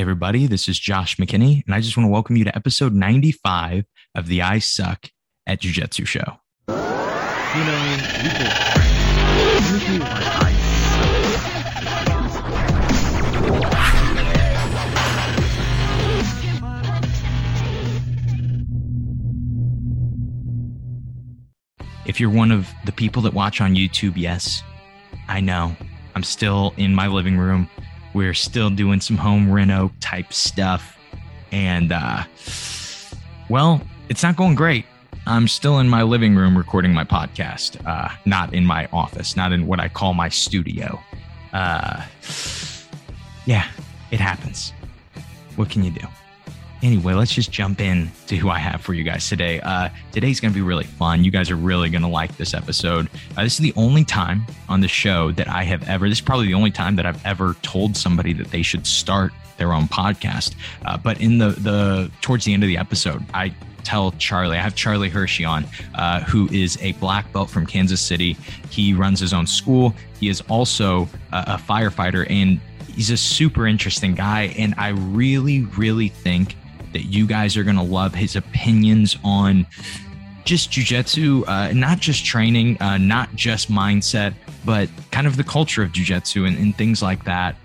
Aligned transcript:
Hey, 0.00 0.02
everybody, 0.02 0.46
this 0.46 0.66
is 0.66 0.78
Josh 0.78 1.18
McKinney, 1.18 1.62
and 1.66 1.74
I 1.74 1.82
just 1.82 1.94
want 1.94 2.06
to 2.06 2.10
welcome 2.10 2.34
you 2.34 2.44
to 2.44 2.56
episode 2.56 2.94
95 2.94 3.84
of 4.14 4.28
the 4.28 4.40
I 4.40 4.58
Suck 4.58 5.10
at 5.46 5.60
Jiu 5.60 5.72
Jitsu 5.72 6.06
show. 6.06 6.38
You 6.68 6.74
know, 6.74 6.80
you 7.52 8.30
Let 9.60 9.72
me 9.74 9.80
tell 9.80 9.94
you 9.96 10.02
I 10.02 10.56
If 22.06 22.18
you're 22.18 22.30
one 22.30 22.50
of 22.50 22.70
the 22.86 22.92
people 22.92 23.20
that 23.20 23.34
watch 23.34 23.60
on 23.60 23.74
YouTube, 23.74 24.14
yes, 24.16 24.62
I 25.28 25.42
know. 25.42 25.76
I'm 26.14 26.22
still 26.22 26.72
in 26.78 26.94
my 26.94 27.06
living 27.06 27.36
room 27.36 27.68
we're 28.14 28.34
still 28.34 28.70
doing 28.70 29.00
some 29.00 29.16
home 29.16 29.50
reno 29.50 29.90
type 30.00 30.32
stuff. 30.32 30.96
And, 31.52 31.92
uh, 31.92 32.24
well, 33.48 33.80
it's 34.08 34.22
not 34.22 34.36
going 34.36 34.54
great. 34.54 34.84
I'm 35.26 35.48
still 35.48 35.78
in 35.78 35.88
my 35.88 36.02
living 36.02 36.34
room 36.34 36.56
recording 36.56 36.92
my 36.92 37.04
podcast, 37.04 37.84
uh, 37.86 38.08
not 38.24 38.54
in 38.54 38.64
my 38.64 38.86
office, 38.92 39.36
not 39.36 39.52
in 39.52 39.66
what 39.66 39.78
I 39.78 39.88
call 39.88 40.14
my 40.14 40.28
studio. 40.28 40.98
Uh, 41.52 42.04
yeah, 43.46 43.68
it 44.10 44.20
happens. 44.20 44.72
What 45.56 45.70
can 45.70 45.84
you 45.84 45.90
do? 45.90 46.06
Anyway, 46.82 47.12
let's 47.12 47.32
just 47.32 47.52
jump 47.52 47.80
in 47.80 48.10
to 48.26 48.36
who 48.36 48.48
I 48.48 48.58
have 48.58 48.80
for 48.80 48.94
you 48.94 49.04
guys 49.04 49.28
today. 49.28 49.60
Uh, 49.60 49.90
today's 50.12 50.40
going 50.40 50.52
to 50.52 50.54
be 50.54 50.62
really 50.62 50.84
fun. 50.84 51.24
You 51.24 51.30
guys 51.30 51.50
are 51.50 51.56
really 51.56 51.90
going 51.90 52.02
to 52.02 52.08
like 52.08 52.36
this 52.38 52.54
episode. 52.54 53.10
Uh, 53.36 53.44
this 53.44 53.54
is 53.54 53.58
the 53.58 53.74
only 53.76 54.04
time 54.04 54.46
on 54.68 54.80
the 54.80 54.88
show 54.88 55.30
that 55.32 55.46
I 55.46 55.62
have 55.64 55.86
ever, 55.88 56.08
this 56.08 56.18
is 56.18 56.24
probably 56.24 56.46
the 56.46 56.54
only 56.54 56.70
time 56.70 56.96
that 56.96 57.04
I've 57.04 57.24
ever 57.26 57.54
told 57.62 57.96
somebody 57.96 58.32
that 58.34 58.50
they 58.50 58.62
should 58.62 58.86
start 58.86 59.32
their 59.58 59.74
own 59.74 59.88
podcast. 59.88 60.54
Uh, 60.86 60.96
but 60.96 61.20
in 61.20 61.36
the, 61.36 61.50
the, 61.50 62.10
towards 62.22 62.46
the 62.46 62.54
end 62.54 62.62
of 62.62 62.68
the 62.68 62.78
episode, 62.78 63.22
I 63.34 63.54
tell 63.84 64.12
Charlie, 64.12 64.56
I 64.56 64.62
have 64.62 64.74
Charlie 64.74 65.10
Hershey 65.10 65.44
on, 65.44 65.66
uh, 65.96 66.20
who 66.20 66.48
is 66.50 66.78
a 66.80 66.92
black 66.92 67.30
belt 67.32 67.50
from 67.50 67.66
Kansas 67.66 68.00
City. 68.00 68.38
He 68.70 68.94
runs 68.94 69.20
his 69.20 69.34
own 69.34 69.46
school. 69.46 69.94
He 70.18 70.28
is 70.28 70.40
also 70.48 71.08
a, 71.32 71.44
a 71.46 71.56
firefighter 71.56 72.26
and 72.30 72.58
he's 72.94 73.10
a 73.10 73.16
super 73.16 73.66
interesting 73.66 74.14
guy. 74.14 74.54
And 74.56 74.74
I 74.78 74.88
really, 74.88 75.64
really 75.76 76.08
think 76.08 76.56
that 76.92 77.04
you 77.04 77.26
guys 77.26 77.56
are 77.56 77.64
going 77.64 77.76
to 77.76 77.82
love 77.82 78.14
his 78.14 78.36
opinions 78.36 79.16
on 79.24 79.66
just 80.44 80.70
jujitsu, 80.70 81.46
uh, 81.46 81.72
not 81.72 82.00
just 82.00 82.24
training, 82.24 82.80
uh, 82.80 82.98
not 82.98 83.34
just 83.34 83.70
mindset, 83.70 84.34
but 84.64 84.88
kind 85.10 85.26
of 85.26 85.36
the 85.36 85.44
culture 85.44 85.82
of 85.82 85.92
jujitsu 85.92 86.46
and, 86.46 86.56
and 86.58 86.76
things 86.76 87.02
like 87.02 87.24
that. 87.24 87.56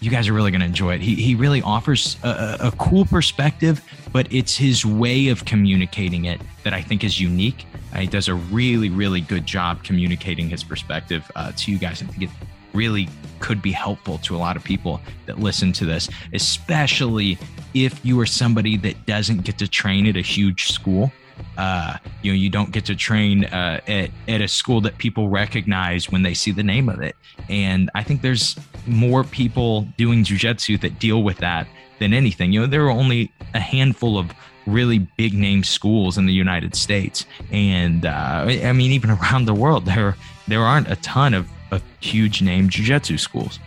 You 0.00 0.10
guys 0.10 0.28
are 0.28 0.32
really 0.32 0.50
going 0.50 0.62
to 0.62 0.66
enjoy 0.66 0.94
it. 0.94 1.02
He, 1.02 1.14
he 1.14 1.34
really 1.34 1.60
offers 1.60 2.16
a, 2.22 2.56
a 2.60 2.72
cool 2.78 3.04
perspective, 3.04 3.84
but 4.12 4.32
it's 4.32 4.56
his 4.56 4.84
way 4.84 5.28
of 5.28 5.44
communicating 5.44 6.24
it 6.24 6.40
that 6.64 6.72
I 6.72 6.80
think 6.80 7.04
is 7.04 7.20
unique. 7.20 7.66
Uh, 7.92 7.98
he 7.98 8.06
does 8.06 8.28
a 8.28 8.34
really, 8.34 8.88
really 8.88 9.20
good 9.20 9.44
job 9.44 9.84
communicating 9.84 10.48
his 10.48 10.64
perspective 10.64 11.30
uh, 11.36 11.52
to 11.56 11.70
you 11.70 11.78
guys. 11.78 12.02
I 12.02 12.06
think 12.06 12.30
really 12.74 13.08
could 13.38 13.62
be 13.62 13.72
helpful 13.72 14.18
to 14.18 14.36
a 14.36 14.38
lot 14.38 14.56
of 14.56 14.64
people 14.64 15.00
that 15.26 15.38
listen 15.38 15.72
to 15.72 15.84
this, 15.84 16.08
especially 16.32 17.38
if 17.74 18.04
you 18.04 18.18
are 18.20 18.26
somebody 18.26 18.76
that 18.76 19.06
doesn't 19.06 19.44
get 19.44 19.58
to 19.58 19.68
train 19.68 20.06
at 20.06 20.16
a 20.16 20.22
huge 20.22 20.70
school. 20.72 21.10
Uh, 21.56 21.96
you 22.22 22.30
know, 22.30 22.36
you 22.36 22.50
don't 22.50 22.70
get 22.70 22.84
to 22.84 22.94
train 22.94 23.46
uh, 23.46 23.80
at, 23.88 24.10
at 24.28 24.40
a 24.42 24.48
school 24.48 24.80
that 24.82 24.98
people 24.98 25.28
recognize 25.28 26.10
when 26.10 26.22
they 26.22 26.34
see 26.34 26.50
the 26.50 26.62
name 26.62 26.88
of 26.88 27.00
it. 27.00 27.16
And 27.48 27.90
I 27.94 28.02
think 28.02 28.20
there's 28.20 28.58
more 28.86 29.24
people 29.24 29.88
doing 29.96 30.22
jujitsu 30.22 30.80
that 30.82 30.98
deal 30.98 31.22
with 31.22 31.38
that 31.38 31.66
than 31.98 32.12
anything. 32.12 32.52
You 32.52 32.60
know, 32.60 32.66
there 32.66 32.84
are 32.84 32.90
only 32.90 33.32
a 33.54 33.60
handful 33.60 34.18
of 34.18 34.32
really 34.66 34.98
big 35.16 35.34
name 35.34 35.64
schools 35.64 36.18
in 36.18 36.26
the 36.26 36.32
United 36.32 36.74
States, 36.74 37.24
and 37.50 38.04
uh, 38.04 38.44
I 38.46 38.72
mean, 38.72 38.92
even 38.92 39.10
around 39.10 39.46
the 39.46 39.54
world, 39.54 39.86
there 39.86 40.16
there 40.48 40.62
aren't 40.62 40.90
a 40.90 40.96
ton 40.96 41.34
of 41.34 41.48
of 41.70 41.82
huge 42.00 42.42
name 42.42 42.68
jiu-jitsu 42.68 43.18
schools. 43.18 43.58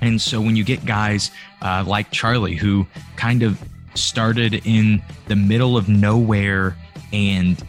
And 0.00 0.20
so 0.20 0.40
when 0.40 0.56
you 0.56 0.64
get 0.64 0.84
guys 0.84 1.30
uh, 1.62 1.84
like 1.86 2.10
Charlie, 2.10 2.56
who 2.56 2.86
kind 3.16 3.42
of 3.42 3.62
started 3.94 4.66
in 4.66 5.02
the 5.28 5.36
middle 5.36 5.76
of 5.76 5.88
nowhere 5.88 6.76
and 7.12 7.62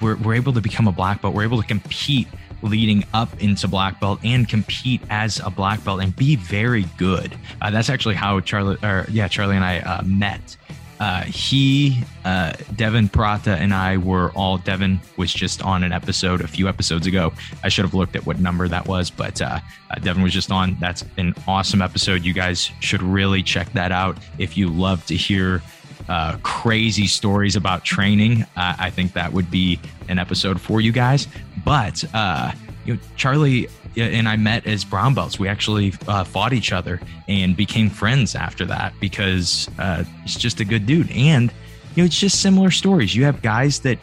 we're, 0.00 0.16
we're 0.16 0.34
able 0.34 0.52
to 0.54 0.60
become 0.60 0.88
a 0.88 0.92
black 0.92 1.22
belt, 1.22 1.34
we're 1.34 1.44
able 1.44 1.60
to 1.60 1.66
compete 1.66 2.26
leading 2.62 3.04
up 3.14 3.40
into 3.40 3.68
black 3.68 4.00
belt 4.00 4.18
and 4.24 4.48
compete 4.48 5.00
as 5.10 5.40
a 5.44 5.50
black 5.50 5.84
belt 5.84 6.02
and 6.02 6.16
be 6.16 6.34
very 6.34 6.84
good. 6.96 7.36
Uh, 7.60 7.70
that's 7.70 7.88
actually 7.88 8.16
how 8.16 8.40
Charlie, 8.40 8.76
or 8.82 9.06
yeah, 9.08 9.28
Charlie 9.28 9.54
and 9.54 9.64
I 9.64 9.78
uh, 9.78 10.02
met 10.02 10.56
uh, 11.00 11.22
he, 11.22 12.02
uh, 12.24 12.52
Devin 12.74 13.08
Prata, 13.08 13.52
and 13.52 13.72
I 13.72 13.96
were 13.96 14.30
all. 14.32 14.58
Devin 14.58 15.00
was 15.16 15.32
just 15.32 15.62
on 15.62 15.84
an 15.84 15.92
episode 15.92 16.40
a 16.40 16.48
few 16.48 16.68
episodes 16.68 17.06
ago. 17.06 17.32
I 17.62 17.68
should 17.68 17.84
have 17.84 17.94
looked 17.94 18.16
at 18.16 18.26
what 18.26 18.40
number 18.40 18.66
that 18.68 18.86
was, 18.86 19.10
but 19.10 19.40
uh, 19.40 19.60
uh, 19.90 19.94
Devin 20.00 20.22
was 20.22 20.32
just 20.32 20.50
on. 20.50 20.76
That's 20.80 21.04
an 21.16 21.34
awesome 21.46 21.82
episode. 21.82 22.24
You 22.24 22.32
guys 22.32 22.70
should 22.80 23.02
really 23.02 23.42
check 23.42 23.72
that 23.72 23.92
out 23.92 24.18
if 24.38 24.56
you 24.56 24.68
love 24.68 25.06
to 25.06 25.16
hear 25.16 25.62
uh, 26.08 26.36
crazy 26.42 27.06
stories 27.06 27.54
about 27.54 27.84
training. 27.84 28.42
Uh, 28.56 28.74
I 28.78 28.90
think 28.90 29.12
that 29.12 29.32
would 29.32 29.50
be 29.50 29.78
an 30.08 30.18
episode 30.18 30.60
for 30.60 30.80
you 30.80 30.90
guys. 30.90 31.28
But 31.64 32.04
uh, 32.14 32.52
you 32.88 32.94
know, 32.94 33.00
Charlie 33.16 33.68
and 33.96 34.26
I 34.26 34.36
met 34.36 34.66
as 34.66 34.82
brown 34.82 35.12
belts. 35.12 35.38
We 35.38 35.46
actually 35.46 35.92
uh, 36.06 36.24
fought 36.24 36.54
each 36.54 36.72
other 36.72 36.98
and 37.28 37.54
became 37.54 37.90
friends 37.90 38.34
after 38.34 38.64
that 38.64 38.94
because 38.98 39.68
uh, 39.78 40.04
he's 40.22 40.36
just 40.36 40.60
a 40.60 40.64
good 40.64 40.86
dude. 40.86 41.10
And 41.10 41.52
you 41.94 42.02
know, 42.02 42.06
it's 42.06 42.18
just 42.18 42.40
similar 42.40 42.70
stories. 42.70 43.14
You 43.14 43.24
have 43.24 43.42
guys 43.42 43.80
that 43.80 43.98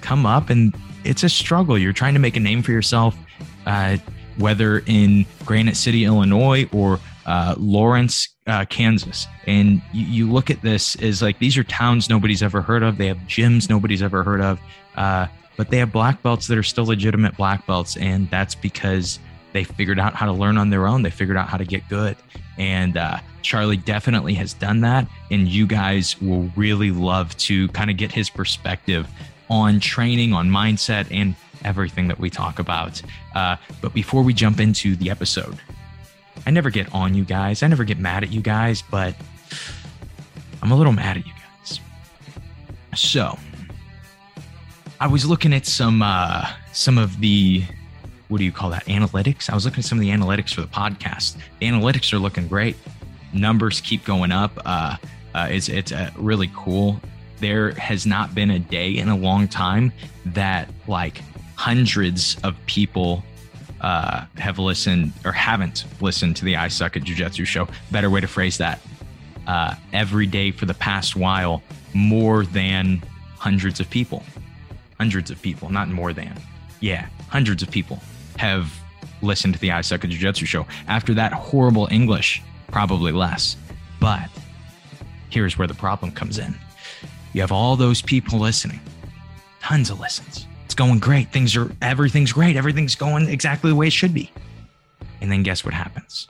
come 0.00 0.26
up 0.26 0.50
and 0.50 0.74
it's 1.04 1.22
a 1.22 1.28
struggle. 1.28 1.78
You're 1.78 1.92
trying 1.92 2.14
to 2.14 2.20
make 2.20 2.36
a 2.36 2.40
name 2.40 2.62
for 2.62 2.72
yourself, 2.72 3.16
uh, 3.64 3.98
whether 4.38 4.82
in 4.86 5.24
Granite 5.44 5.76
City, 5.76 6.04
Illinois, 6.04 6.68
or 6.72 6.98
uh, 7.26 7.54
Lawrence, 7.58 8.30
uh, 8.48 8.64
Kansas. 8.64 9.28
And 9.46 9.80
you, 9.92 10.06
you, 10.06 10.32
look 10.32 10.50
at 10.50 10.62
this 10.62 10.96
as 10.96 11.22
like 11.22 11.38
these 11.38 11.56
are 11.56 11.64
towns 11.64 12.10
nobody's 12.10 12.42
ever 12.42 12.60
heard 12.60 12.82
of. 12.82 12.98
They 12.98 13.06
have 13.06 13.18
gyms 13.28 13.70
nobody's 13.70 14.02
ever 14.02 14.24
heard 14.24 14.40
of. 14.40 14.58
But 15.56 15.70
they 15.70 15.78
have 15.78 15.92
black 15.92 16.22
belts 16.22 16.46
that 16.48 16.58
are 16.58 16.62
still 16.62 16.86
legitimate 16.86 17.36
black 17.36 17.66
belts. 17.66 17.96
And 17.96 18.28
that's 18.30 18.54
because 18.54 19.18
they 19.52 19.64
figured 19.64 19.98
out 19.98 20.14
how 20.14 20.26
to 20.26 20.32
learn 20.32 20.58
on 20.58 20.70
their 20.70 20.86
own. 20.86 21.02
They 21.02 21.10
figured 21.10 21.36
out 21.36 21.48
how 21.48 21.56
to 21.56 21.64
get 21.64 21.88
good. 21.88 22.16
And 22.58 22.96
uh, 22.96 23.18
Charlie 23.42 23.76
definitely 23.76 24.34
has 24.34 24.52
done 24.52 24.80
that. 24.82 25.08
And 25.30 25.48
you 25.48 25.66
guys 25.66 26.20
will 26.20 26.50
really 26.56 26.90
love 26.90 27.36
to 27.38 27.68
kind 27.68 27.90
of 27.90 27.96
get 27.96 28.12
his 28.12 28.28
perspective 28.28 29.08
on 29.48 29.80
training, 29.80 30.32
on 30.32 30.50
mindset, 30.50 31.06
and 31.10 31.34
everything 31.64 32.08
that 32.08 32.18
we 32.18 32.30
talk 32.30 32.58
about. 32.58 33.00
Uh, 33.34 33.56
but 33.80 33.94
before 33.94 34.22
we 34.22 34.34
jump 34.34 34.60
into 34.60 34.96
the 34.96 35.10
episode, 35.10 35.58
I 36.46 36.50
never 36.50 36.70
get 36.70 36.92
on 36.94 37.14
you 37.14 37.24
guys. 37.24 37.62
I 37.62 37.66
never 37.68 37.84
get 37.84 37.98
mad 37.98 38.22
at 38.22 38.30
you 38.30 38.40
guys, 38.40 38.82
but 38.90 39.14
I'm 40.62 40.70
a 40.70 40.76
little 40.76 40.92
mad 40.92 41.16
at 41.16 41.26
you 41.26 41.32
guys. 41.32 41.80
So 42.94 43.38
I 44.98 45.06
was 45.08 45.26
looking 45.26 45.52
at 45.52 45.66
some 45.66 46.02
uh, 46.02 46.48
some 46.72 46.96
of 46.96 47.20
the 47.20 47.64
what 48.28 48.38
do 48.38 48.44
you 48.44 48.52
call 48.52 48.70
that? 48.70 48.84
Analytics. 48.86 49.50
I 49.50 49.54
was 49.54 49.64
looking 49.64 49.80
at 49.80 49.84
some 49.84 49.98
of 49.98 50.02
the 50.02 50.10
analytics 50.10 50.54
for 50.54 50.62
the 50.62 50.66
podcast. 50.68 51.36
The 51.60 51.66
analytics 51.66 52.12
are 52.12 52.18
looking 52.18 52.48
great. 52.48 52.76
Numbers 53.32 53.80
keep 53.80 54.04
going 54.04 54.32
up. 54.32 54.52
Uh, 54.64 54.96
uh, 55.34 55.48
it's 55.50 55.68
it's 55.68 55.92
uh, 55.92 56.10
really 56.16 56.50
cool. 56.54 57.00
There 57.40 57.72
has 57.72 58.06
not 58.06 58.34
been 58.34 58.50
a 58.50 58.58
day 58.58 58.96
in 58.96 59.08
a 59.08 59.16
long 59.16 59.48
time 59.48 59.92
that 60.24 60.70
like 60.88 61.20
hundreds 61.56 62.38
of 62.42 62.56
people 62.64 63.22
uh, 63.82 64.24
have 64.38 64.58
listened 64.58 65.12
or 65.26 65.32
haven't 65.32 65.84
listened 66.00 66.36
to 66.36 66.46
the 66.46 66.56
I 66.56 66.68
Suck 66.68 66.96
at 66.96 67.04
Jiu 67.04 67.14
Jitsu 67.14 67.44
show. 67.44 67.68
Better 67.90 68.08
way 68.08 68.22
to 68.22 68.26
phrase 68.26 68.56
that. 68.58 68.80
Uh, 69.46 69.74
every 69.92 70.26
day 70.26 70.50
for 70.50 70.64
the 70.64 70.74
past 70.74 71.14
while, 71.16 71.62
more 71.92 72.44
than 72.46 73.02
hundreds 73.38 73.78
of 73.78 73.88
people. 73.90 74.24
Hundreds 74.98 75.30
of 75.30 75.40
people, 75.42 75.68
not 75.68 75.88
more 75.88 76.12
than. 76.12 76.34
Yeah, 76.80 77.08
hundreds 77.28 77.62
of 77.62 77.70
people 77.70 78.00
have 78.38 78.72
listened 79.22 79.54
to 79.54 79.60
the 79.60 79.70
I 79.70 79.80
Suck 79.80 80.04
at 80.04 80.10
Jiu 80.10 80.18
Jitsu 80.18 80.46
show. 80.46 80.66
After 80.88 81.14
that 81.14 81.32
horrible 81.32 81.88
English, 81.90 82.42
probably 82.68 83.12
less. 83.12 83.56
But 84.00 84.28
here's 85.30 85.58
where 85.58 85.68
the 85.68 85.74
problem 85.74 86.12
comes 86.12 86.38
in. 86.38 86.54
You 87.32 87.40
have 87.42 87.52
all 87.52 87.76
those 87.76 88.00
people 88.00 88.38
listening, 88.38 88.80
tons 89.60 89.90
of 89.90 90.00
listens. 90.00 90.46
It's 90.64 90.74
going 90.74 90.98
great. 90.98 91.32
Things 91.32 91.56
are, 91.56 91.70
everything's 91.82 92.32
great. 92.32 92.56
Everything's 92.56 92.94
going 92.94 93.28
exactly 93.28 93.70
the 93.70 93.76
way 93.76 93.88
it 93.88 93.92
should 93.92 94.14
be. 94.14 94.32
And 95.20 95.30
then 95.30 95.42
guess 95.42 95.64
what 95.64 95.74
happens? 95.74 96.28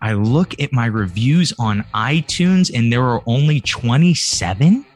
I 0.00 0.12
look 0.12 0.60
at 0.60 0.72
my 0.72 0.86
reviews 0.86 1.52
on 1.58 1.84
iTunes 1.94 2.72
and 2.72 2.92
there 2.92 3.02
are 3.02 3.22
only 3.26 3.60
27. 3.60 4.86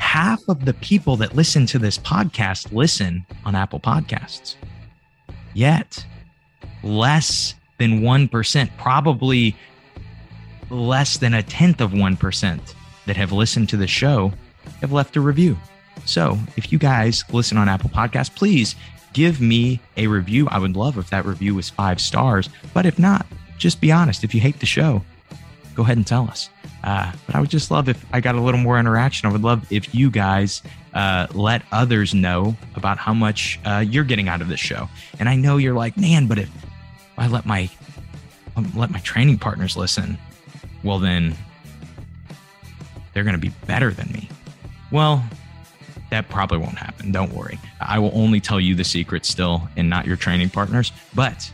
Half 0.00 0.48
of 0.48 0.64
the 0.64 0.74
people 0.74 1.16
that 1.16 1.36
listen 1.36 1.66
to 1.66 1.78
this 1.78 1.96
podcast 1.96 2.72
listen 2.72 3.24
on 3.44 3.54
Apple 3.54 3.80
Podcasts 3.80 4.56
yet 5.54 6.04
less 6.82 7.54
than 7.78 8.00
1%, 8.00 8.70
probably 8.78 9.56
less 10.70 11.18
than 11.18 11.34
a 11.34 11.42
tenth 11.42 11.80
of 11.80 11.92
1% 11.92 12.74
that 13.06 13.16
have 13.16 13.32
listened 13.32 13.68
to 13.68 13.76
the 13.76 13.86
show 13.86 14.32
have 14.80 14.92
left 14.92 15.16
a 15.16 15.20
review. 15.20 15.56
So 16.04 16.38
if 16.56 16.72
you 16.72 16.78
guys 16.78 17.24
listen 17.32 17.58
on 17.58 17.68
Apple 17.68 17.90
Podcasts, 17.90 18.34
please 18.34 18.76
give 19.12 19.40
me 19.40 19.80
a 19.96 20.06
review. 20.06 20.48
I 20.48 20.58
would 20.58 20.76
love 20.76 20.96
if 20.98 21.10
that 21.10 21.24
review 21.24 21.54
was 21.54 21.68
five 21.68 22.00
stars. 22.00 22.48
But 22.72 22.86
if 22.86 22.98
not, 22.98 23.26
just 23.58 23.80
be 23.80 23.92
honest. 23.92 24.24
If 24.24 24.34
you 24.34 24.40
hate 24.40 24.60
the 24.60 24.66
show, 24.66 25.02
go 25.74 25.82
ahead 25.82 25.96
and 25.96 26.06
tell 26.06 26.28
us. 26.28 26.48
Uh, 26.82 27.12
but 27.26 27.34
I 27.34 27.40
would 27.40 27.50
just 27.50 27.70
love 27.70 27.88
if 27.88 28.04
I 28.12 28.20
got 28.20 28.34
a 28.34 28.40
little 28.40 28.60
more 28.60 28.78
interaction. 28.78 29.28
I 29.28 29.32
would 29.32 29.42
love 29.42 29.70
if 29.70 29.94
you 29.94 30.10
guys 30.10 30.62
uh, 30.94 31.26
let 31.34 31.62
others 31.72 32.14
know 32.14 32.56
about 32.74 32.98
how 32.98 33.12
much 33.12 33.60
uh, 33.64 33.84
you're 33.86 34.04
getting 34.04 34.28
out 34.28 34.40
of 34.40 34.48
this 34.48 34.60
show. 34.60 34.88
And 35.18 35.28
I 35.28 35.36
know 35.36 35.56
you're 35.56 35.74
like, 35.74 35.96
man, 35.96 36.26
but 36.26 36.38
if 36.38 36.50
I 37.18 37.26
let 37.28 37.44
my 37.44 37.68
um, 38.56 38.72
let 38.74 38.90
my 38.90 39.00
training 39.00 39.38
partners 39.38 39.76
listen, 39.76 40.18
well 40.82 40.98
then 40.98 41.36
they're 43.12 43.24
going 43.24 43.34
to 43.34 43.40
be 43.40 43.52
better 43.66 43.90
than 43.90 44.10
me. 44.12 44.28
Well, 44.90 45.24
that 46.10 46.28
probably 46.28 46.58
won't 46.58 46.78
happen. 46.78 47.12
Don't 47.12 47.32
worry. 47.32 47.58
I 47.80 47.98
will 47.98 48.10
only 48.14 48.40
tell 48.40 48.60
you 48.60 48.74
the 48.74 48.84
secret 48.84 49.24
still 49.24 49.68
and 49.76 49.88
not 49.88 50.06
your 50.06 50.16
training 50.16 50.50
partners. 50.50 50.92
But 51.14 51.50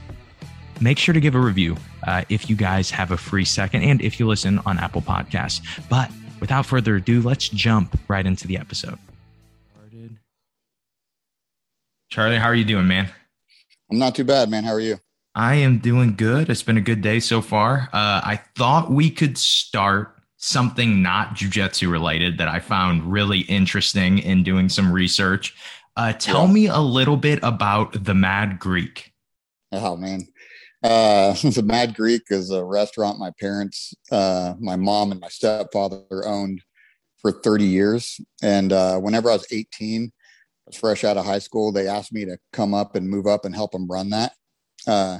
make 0.80 0.98
sure 0.98 1.12
to 1.12 1.20
give 1.20 1.34
a 1.34 1.40
review 1.40 1.76
uh, 2.06 2.24
if 2.28 2.48
you 2.50 2.56
guys 2.56 2.90
have 2.90 3.10
a 3.10 3.16
free 3.16 3.44
second 3.44 3.82
and 3.82 4.00
if 4.02 4.20
you 4.20 4.26
listen 4.26 4.60
on 4.66 4.78
Apple 4.78 5.02
Podcasts. 5.02 5.60
But 5.88 6.10
without 6.40 6.66
further 6.66 6.96
ado, 6.96 7.22
let's 7.22 7.48
jump 7.48 7.98
right 8.08 8.26
into 8.26 8.46
the 8.46 8.58
episode. 8.58 8.98
Charlie, 12.08 12.38
how 12.38 12.46
are 12.46 12.54
you 12.54 12.64
doing, 12.64 12.86
man? 12.86 13.08
I'm 13.90 13.98
not 13.98 14.14
too 14.14 14.24
bad, 14.24 14.48
man. 14.48 14.64
How 14.64 14.72
are 14.72 14.80
you? 14.80 14.98
I 15.34 15.56
am 15.56 15.78
doing 15.78 16.14
good. 16.16 16.48
It's 16.48 16.62
been 16.62 16.78
a 16.78 16.82
good 16.82 17.02
day 17.02 17.20
so 17.20 17.42
far. 17.42 17.88
Uh, 17.92 18.22
I 18.24 18.40
thought 18.56 18.90
we 18.90 19.10
could 19.10 19.36
start 19.36 20.16
something 20.38 21.02
not 21.02 21.34
jujitsu 21.34 21.90
related 21.90 22.38
that 22.38 22.48
I 22.48 22.60
found 22.60 23.10
really 23.10 23.40
interesting 23.40 24.18
in 24.18 24.42
doing 24.42 24.68
some 24.68 24.92
research. 24.92 25.54
Uh, 25.96 26.12
tell 26.12 26.46
yeah. 26.46 26.52
me 26.52 26.66
a 26.68 26.78
little 26.78 27.16
bit 27.16 27.38
about 27.42 28.04
the 28.04 28.14
Mad 28.14 28.58
Greek. 28.58 29.12
Oh 29.72 29.96
man, 29.96 30.26
uh, 30.86 31.32
the 31.42 31.62
Mad 31.64 31.94
Greek 31.94 32.22
is 32.30 32.50
a 32.50 32.64
restaurant 32.64 33.18
my 33.18 33.32
parents, 33.40 33.94
uh, 34.10 34.54
my 34.60 34.76
mom, 34.76 35.10
and 35.10 35.20
my 35.20 35.28
stepfather 35.28 36.24
owned 36.24 36.62
for 37.20 37.32
30 37.32 37.64
years. 37.64 38.20
And 38.42 38.72
uh, 38.72 38.98
whenever 38.98 39.30
I 39.30 39.34
was 39.34 39.46
18, 39.50 40.04
I 40.04 40.08
was 40.66 40.76
fresh 40.76 41.04
out 41.04 41.16
of 41.16 41.24
high 41.24 41.40
school, 41.40 41.72
they 41.72 41.88
asked 41.88 42.12
me 42.12 42.24
to 42.24 42.38
come 42.52 42.72
up 42.72 42.94
and 42.94 43.08
move 43.08 43.26
up 43.26 43.44
and 43.44 43.54
help 43.54 43.72
them 43.72 43.88
run 43.88 44.10
that. 44.10 44.32
Uh, 44.86 45.18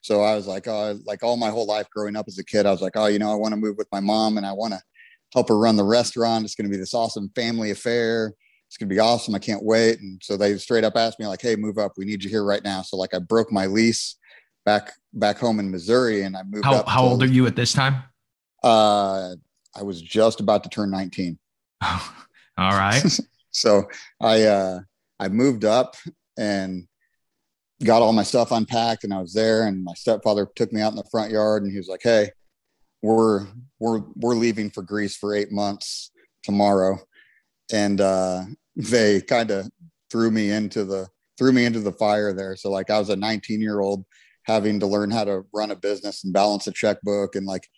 so 0.00 0.22
I 0.22 0.34
was 0.34 0.46
like, 0.46 0.66
oh, 0.68 0.98
like 1.06 1.22
all 1.22 1.36
my 1.36 1.50
whole 1.50 1.66
life 1.66 1.88
growing 1.90 2.16
up 2.16 2.26
as 2.28 2.38
a 2.38 2.44
kid, 2.44 2.66
I 2.66 2.70
was 2.70 2.80
like, 2.80 2.96
oh, 2.96 3.06
you 3.06 3.18
know, 3.18 3.30
I 3.30 3.36
want 3.36 3.52
to 3.52 3.60
move 3.60 3.76
with 3.76 3.88
my 3.92 4.00
mom 4.00 4.36
and 4.36 4.46
I 4.46 4.52
want 4.52 4.72
to 4.74 4.80
help 5.32 5.48
her 5.48 5.58
run 5.58 5.76
the 5.76 5.84
restaurant. 5.84 6.44
It's 6.44 6.54
going 6.54 6.70
to 6.70 6.74
be 6.74 6.80
this 6.80 6.94
awesome 6.94 7.30
family 7.34 7.70
affair. 7.70 8.34
It's 8.68 8.76
going 8.76 8.88
to 8.88 8.94
be 8.94 9.00
awesome. 9.00 9.34
I 9.34 9.38
can't 9.38 9.64
wait. 9.64 10.00
And 10.00 10.20
so 10.22 10.36
they 10.36 10.56
straight 10.58 10.84
up 10.84 10.96
asked 10.96 11.20
me 11.20 11.26
like, 11.26 11.42
hey, 11.42 11.56
move 11.56 11.78
up. 11.78 11.92
We 11.96 12.04
need 12.04 12.24
you 12.24 12.30
here 12.30 12.44
right 12.44 12.62
now. 12.64 12.82
So 12.82 12.96
like 12.96 13.14
I 13.14 13.18
broke 13.18 13.52
my 13.52 13.66
lease 13.66 14.16
back 14.64 14.92
back 15.12 15.38
home 15.38 15.60
in 15.60 15.70
Missouri 15.70 16.22
and 16.22 16.36
I 16.36 16.42
moved 16.42 16.64
how, 16.64 16.76
up. 16.76 16.88
How 16.88 17.02
to, 17.02 17.08
old 17.08 17.22
are 17.22 17.26
you 17.26 17.46
at 17.46 17.56
this 17.56 17.72
time? 17.72 18.02
Uh, 18.62 19.34
I 19.76 19.82
was 19.82 20.00
just 20.00 20.40
about 20.40 20.62
to 20.64 20.70
turn 20.70 20.90
19. 20.90 21.38
all 21.82 22.00
right. 22.58 23.02
so 23.50 23.84
I 24.20 24.42
uh, 24.42 24.80
I 25.20 25.28
moved 25.28 25.64
up 25.64 25.96
and 26.38 26.86
got 27.82 28.02
all 28.02 28.12
my 28.12 28.22
stuff 28.22 28.52
unpacked 28.52 29.04
and 29.04 29.12
I 29.12 29.20
was 29.20 29.34
there 29.34 29.66
and 29.66 29.84
my 29.84 29.94
stepfather 29.94 30.48
took 30.56 30.72
me 30.72 30.80
out 30.80 30.92
in 30.92 30.96
the 30.96 31.04
front 31.10 31.30
yard 31.30 31.62
and 31.62 31.72
he 31.72 31.78
was 31.78 31.88
like, 31.88 32.00
Hey, 32.02 32.30
we're 33.02 33.46
we're 33.78 34.02
we're 34.16 34.34
leaving 34.34 34.70
for 34.70 34.82
Greece 34.82 35.16
for 35.16 35.34
eight 35.34 35.52
months 35.52 36.10
tomorrow. 36.42 36.98
And 37.72 38.00
uh 38.00 38.44
they 38.76 39.20
kind 39.20 39.50
of 39.50 39.70
threw 40.10 40.30
me 40.30 40.50
into 40.50 40.84
the 40.84 41.08
threw 41.36 41.52
me 41.52 41.64
into 41.64 41.80
the 41.80 41.92
fire 41.92 42.32
there. 42.32 42.56
So 42.56 42.70
like 42.70 42.90
I 42.90 42.98
was 42.98 43.10
a 43.10 43.16
19 43.16 43.60
year 43.60 43.80
old 43.80 44.04
having 44.44 44.80
to 44.80 44.86
learn 44.86 45.10
how 45.10 45.24
to 45.24 45.44
run 45.52 45.70
a 45.70 45.76
business 45.76 46.24
and 46.24 46.32
balance 46.32 46.66
a 46.66 46.72
checkbook 46.72 47.34
and 47.34 47.46
like 47.46 47.68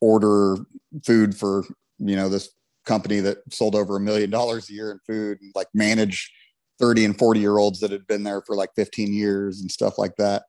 order 0.00 0.56
food 1.04 1.36
for, 1.36 1.64
you 1.98 2.16
know, 2.16 2.28
this 2.28 2.50
company 2.84 3.20
that 3.20 3.38
sold 3.52 3.74
over 3.74 3.96
a 3.96 4.00
million 4.00 4.30
dollars 4.30 4.70
a 4.70 4.72
year 4.72 4.90
in 4.90 4.98
food 5.06 5.38
and 5.40 5.52
like 5.54 5.68
manage 5.74 6.32
30 6.78 7.04
and 7.04 7.18
40 7.18 7.40
year 7.40 7.58
olds 7.58 7.80
that 7.80 7.90
had 7.90 8.06
been 8.06 8.22
there 8.22 8.42
for 8.42 8.56
like 8.56 8.70
15 8.76 9.12
years 9.12 9.60
and 9.60 9.70
stuff 9.70 9.98
like 9.98 10.16
that. 10.16 10.44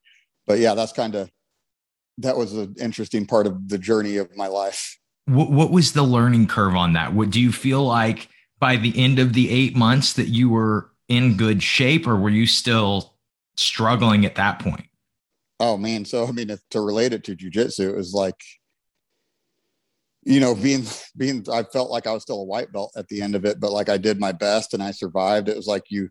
But 0.45 0.59
yeah, 0.59 0.73
that's 0.73 0.93
kind 0.93 1.15
of 1.15 1.29
that 2.19 2.37
was 2.37 2.53
an 2.53 2.75
interesting 2.79 3.25
part 3.25 3.45
of 3.47 3.69
the 3.69 3.77
journey 3.77 4.17
of 4.17 4.35
my 4.35 4.47
life. 4.47 4.97
What, 5.25 5.51
what 5.51 5.71
was 5.71 5.93
the 5.93 6.03
learning 6.03 6.47
curve 6.47 6.75
on 6.75 6.93
that? 6.93 7.13
What 7.13 7.29
do 7.29 7.41
you 7.41 7.51
feel 7.51 7.83
like 7.83 8.29
by 8.59 8.75
the 8.75 8.97
end 8.97 9.19
of 9.19 9.33
the 9.33 9.49
eight 9.49 9.75
months 9.75 10.13
that 10.13 10.27
you 10.27 10.49
were 10.49 10.89
in 11.07 11.37
good 11.37 11.61
shape, 11.61 12.07
or 12.07 12.15
were 12.15 12.29
you 12.29 12.47
still 12.47 13.13
struggling 13.55 14.25
at 14.25 14.35
that 14.35 14.59
point? 14.59 14.86
Oh 15.59 15.77
man, 15.77 16.05
so 16.05 16.25
I 16.27 16.31
mean, 16.31 16.49
if, 16.49 16.59
to 16.71 16.81
relate 16.81 17.13
it 17.13 17.23
to 17.25 17.35
jujitsu, 17.35 17.89
it 17.89 17.95
was 17.95 18.13
like 18.13 18.39
you 20.27 20.41
know, 20.41 20.53
being 20.53 20.83
being 21.15 21.45
I 21.51 21.63
felt 21.63 21.89
like 21.89 22.05
I 22.05 22.11
was 22.11 22.21
still 22.21 22.41
a 22.41 22.45
white 22.45 22.73
belt 22.73 22.91
at 22.97 23.07
the 23.07 23.21
end 23.21 23.33
of 23.33 23.45
it, 23.45 23.61
but 23.61 23.71
like 23.71 23.87
I 23.87 23.97
did 23.97 24.19
my 24.19 24.33
best 24.33 24.73
and 24.73 24.83
I 24.83 24.91
survived. 24.91 25.47
It 25.47 25.55
was 25.55 25.67
like 25.67 25.85
you 25.89 26.09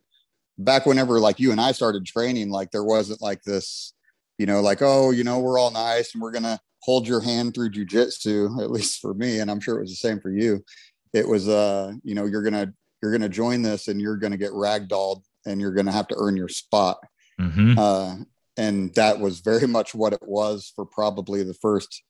back 0.56 0.86
whenever 0.86 1.20
like 1.20 1.38
you 1.38 1.52
and 1.52 1.60
I 1.60 1.72
started 1.72 2.06
training, 2.06 2.50
like 2.50 2.70
there 2.70 2.82
wasn't 2.82 3.20
like 3.20 3.42
this, 3.42 3.92
you 4.38 4.46
know, 4.46 4.62
like, 4.62 4.80
oh, 4.80 5.10
you 5.10 5.22
know, 5.22 5.40
we're 5.40 5.58
all 5.58 5.70
nice 5.70 6.14
and 6.14 6.22
we're 6.22 6.32
gonna 6.32 6.58
hold 6.80 7.06
your 7.06 7.20
hand 7.20 7.54
through 7.54 7.72
jujitsu, 7.72 8.62
at 8.62 8.70
least 8.70 9.00
for 9.00 9.12
me, 9.12 9.40
and 9.40 9.50
I'm 9.50 9.60
sure 9.60 9.76
it 9.76 9.82
was 9.82 9.90
the 9.90 9.96
same 9.96 10.18
for 10.18 10.30
you. 10.30 10.64
It 11.12 11.28
was 11.28 11.46
uh, 11.46 11.92
you 12.02 12.14
know, 12.14 12.24
you're 12.24 12.42
gonna 12.42 12.72
you're 13.02 13.12
gonna 13.12 13.28
join 13.28 13.60
this 13.60 13.88
and 13.88 14.00
you're 14.00 14.16
gonna 14.16 14.38
get 14.38 14.52
ragdolled 14.52 15.24
and 15.44 15.60
you're 15.60 15.74
gonna 15.74 15.92
have 15.92 16.08
to 16.08 16.16
earn 16.18 16.38
your 16.38 16.48
spot. 16.48 16.96
Mm-hmm. 17.38 17.78
Uh, 17.78 18.16
and 18.56 18.94
that 18.94 19.20
was 19.20 19.40
very 19.40 19.66
much 19.76 19.94
what 19.94 20.12
it 20.12 20.22
was 20.22 20.72
for 20.74 20.84
probably 20.84 21.42
the 21.42 21.54
first 21.54 22.02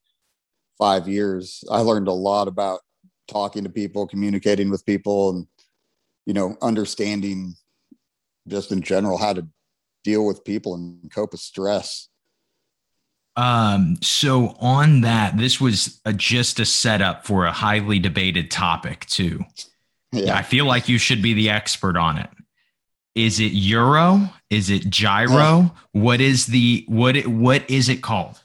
five 0.78 1.08
years. 1.08 1.64
I 1.70 1.80
learned 1.80 2.08
a 2.08 2.12
lot 2.12 2.48
about 2.48 2.80
talking 3.28 3.64
to 3.64 3.70
people, 3.70 4.06
communicating 4.06 4.70
with 4.70 4.86
people, 4.86 5.30
and 5.30 5.46
you 6.26 6.34
know, 6.34 6.56
understanding 6.60 7.54
just 8.48 8.72
in 8.72 8.82
general 8.82 9.18
how 9.18 9.32
to 9.32 9.46
deal 10.04 10.26
with 10.26 10.44
people 10.44 10.74
and 10.74 11.10
cope 11.12 11.32
with 11.32 11.40
stress. 11.40 12.08
Um, 13.36 13.98
so 14.00 14.56
on 14.60 15.02
that, 15.02 15.36
this 15.36 15.60
was 15.60 16.00
a, 16.04 16.12
just 16.12 16.58
a 16.58 16.64
setup 16.64 17.26
for 17.26 17.44
a 17.44 17.52
highly 17.52 17.98
debated 17.98 18.50
topic 18.50 19.04
too. 19.06 19.44
Yeah. 20.12 20.34
I 20.34 20.42
feel 20.42 20.64
like 20.64 20.88
you 20.88 20.98
should 20.98 21.20
be 21.20 21.34
the 21.34 21.50
expert 21.50 21.96
on 21.96 22.16
it. 22.18 22.30
Is 23.16 23.40
it 23.40 23.52
Euro? 23.52 24.30
Is 24.50 24.68
it 24.68 24.90
gyro? 24.90 25.72
what 25.92 26.20
is 26.20 26.46
the 26.46 26.84
what 26.86 27.16
it, 27.16 27.26
what 27.26 27.68
is 27.68 27.88
it 27.88 28.02
called? 28.02 28.40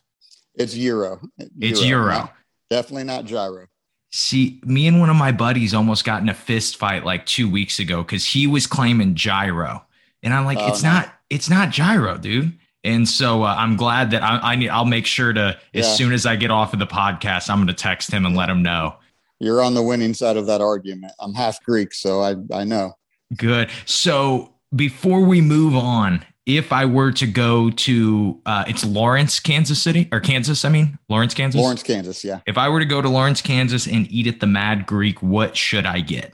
It's 0.56 0.75
Euro. 0.75 1.20
It's 1.60 1.84
Euro. 1.84 2.13
Not, 2.13 2.34
definitely 2.70 3.04
not 3.04 3.25
gyro. 3.25 3.68
See, 4.13 4.62
me 4.63 4.88
and 4.88 5.00
one 5.00 5.10
of 5.10 5.18
my 5.18 5.34
buddies 5.34 5.74
almost 5.74 6.06
got 6.06 6.22
in 6.22 6.30
a 6.30 6.34
fist 6.34 6.78
fight 6.78 7.06
like 7.06 7.25
two 7.25 7.50
weeks 7.50 7.80
ago 7.80 8.01
because 8.01 8.25
he 8.25 8.48
was 8.48 8.66
claiming 8.66 9.13
gyro, 9.13 9.86
and 10.24 10.34
I'm 10.34 10.46
like, 10.46 10.58
oh, 10.60 10.68
it's 10.70 10.84
no. 10.84 10.94
not, 10.94 11.13
it's 11.30 11.50
not 11.50 11.70
gyro, 11.70 12.18
dude. 12.18 12.58
And 12.84 13.08
so 13.08 13.44
uh, 13.44 13.56
I'm 13.58 13.75
glad 13.75 14.12
that 14.12 14.24
I, 14.24 14.40
I, 14.54 14.56
need. 14.56 14.70
I'll 14.70 14.86
make 14.86 15.06
sure 15.06 15.34
to 15.34 15.58
as 15.74 15.86
yeah. 15.86 15.94
soon 15.94 16.13
as 16.13 16.25
I 16.25 16.38
get 16.38 16.50
off 16.50 16.74
of 16.74 16.80
the 16.80 16.88
podcast, 16.88 17.50
I'm 17.50 17.58
going 17.58 17.68
to 17.68 17.74
text 17.74 18.12
him 18.12 18.25
and 18.25 18.36
let 18.36 18.50
him 18.50 18.63
know. 18.63 18.96
You're 19.40 19.62
on 19.62 19.74
the 19.74 19.84
winning 19.84 20.13
side 20.13 20.38
of 20.38 20.46
that 20.48 20.62
argument. 20.62 21.12
I'm 21.20 21.34
half 21.34 21.62
Greek, 21.63 21.94
so 21.94 22.22
I 22.22 22.36
I 22.54 22.63
know. 22.63 22.94
Good. 23.36 23.70
So 23.86 24.50
before 24.75 25.22
we 25.22 25.42
move 25.42 25.75
on, 25.75 26.25
if 26.46 26.74
I 26.74 26.86
were 26.86 27.12
to 27.13 27.28
go 27.28 27.70
to 27.70 28.42
uh, 28.46 28.66
it's 28.68 28.84
Lawrence, 28.84 29.40
Kansas 29.40 29.82
City 29.82 30.10
or 30.12 30.20
Kansas, 30.20 30.66
I 30.66 30.70
mean 30.70 30.98
Lawrence, 31.08 31.34
Kansas. 31.34 31.62
Lawrence, 31.62 31.84
Kansas, 31.84 32.24
yeah. 32.24 32.40
If 32.48 32.58
I 32.58 32.70
were 32.70 32.80
to 32.80 32.86
go 32.86 33.01
to 33.01 33.10
Lawrence, 33.10 33.42
Kansas 33.42 33.86
and 33.88 34.12
eat 34.12 34.28
at 34.28 34.40
the 34.40 34.48
Mad 34.48 34.86
Greek, 34.86 35.22
what 35.22 35.56
should 35.56 35.86
I 35.86 36.00
get? 36.00 36.34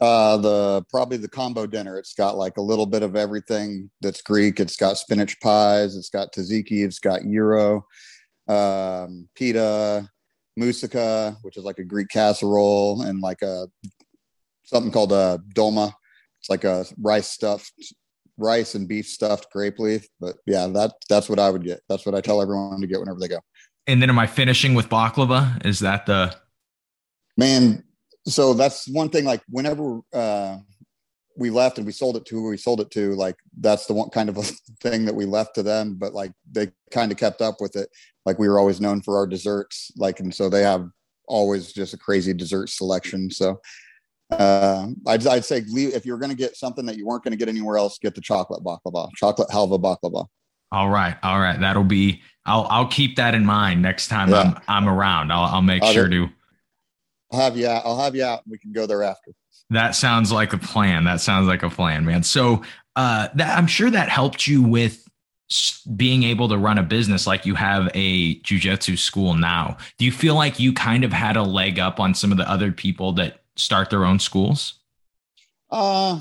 Uh, 0.00 0.36
the 0.36 0.84
probably 0.90 1.16
the 1.16 1.28
combo 1.28 1.64
dinner. 1.64 1.96
It's 1.96 2.14
got 2.14 2.36
like 2.36 2.56
a 2.56 2.62
little 2.62 2.86
bit 2.86 3.04
of 3.04 3.14
everything 3.14 3.88
that's 4.00 4.20
Greek. 4.20 4.58
It's 4.58 4.76
got 4.76 4.98
spinach 4.98 5.38
pies. 5.40 5.94
It's 5.94 6.10
got 6.10 6.32
tzatziki. 6.32 6.84
It's 6.84 6.98
got 6.98 7.22
gyro, 7.22 7.86
um, 8.48 9.28
pita, 9.36 10.08
moussaka, 10.58 11.36
which 11.42 11.56
is 11.56 11.62
like 11.62 11.78
a 11.78 11.84
Greek 11.84 12.08
casserole, 12.08 13.02
and 13.02 13.20
like 13.20 13.42
a 13.42 13.68
something 14.64 14.90
called 14.90 15.12
a 15.12 15.40
dolma. 15.54 15.94
It's 16.42 16.50
like 16.50 16.64
a 16.64 16.84
rice 17.00 17.28
stuffed 17.28 17.72
rice 18.36 18.74
and 18.74 18.88
beef 18.88 19.06
stuffed 19.06 19.50
grape 19.52 19.78
leaf. 19.78 20.06
But 20.20 20.36
yeah, 20.46 20.66
that 20.68 20.92
that's 21.08 21.28
what 21.28 21.38
I 21.38 21.50
would 21.50 21.64
get. 21.64 21.80
That's 21.88 22.04
what 22.04 22.14
I 22.14 22.20
tell 22.20 22.42
everyone 22.42 22.80
to 22.80 22.86
get 22.86 23.00
whenever 23.00 23.20
they 23.20 23.28
go. 23.28 23.38
And 23.86 24.02
then 24.02 24.10
am 24.10 24.18
I 24.18 24.26
finishing 24.26 24.74
with 24.74 24.88
baklava? 24.88 25.64
Is 25.64 25.80
that 25.80 26.06
the 26.06 26.34
man? 27.36 27.84
So 28.26 28.54
that's 28.54 28.88
one 28.88 29.08
thing. 29.08 29.24
Like 29.24 29.42
whenever 29.48 30.00
uh, 30.12 30.58
we 31.36 31.50
left 31.50 31.78
and 31.78 31.86
we 31.86 31.92
sold 31.92 32.16
it 32.16 32.24
to 32.26 32.36
who 32.36 32.48
we 32.48 32.56
sold 32.56 32.80
it 32.80 32.90
to, 32.92 33.14
like 33.14 33.36
that's 33.58 33.86
the 33.86 33.94
one 33.94 34.10
kind 34.10 34.28
of 34.28 34.36
a 34.36 34.42
thing 34.80 35.04
that 35.06 35.14
we 35.14 35.24
left 35.24 35.54
to 35.56 35.62
them, 35.62 35.94
but 35.94 36.12
like 36.12 36.32
they 36.50 36.68
kind 36.90 37.12
of 37.12 37.18
kept 37.18 37.40
up 37.40 37.56
with 37.60 37.76
it. 37.76 37.88
Like 38.24 38.38
we 38.38 38.48
were 38.48 38.58
always 38.58 38.80
known 38.80 39.02
for 39.02 39.16
our 39.16 39.26
desserts, 39.26 39.90
like, 39.96 40.20
and 40.20 40.32
so 40.32 40.48
they 40.48 40.62
have 40.62 40.88
always 41.26 41.72
just 41.72 41.94
a 41.94 41.98
crazy 41.98 42.32
dessert 42.32 42.68
selection. 42.68 43.30
So 43.30 43.60
uh, 44.32 44.88
I'd, 45.06 45.26
I'd 45.26 45.44
say 45.44 45.62
leave, 45.68 45.94
if 45.94 46.06
you're 46.06 46.18
going 46.18 46.30
to 46.30 46.36
get 46.36 46.56
something 46.56 46.86
that 46.86 46.96
you 46.96 47.06
weren't 47.06 47.24
going 47.24 47.32
to 47.32 47.36
get 47.36 47.48
anywhere 47.48 47.78
else, 47.78 47.98
get 47.98 48.14
the 48.14 48.20
chocolate 48.20 48.62
baklava, 48.64 49.08
chocolate 49.16 49.48
halva 49.48 49.80
baklava. 49.80 50.26
All 50.70 50.88
right, 50.88 51.16
all 51.22 51.38
right, 51.38 51.60
that'll 51.60 51.84
be. 51.84 52.22
I'll 52.46 52.66
I'll 52.70 52.88
keep 52.88 53.16
that 53.16 53.34
in 53.34 53.44
mind 53.44 53.82
next 53.82 54.08
time 54.08 54.30
yeah. 54.30 54.54
I'm 54.68 54.86
I'm 54.86 54.88
around. 54.88 55.30
I'll 55.30 55.44
I'll 55.44 55.62
make 55.62 55.82
I'll 55.82 55.92
sure 55.92 56.08
to. 56.08 56.28
I'll 57.30 57.40
have 57.40 57.56
you. 57.56 57.68
Out. 57.68 57.82
I'll 57.84 57.98
have 57.98 58.16
you 58.16 58.24
out. 58.24 58.42
And 58.44 58.52
we 58.52 58.58
can 58.58 58.72
go 58.72 58.86
there 58.86 59.02
after. 59.02 59.32
That 59.70 59.94
sounds 59.94 60.32
like 60.32 60.52
a 60.52 60.58
plan. 60.58 61.04
That 61.04 61.20
sounds 61.20 61.46
like 61.46 61.62
a 61.62 61.70
plan, 61.70 62.04
man. 62.04 62.22
So 62.22 62.62
uh, 62.96 63.28
that 63.34 63.56
I'm 63.56 63.66
sure 63.66 63.90
that 63.90 64.08
helped 64.08 64.46
you 64.46 64.62
with 64.62 65.06
being 65.96 66.22
able 66.22 66.48
to 66.48 66.56
run 66.56 66.78
a 66.78 66.82
business 66.82 67.26
like 67.26 67.44
you 67.44 67.54
have 67.54 67.90
a 67.94 68.40
jujitsu 68.40 68.98
school 68.98 69.34
now. 69.34 69.76
Do 69.98 70.04
you 70.04 70.12
feel 70.12 70.34
like 70.34 70.58
you 70.58 70.72
kind 70.72 71.04
of 71.04 71.12
had 71.12 71.36
a 71.36 71.42
leg 71.42 71.78
up 71.78 72.00
on 72.00 72.14
some 72.14 72.32
of 72.32 72.38
the 72.38 72.50
other 72.50 72.72
people 72.72 73.12
that 73.14 73.41
start 73.56 73.90
their 73.90 74.04
own 74.04 74.18
schools? 74.18 74.80
Uh, 75.70 76.20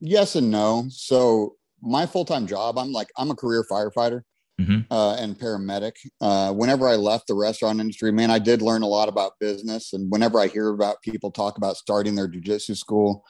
yes 0.00 0.36
and 0.36 0.50
no. 0.50 0.86
So 0.90 1.56
my 1.80 2.06
full-time 2.06 2.46
job, 2.46 2.78
I'm 2.78 2.92
like, 2.92 3.08
I'm 3.16 3.30
a 3.30 3.34
career 3.34 3.64
firefighter 3.70 4.22
mm-hmm. 4.60 4.80
uh, 4.90 5.14
and 5.14 5.38
paramedic. 5.38 5.92
Uh, 6.20 6.52
whenever 6.52 6.88
I 6.88 6.96
left 6.96 7.26
the 7.26 7.34
restaurant 7.34 7.80
industry, 7.80 8.12
man, 8.12 8.30
I 8.30 8.38
did 8.38 8.62
learn 8.62 8.82
a 8.82 8.86
lot 8.88 9.08
about 9.08 9.32
business. 9.40 9.92
And 9.92 10.10
whenever 10.10 10.40
I 10.40 10.48
hear 10.48 10.68
about 10.70 11.02
people 11.02 11.30
talk 11.30 11.56
about 11.56 11.76
starting 11.76 12.14
their 12.14 12.28
jujitsu 12.28 12.76
school 12.76 13.24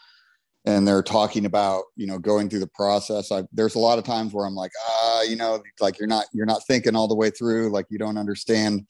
and 0.64 0.86
they're 0.86 1.02
talking 1.02 1.46
about, 1.46 1.84
you 1.96 2.06
know, 2.06 2.18
going 2.18 2.48
through 2.48 2.60
the 2.60 2.70
process, 2.74 3.30
I, 3.32 3.44
there's 3.52 3.74
a 3.74 3.80
lot 3.80 3.98
of 3.98 4.04
times 4.04 4.32
where 4.32 4.46
I'm 4.46 4.54
like, 4.54 4.72
ah, 4.86 5.22
you 5.22 5.36
know, 5.36 5.62
like 5.80 5.98
you're 5.98 6.08
not, 6.08 6.26
you're 6.32 6.46
not 6.46 6.66
thinking 6.66 6.96
all 6.96 7.08
the 7.08 7.14
way 7.14 7.30
through. 7.30 7.70
Like 7.70 7.86
you 7.90 7.98
don't 7.98 8.18
understand 8.18 8.86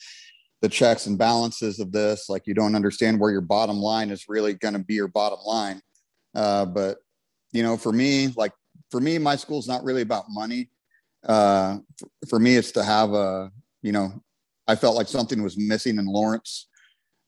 the 0.61 0.69
checks 0.69 1.07
and 1.07 1.19
balances 1.19 1.79
of 1.81 1.93
this. 1.93 2.29
Like 2.29 2.47
you 2.47 2.55
don't 2.55 2.75
understand 2.75 3.21
where 3.21 3.31
your 3.31 3.41
bottom 3.41 3.79
line 3.79 4.11
is 4.11 4.25
really 4.29 4.55
going 4.55 4.75
to 4.75 4.81
be 4.81 4.95
your 4.95 5.09
bottom 5.09 5.38
line. 5.45 5.81
Uh, 6.35 6.65
but 6.67 6.99
you 7.53 7.62
know, 7.62 7.77
for 7.77 7.93
me, 7.93 8.29
like 8.37 8.53
for 8.91 9.00
me, 9.00 9.19
my 9.19 9.37
school's 9.37 9.69
not 9.69 9.85
really 9.85 10.03
about 10.03 10.25
money. 10.29 10.71
Uh, 11.27 11.79
for, 11.99 12.09
for 12.29 12.38
me, 12.38 12.57
it's 12.57 12.73
to 12.73 12.83
have 12.83 13.12
a, 13.12 13.50
you 13.83 13.93
know, 13.93 14.12
I 14.67 14.77
felt 14.77 14.97
like 14.97 15.09
something 15.09 15.43
was 15.43 15.57
missing 15.59 15.99
in 15.99 16.07
Lawrence 16.07 16.69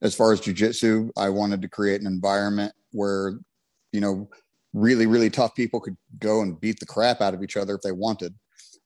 as 0.03 0.15
far 0.15 0.33
as 0.33 0.41
jujitsu. 0.41 1.11
I 1.17 1.29
wanted 1.31 1.63
to 1.63 1.69
create 1.69 2.01
an 2.01 2.07
environment 2.07 2.73
where, 2.93 3.39
you 3.93 4.01
know, 4.01 4.29
really, 4.73 5.07
really 5.07 5.31
tough 5.31 5.55
people 5.55 5.81
could 5.81 5.97
go 6.19 6.43
and 6.43 6.61
beat 6.61 6.79
the 6.81 6.87
crap 6.87 7.21
out 7.21 7.35
of 7.35 7.43
each 7.43 7.57
other 7.57 7.75
if 7.75 7.83
they 7.83 7.93
wanted. 7.93 8.35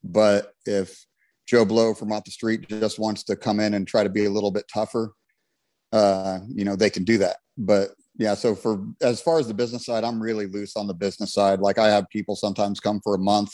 But 0.02 0.52
if 0.66 1.04
Joe 1.46 1.64
Blow 1.64 1.94
from 1.94 2.12
off 2.12 2.24
the 2.24 2.30
street 2.30 2.68
just 2.68 2.98
wants 2.98 3.22
to 3.24 3.36
come 3.36 3.60
in 3.60 3.74
and 3.74 3.86
try 3.86 4.02
to 4.02 4.08
be 4.08 4.24
a 4.24 4.30
little 4.30 4.50
bit 4.50 4.64
tougher, 4.72 5.12
uh, 5.92 6.40
you 6.48 6.64
know, 6.64 6.76
they 6.76 6.90
can 6.90 7.04
do 7.04 7.18
that. 7.18 7.36
But 7.58 7.90
yeah, 8.16 8.34
so 8.34 8.54
for 8.54 8.84
as 9.02 9.20
far 9.20 9.38
as 9.38 9.48
the 9.48 9.54
business 9.54 9.86
side, 9.86 10.04
I'm 10.04 10.22
really 10.22 10.46
loose 10.46 10.76
on 10.76 10.86
the 10.86 10.94
business 10.94 11.32
side. 11.32 11.60
Like 11.60 11.78
I 11.78 11.88
have 11.88 12.08
people 12.10 12.36
sometimes 12.36 12.80
come 12.80 13.00
for 13.02 13.14
a 13.14 13.18
month 13.18 13.52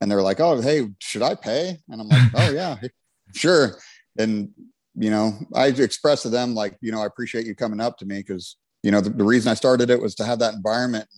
and 0.00 0.10
they're 0.10 0.22
like, 0.22 0.40
"Oh, 0.40 0.60
hey, 0.60 0.88
should 0.98 1.22
I 1.22 1.34
pay?" 1.34 1.78
And 1.88 2.00
I'm 2.00 2.08
like, 2.08 2.30
"Oh 2.34 2.50
yeah, 2.50 2.76
sure." 3.34 3.78
And 4.18 4.50
you 4.94 5.10
know, 5.10 5.32
I 5.54 5.68
express 5.68 6.22
to 6.22 6.28
them 6.28 6.54
like, 6.54 6.76
you 6.82 6.92
know, 6.92 7.00
I 7.00 7.06
appreciate 7.06 7.46
you 7.46 7.54
coming 7.54 7.80
up 7.80 7.96
to 7.98 8.04
me 8.04 8.18
because 8.18 8.56
you 8.82 8.90
know 8.90 9.00
the, 9.00 9.10
the 9.10 9.24
reason 9.24 9.50
I 9.50 9.54
started 9.54 9.88
it 9.88 10.00
was 10.00 10.14
to 10.16 10.24
have 10.24 10.40
that 10.40 10.54
environment. 10.54 11.08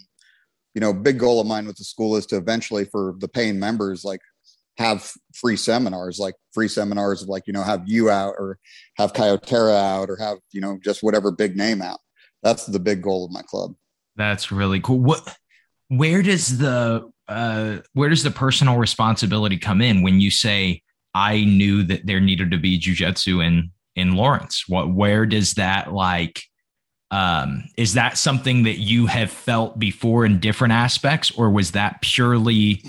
You 0.75 0.81
know, 0.81 0.93
big 0.93 1.19
goal 1.19 1.41
of 1.41 1.47
mine 1.47 1.67
with 1.67 1.77
the 1.77 1.85
school 1.85 2.17
is 2.17 2.27
to 2.27 2.37
eventually 2.37 2.85
for 2.85 3.15
the 3.19 3.29
paying 3.29 3.59
members, 3.59 4.05
like 4.05 4.21
have 4.77 5.13
free 5.35 5.57
seminars, 5.57 6.19
like 6.19 6.35
free 6.53 6.69
seminars 6.69 7.23
of 7.23 7.29
like, 7.29 7.45
you 7.47 7.53
know, 7.53 7.63
have 7.63 7.83
you 7.87 8.11
out 8.11 8.35
or 8.39 8.59
have 8.97 9.13
Kyotera 9.13 9.77
out 9.77 10.11
or 10.11 10.17
have, 10.17 10.39
you 10.53 10.61
know, 10.61 10.79
just 10.83 11.03
whatever 11.03 11.31
big 11.31 11.57
name 11.57 11.81
out. 11.81 11.99
That's 12.43 12.67
the 12.67 12.81
big 12.81 13.03
goal 13.03 13.25
of 13.25 13.31
my 13.31 13.43
club. 13.43 13.75
That's 14.17 14.51
really 14.51 14.81
cool. 14.81 15.01
What, 15.01 15.37
where 15.89 16.23
does 16.23 16.59
the, 16.59 17.11
uh, 17.29 17.79
where 17.93 18.09
does 18.09 18.23
the 18.23 18.31
personal 18.31 18.79
responsibility 18.79 19.59
come 19.59 19.81
in 19.81 20.03
when 20.03 20.21
you 20.21 20.31
say, 20.31 20.83
I 21.15 21.45
knew 21.45 21.85
that 21.85 22.07
there 22.07 22.21
needed 22.21 22.51
to 22.51 22.59
be 22.59 22.79
jujitsu 22.79 23.45
in, 23.45 23.71
in 23.95 24.17
Lawrence? 24.17 24.65
What, 24.69 24.93
where 24.93 25.25
does 25.25 25.55
that 25.55 25.93
like, 25.93 26.43
um, 27.11 27.65
is 27.77 27.95
that 27.95 28.19
something 28.19 28.65
that 28.65 28.79
you 28.79 29.07
have 29.07 29.31
felt 29.31 29.79
before 29.79 30.27
in 30.27 30.41
different 30.41 30.73
aspects, 30.73 31.31
or 31.31 31.49
was 31.51 31.71
that 31.71 32.01
purely 32.03 32.83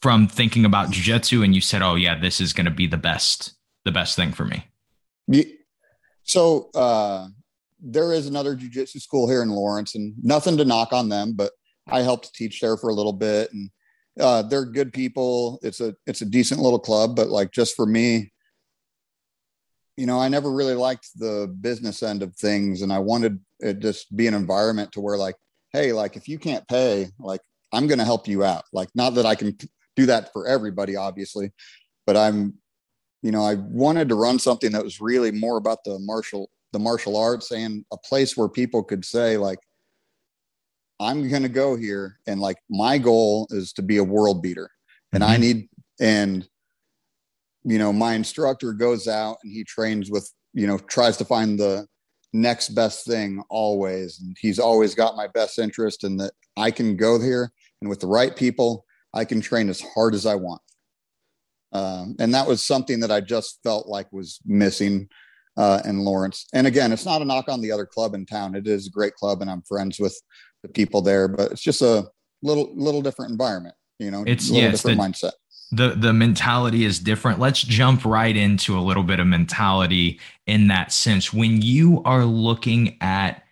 from 0.00 0.28
thinking 0.28 0.64
about 0.64 0.90
jujitsu 0.90 1.44
and 1.44 1.54
you 1.54 1.60
said, 1.60 1.82
"Oh 1.82 1.94
yeah, 1.94 2.18
this 2.18 2.40
is 2.40 2.52
going 2.52 2.66
to 2.66 2.70
be 2.70 2.86
the 2.86 2.96
best, 2.96 3.54
the 3.84 3.92
best 3.92 4.16
thing 4.16 4.32
for 4.32 4.44
me"? 4.44 4.64
So 6.22 6.70
uh, 6.74 7.28
there 7.80 8.12
is 8.12 8.26
another 8.26 8.56
jujitsu 8.56 9.00
school 9.00 9.28
here 9.28 9.42
in 9.42 9.50
Lawrence, 9.50 9.94
and 9.94 10.14
nothing 10.22 10.56
to 10.58 10.64
knock 10.64 10.92
on 10.92 11.08
them, 11.08 11.32
but 11.32 11.52
I 11.88 12.02
helped 12.02 12.34
teach 12.34 12.60
there 12.60 12.76
for 12.76 12.90
a 12.90 12.94
little 12.94 13.12
bit, 13.12 13.52
and 13.52 13.70
uh, 14.20 14.42
they're 14.42 14.64
good 14.64 14.92
people. 14.92 15.58
It's 15.62 15.80
a 15.80 15.94
it's 16.06 16.22
a 16.22 16.26
decent 16.26 16.60
little 16.60 16.78
club, 16.78 17.16
but 17.16 17.28
like 17.28 17.50
just 17.50 17.76
for 17.76 17.86
me, 17.86 18.32
you 19.96 20.06
know, 20.06 20.20
I 20.20 20.28
never 20.28 20.52
really 20.52 20.74
liked 20.74 21.08
the 21.16 21.54
business 21.60 22.02
end 22.02 22.22
of 22.22 22.36
things, 22.36 22.82
and 22.82 22.92
I 22.92 22.98
wanted 22.98 23.40
it 23.60 23.80
just 23.80 24.14
be 24.16 24.26
an 24.26 24.34
environment 24.34 24.92
to 24.92 25.00
where 25.00 25.16
like, 25.16 25.36
hey, 25.72 25.92
like 25.92 26.16
if 26.16 26.28
you 26.28 26.38
can't 26.38 26.66
pay, 26.68 27.08
like 27.18 27.40
I'm 27.72 27.86
going 27.86 27.98
to 27.98 28.04
help 28.04 28.28
you 28.28 28.44
out. 28.44 28.64
Like 28.72 28.88
not 28.94 29.14
that 29.14 29.26
I 29.26 29.34
can 29.34 29.56
do 29.98 30.06
that 30.06 30.32
for 30.32 30.46
everybody, 30.46 30.96
obviously. 30.96 31.52
But 32.06 32.16
I'm, 32.16 32.54
you 33.22 33.32
know, 33.32 33.42
I 33.42 33.54
wanted 33.54 34.08
to 34.08 34.14
run 34.14 34.38
something 34.38 34.72
that 34.72 34.84
was 34.84 35.00
really 35.00 35.32
more 35.32 35.56
about 35.56 35.84
the 35.84 35.98
martial 35.98 36.50
the 36.72 36.78
martial 36.78 37.16
arts 37.16 37.50
and 37.50 37.84
a 37.92 37.96
place 37.96 38.36
where 38.36 38.48
people 38.48 38.82
could 38.82 39.04
say 39.04 39.36
like 39.36 39.58
i'm 41.00 41.28
going 41.28 41.42
to 41.42 41.48
go 41.48 41.76
here 41.76 42.18
and 42.26 42.40
like 42.40 42.58
my 42.68 42.98
goal 42.98 43.46
is 43.50 43.72
to 43.72 43.82
be 43.82 43.98
a 43.98 44.04
world 44.04 44.42
beater 44.42 44.70
and 45.12 45.22
mm-hmm. 45.22 45.32
i 45.32 45.36
need 45.36 45.68
and 46.00 46.48
you 47.64 47.78
know 47.78 47.92
my 47.92 48.14
instructor 48.14 48.72
goes 48.72 49.08
out 49.08 49.38
and 49.42 49.52
he 49.52 49.64
trains 49.64 50.10
with 50.10 50.30
you 50.52 50.66
know 50.66 50.78
tries 50.78 51.16
to 51.16 51.24
find 51.24 51.58
the 51.58 51.86
next 52.32 52.70
best 52.70 53.06
thing 53.06 53.42
always 53.48 54.20
and 54.20 54.36
he's 54.38 54.58
always 54.58 54.94
got 54.94 55.16
my 55.16 55.26
best 55.28 55.58
interest 55.58 56.04
and 56.04 56.20
that 56.20 56.32
i 56.56 56.70
can 56.70 56.96
go 56.96 57.18
here 57.18 57.50
and 57.80 57.88
with 57.88 58.00
the 58.00 58.06
right 58.06 58.36
people 58.36 58.84
I 59.14 59.24
can 59.24 59.40
train 59.40 59.68
as 59.68 59.80
hard 59.80 60.14
as 60.14 60.26
I 60.26 60.34
want. 60.34 60.60
Um, 61.72 62.16
and 62.18 62.32
that 62.34 62.46
was 62.46 62.64
something 62.64 63.00
that 63.00 63.10
I 63.10 63.20
just 63.20 63.60
felt 63.62 63.88
like 63.88 64.12
was 64.12 64.40
missing 64.46 65.08
uh, 65.56 65.80
in 65.84 65.98
Lawrence. 65.98 66.46
And 66.54 66.66
again, 66.66 66.92
it's 66.92 67.04
not 67.04 67.20
a 67.20 67.24
knock 67.24 67.48
on 67.48 67.60
the 67.60 67.72
other 67.72 67.84
club 67.84 68.14
in 68.14 68.24
town. 68.24 68.54
It 68.54 68.66
is 68.66 68.86
a 68.86 68.90
great 68.90 69.14
club, 69.14 69.42
and 69.42 69.50
I'm 69.50 69.62
friends 69.62 69.98
with 69.98 70.18
the 70.62 70.68
people 70.68 71.02
there. 71.02 71.28
But 71.28 71.52
it's 71.52 71.62
just 71.62 71.82
a 71.82 72.08
little 72.42 72.72
little 72.74 73.02
different 73.02 73.32
environment. 73.32 73.74
You 73.98 74.10
know, 74.10 74.24
it's 74.26 74.48
a 74.48 74.54
little 74.54 74.70
different 74.70 74.98
the, 74.98 75.02
mindset. 75.02 75.32
The 75.72 75.88
the 75.96 76.12
mentality 76.12 76.84
is 76.84 77.00
different. 77.00 77.40
Let's 77.40 77.60
jump 77.60 78.04
right 78.04 78.36
into 78.36 78.78
a 78.78 78.80
little 78.80 79.02
bit 79.02 79.20
of 79.20 79.26
mentality 79.26 80.20
in 80.46 80.68
that 80.68 80.92
sense. 80.92 81.34
When 81.34 81.60
you 81.60 82.02
are 82.04 82.24
looking 82.24 82.96
at 83.00 83.42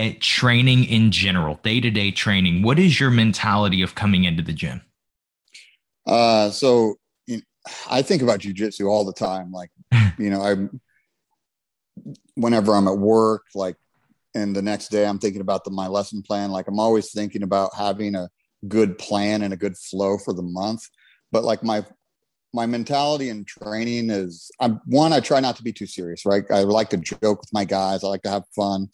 at 0.00 0.20
training 0.20 0.84
in 0.84 1.10
general, 1.10 1.60
day 1.62 1.78
to 1.78 1.90
day 1.90 2.10
training, 2.10 2.62
what 2.62 2.78
is 2.78 2.98
your 2.98 3.10
mentality 3.10 3.82
of 3.82 3.94
coming 3.94 4.24
into 4.24 4.42
the 4.42 4.52
gym? 4.52 4.80
Uh, 6.06 6.50
so 6.50 6.94
you 7.26 7.36
know, 7.36 7.42
I 7.90 8.00
think 8.00 8.22
about 8.22 8.40
jujitsu 8.40 8.88
all 8.88 9.04
the 9.04 9.12
time. 9.12 9.52
Like, 9.52 9.70
you 10.18 10.30
know, 10.30 10.40
I'm 10.40 10.80
whenever 12.34 12.74
I'm 12.74 12.88
at 12.88 12.96
work, 12.96 13.44
like, 13.54 13.76
and 14.34 14.56
the 14.56 14.62
next 14.62 14.88
day 14.88 15.06
I'm 15.06 15.18
thinking 15.18 15.42
about 15.42 15.64
the, 15.64 15.70
my 15.70 15.86
lesson 15.86 16.22
plan. 16.22 16.50
Like, 16.50 16.66
I'm 16.66 16.80
always 16.80 17.12
thinking 17.12 17.42
about 17.42 17.74
having 17.76 18.14
a 18.14 18.30
good 18.68 18.96
plan 18.98 19.42
and 19.42 19.52
a 19.52 19.56
good 19.56 19.76
flow 19.76 20.16
for 20.16 20.32
the 20.32 20.42
month. 20.42 20.82
But 21.30 21.44
like 21.44 21.62
my 21.62 21.84
my 22.52 22.66
mentality 22.66 23.28
in 23.28 23.44
training 23.44 24.10
is 24.10 24.50
I'm 24.60 24.80
one, 24.86 25.12
I 25.12 25.20
try 25.20 25.40
not 25.40 25.56
to 25.56 25.62
be 25.62 25.72
too 25.72 25.86
serious, 25.86 26.24
right? 26.24 26.42
I 26.50 26.62
like 26.62 26.88
to 26.90 26.96
joke 26.96 27.40
with 27.40 27.52
my 27.52 27.66
guys. 27.66 28.02
I 28.02 28.08
like 28.08 28.22
to 28.22 28.30
have 28.30 28.44
fun 28.56 28.88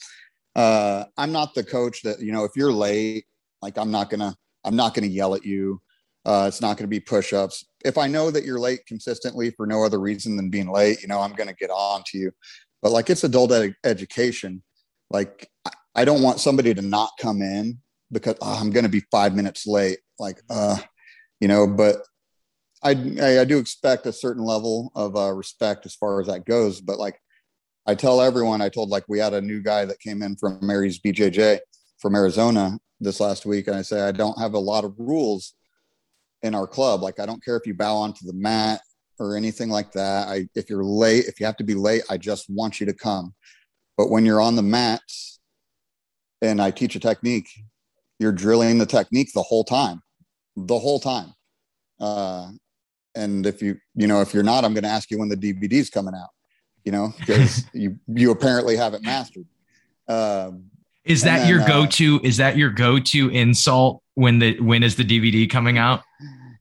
uh, 0.57 1.05
I'm 1.17 1.33
not 1.33 1.55
the 1.55 1.63
coach 1.63 2.03
that 2.03 2.21
you 2.21 2.33
know 2.33 2.45
if 2.45 2.53
you're 2.57 2.73
late, 2.73 3.27
like 3.63 3.77
I'm 3.79 3.91
not 3.91 4.11
gonna 4.11 4.35
I'm 4.65 4.75
not 4.75 4.95
gonna 4.95 5.07
yell 5.07 5.35
at 5.35 5.45
you. 5.45 5.81
Uh, 6.25 6.47
it's 6.49 6.61
not 6.61 6.77
to 6.85 6.89
be 6.89 6.99
push-ups. 6.99 7.65
If 7.85 7.97
I 7.97 8.09
know 8.09 8.33
that 8.33 8.45
you're 8.45 8.59
late 8.59 8.81
consistently 8.89 9.51
for 9.53 9.65
no 9.65 9.85
other 9.85 10.01
reason 10.01 10.35
than 10.35 10.51
being 10.51 10.69
late, 10.69 11.01
you 11.01 11.07
know, 11.07 11.21
I'm 11.21 11.33
to 11.47 11.55
get 11.55 11.71
on 11.71 12.03
to 12.07 12.19
you. 12.19 12.33
But 12.83 12.91
like 12.91 13.09
it's 13.11 13.23
adult 13.23 13.53
ed- 13.53 13.77
education. 13.85 14.65
Like 15.09 15.49
I 15.95 16.05
don't 16.05 16.23
want 16.23 16.41
somebody 16.41 16.75
to 16.75 16.83
not 16.83 17.11
come 17.21 17.43
in 17.43 17.79
because 18.11 18.37
oh, 18.41 18.59
I'm 18.61 18.71
to 18.85 18.91
be 18.91 19.05
five 19.11 19.35
minutes 19.35 19.67
late. 19.67 19.99
Like, 20.19 20.41
uh, 20.51 20.79
you 21.41 21.49
know, 21.49 21.67
but 21.67 21.97
I, 22.83 22.91
I, 23.21 23.41
I 23.41 23.45
do 23.45 23.59
expect 23.59 24.07
a 24.07 24.13
certain 24.13 24.45
level 24.45 24.91
of 24.95 25.17
uh, 25.17 25.33
respect 25.33 25.87
as 25.87 25.95
far 25.95 26.21
as 26.21 26.27
that 26.27 26.45
goes. 26.45 26.81
But 26.81 26.99
like 26.99 27.21
I 27.87 27.95
tell 27.95 28.21
everyone, 28.21 28.61
I 28.61 28.69
told 28.69 28.89
like 28.89 29.05
we 29.09 29.19
had 29.19 29.35
a 29.35 29.41
new 29.41 29.63
guy 29.63 29.85
that 29.85 30.01
came 30.01 30.23
in 30.23 30.37
from 30.37 30.59
Mary's 30.61 30.99
BJJ 30.99 31.61
from 31.99 32.15
Arizona, 32.15 32.79
this 33.01 33.21
last 33.21 33.47
week 33.47 33.67
and 33.67 33.77
I 33.77 33.83
say 33.83 34.01
I 34.01 34.13
don't 34.13 34.39
have 34.41 34.55
a 34.55 34.59
lot 34.59 34.85
of 34.85 34.95
rules 34.99 35.55
in 36.43 36.55
our 36.55 36.67
club. 36.67 37.03
Like 37.03 37.21
I 37.21 37.27
don't 37.27 37.45
care 37.45 37.57
if 37.57 37.67
you 37.67 37.75
bow 37.75 37.97
onto 37.97 38.27
the 38.27 38.33
mat 38.33 38.81
or 39.19 39.37
anything 39.37 39.69
like 39.69 39.93
that. 39.93 40.29
I 40.29 40.49
if 40.55 40.71
you're 40.71 40.85
late, 40.85 41.27
if 41.27 41.41
you 41.41 41.47
have 41.47 41.57
to 41.59 41.65
be 41.65 41.75
late, 41.75 42.03
I 42.11 42.17
just 42.17 42.47
want 42.49 42.81
you 42.81 42.87
to 42.87 42.95
come. 42.95 43.35
But 43.97 44.11
when 44.11 44.25
you're 44.25 44.41
on 44.41 44.57
the 44.57 44.63
mats 44.63 45.41
and 46.43 46.61
I 46.61 46.71
teach 46.71 46.97
a 46.97 47.01
technique, 47.01 47.49
you're 48.19 48.33
drilling 48.33 48.79
the 48.79 48.87
technique 48.87 49.31
the 49.35 49.43
whole 49.43 49.65
time. 49.65 50.03
The 50.57 50.79
whole 50.79 51.01
time. 51.01 51.35
Uh 52.01 52.51
and 53.15 53.47
if 53.47 53.63
you 53.63 53.79
you 53.95 54.07
know 54.07 54.21
if 54.21 54.35
you're 54.35 54.43
not 54.43 54.63
i'm 54.63 54.75
going 54.75 54.85
to 54.85 54.91
ask 54.91 55.11
you 55.11 55.19
when 55.19 55.31
the 55.31 55.37
dvd's 55.37 55.89
coming 55.89 56.15
out 56.15 56.29
you 56.87 56.93
know 56.93 57.13
because 57.19 57.67
you 57.75 57.99
you 58.07 58.31
apparently 58.31 58.77
haven't 58.77 59.05
mastered. 59.05 59.45
Um, 60.09 60.71
is 61.05 61.23
that 61.23 61.41
then, 61.41 61.49
your 61.49 61.61
uh, 61.61 61.67
go-to 61.67 62.17
uh, 62.17 62.21
is 62.23 62.39
that 62.39 62.57
your 62.57 62.71
go-to 62.71 63.29
insult 63.31 64.03
when 64.15 64.39
the 64.39 64.59
when 64.61 64.83
is 64.83 64.97
the 64.97 65.05
dvd 65.05 65.51
coming 65.51 65.77
out? 65.77 66.03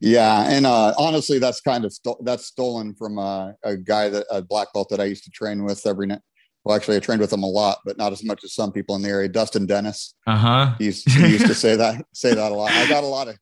Yeah 0.01 0.50
and 0.50 0.65
uh, 0.65 0.94
honestly 0.98 1.39
that's 1.39 1.62
kind 1.62 1.86
of 1.86 1.94
sto- 1.94 2.17
that's 2.24 2.48
stolen 2.48 2.94
from 2.96 3.17
uh, 3.17 3.51
a 3.63 3.77
guy 3.77 4.10
that 4.10 4.25
a 4.29 4.41
black 4.41 4.67
belt 4.74 4.89
that 4.89 5.00
i 5.00 5.05
used 5.05 5.24
to 5.24 5.29
train 5.29 5.63
with 5.63 5.86
every 5.86 6.08
night. 6.08 6.22
Well 6.63 6.75
actually 6.75 6.98
i 6.98 7.00
trained 7.00 7.22
with 7.22 7.32
him 7.32 7.44
a 7.44 7.50
lot 7.50 7.79
but 7.86 7.98
not 7.98 8.12
as 8.12 8.24
much 8.24 8.44
as 8.44 8.53
some 8.53 8.72
people 8.72 8.96
in 8.96 9.03
the 9.03 9.10
area. 9.10 9.29
Dustin 9.29 9.67
dennis. 9.67 10.15
Uh-huh. 10.25 10.74
He's, 10.79 11.03
he 11.03 11.27
used 11.27 11.48
to 11.48 11.55
say 11.65 11.75
that 11.75 12.03
say 12.13 12.34
that 12.34 12.51
a 12.51 12.55
lot. 12.55 12.72
I 12.72 12.89
got 12.89 13.03
a 13.03 13.08
lot 13.08 13.27
of 13.27 13.38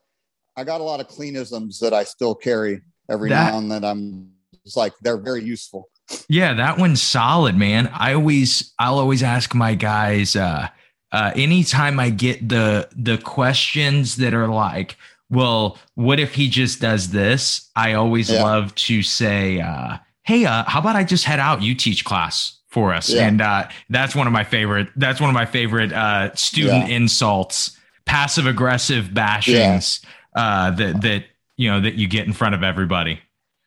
i 0.58 0.64
got 0.66 0.82
a 0.82 0.84
lot 0.84 1.00
of 1.00 1.08
cleanisms 1.08 1.80
that 1.80 1.94
i 1.94 2.04
still 2.04 2.36
carry 2.36 2.82
every 3.10 3.30
that, 3.30 3.52
now 3.52 3.58
and 3.58 3.72
then. 3.72 3.84
I'm 3.86 4.34
just 4.66 4.78
like 4.78 4.94
they're 5.02 5.18
very 5.18 5.44
useful. 5.44 5.90
Yeah, 6.30 6.54
that 6.54 6.78
one's 6.78 7.02
solid, 7.02 7.56
man. 7.56 7.88
I 7.94 8.14
always 8.14 8.74
I'll 8.80 9.00
always 9.00 9.24
ask 9.24 9.54
my 9.54 9.76
guys 9.76 10.36
uh 10.36 10.68
uh 11.12 11.32
anytime 11.36 12.00
I 12.00 12.10
get 12.10 12.48
the 12.48 12.90
the 12.96 13.18
questions 13.18 14.18
that 14.18 14.34
are 14.34 14.48
like, 14.48 14.96
well, 15.30 15.78
what 15.96 16.20
if 16.20 16.36
he 16.36 16.50
just 16.50 16.82
does 16.82 17.10
this? 17.10 17.70
I 17.76 17.94
always 17.94 18.30
yeah. 18.30 18.44
love 18.44 18.74
to 18.76 19.04
say 19.04 19.62
uh 19.62 19.98
hey, 20.24 20.46
uh 20.46 20.64
how 20.66 20.80
about 20.80 20.96
I 20.96 21.04
just 21.04 21.26
head 21.26 21.40
out 21.40 21.62
you 21.62 21.76
teach 21.76 22.06
class 22.06 22.60
for 22.70 22.94
us? 22.94 23.10
Yeah. 23.10 23.28
And 23.28 23.42
uh 23.42 23.68
that's 23.90 24.16
one 24.16 24.28
of 24.28 24.34
my 24.34 24.44
favorite 24.44 24.90
that's 24.96 25.22
one 25.22 25.30
of 25.30 25.36
my 25.36 25.46
favorite 25.46 25.94
uh 25.94 26.34
student 26.36 26.90
yeah. 26.90 26.96
insults, 26.96 27.78
passive 28.06 28.48
aggressive 28.48 29.10
bashings 29.14 30.04
uh 30.36 30.72
that 30.72 31.02
that 31.02 31.26
you 31.58 31.70
know 31.70 31.82
that 31.82 31.96
you 31.96 32.08
get 32.08 32.26
in 32.26 32.34
front 32.34 32.56
of 32.56 32.64
everybody 32.64 33.20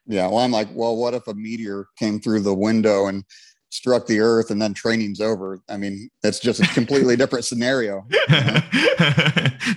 yeah 0.07 0.27
well 0.27 0.39
i'm 0.39 0.53
like 0.53 0.69
well 0.73 0.97
what 0.97 1.15
if 1.15 1.27
a 1.29 1.35
meteor 1.35 1.87
came 1.99 2.21
through 2.21 2.41
the 2.41 2.55
window 2.55 3.07
and 3.07 3.25
struck 3.71 4.07
the 4.07 4.21
earth 4.21 4.51
and 4.51 4.61
then 4.61 4.75
training's 4.75 5.21
over? 5.21 5.61
I 5.69 5.77
mean 5.77 6.11
it's 6.23 6.41
just 6.41 6.61
a 6.61 6.67
completely 6.69 7.17
different 7.21 7.45
scenario. 7.45 8.07
You 8.11 8.19
know? 8.29 8.61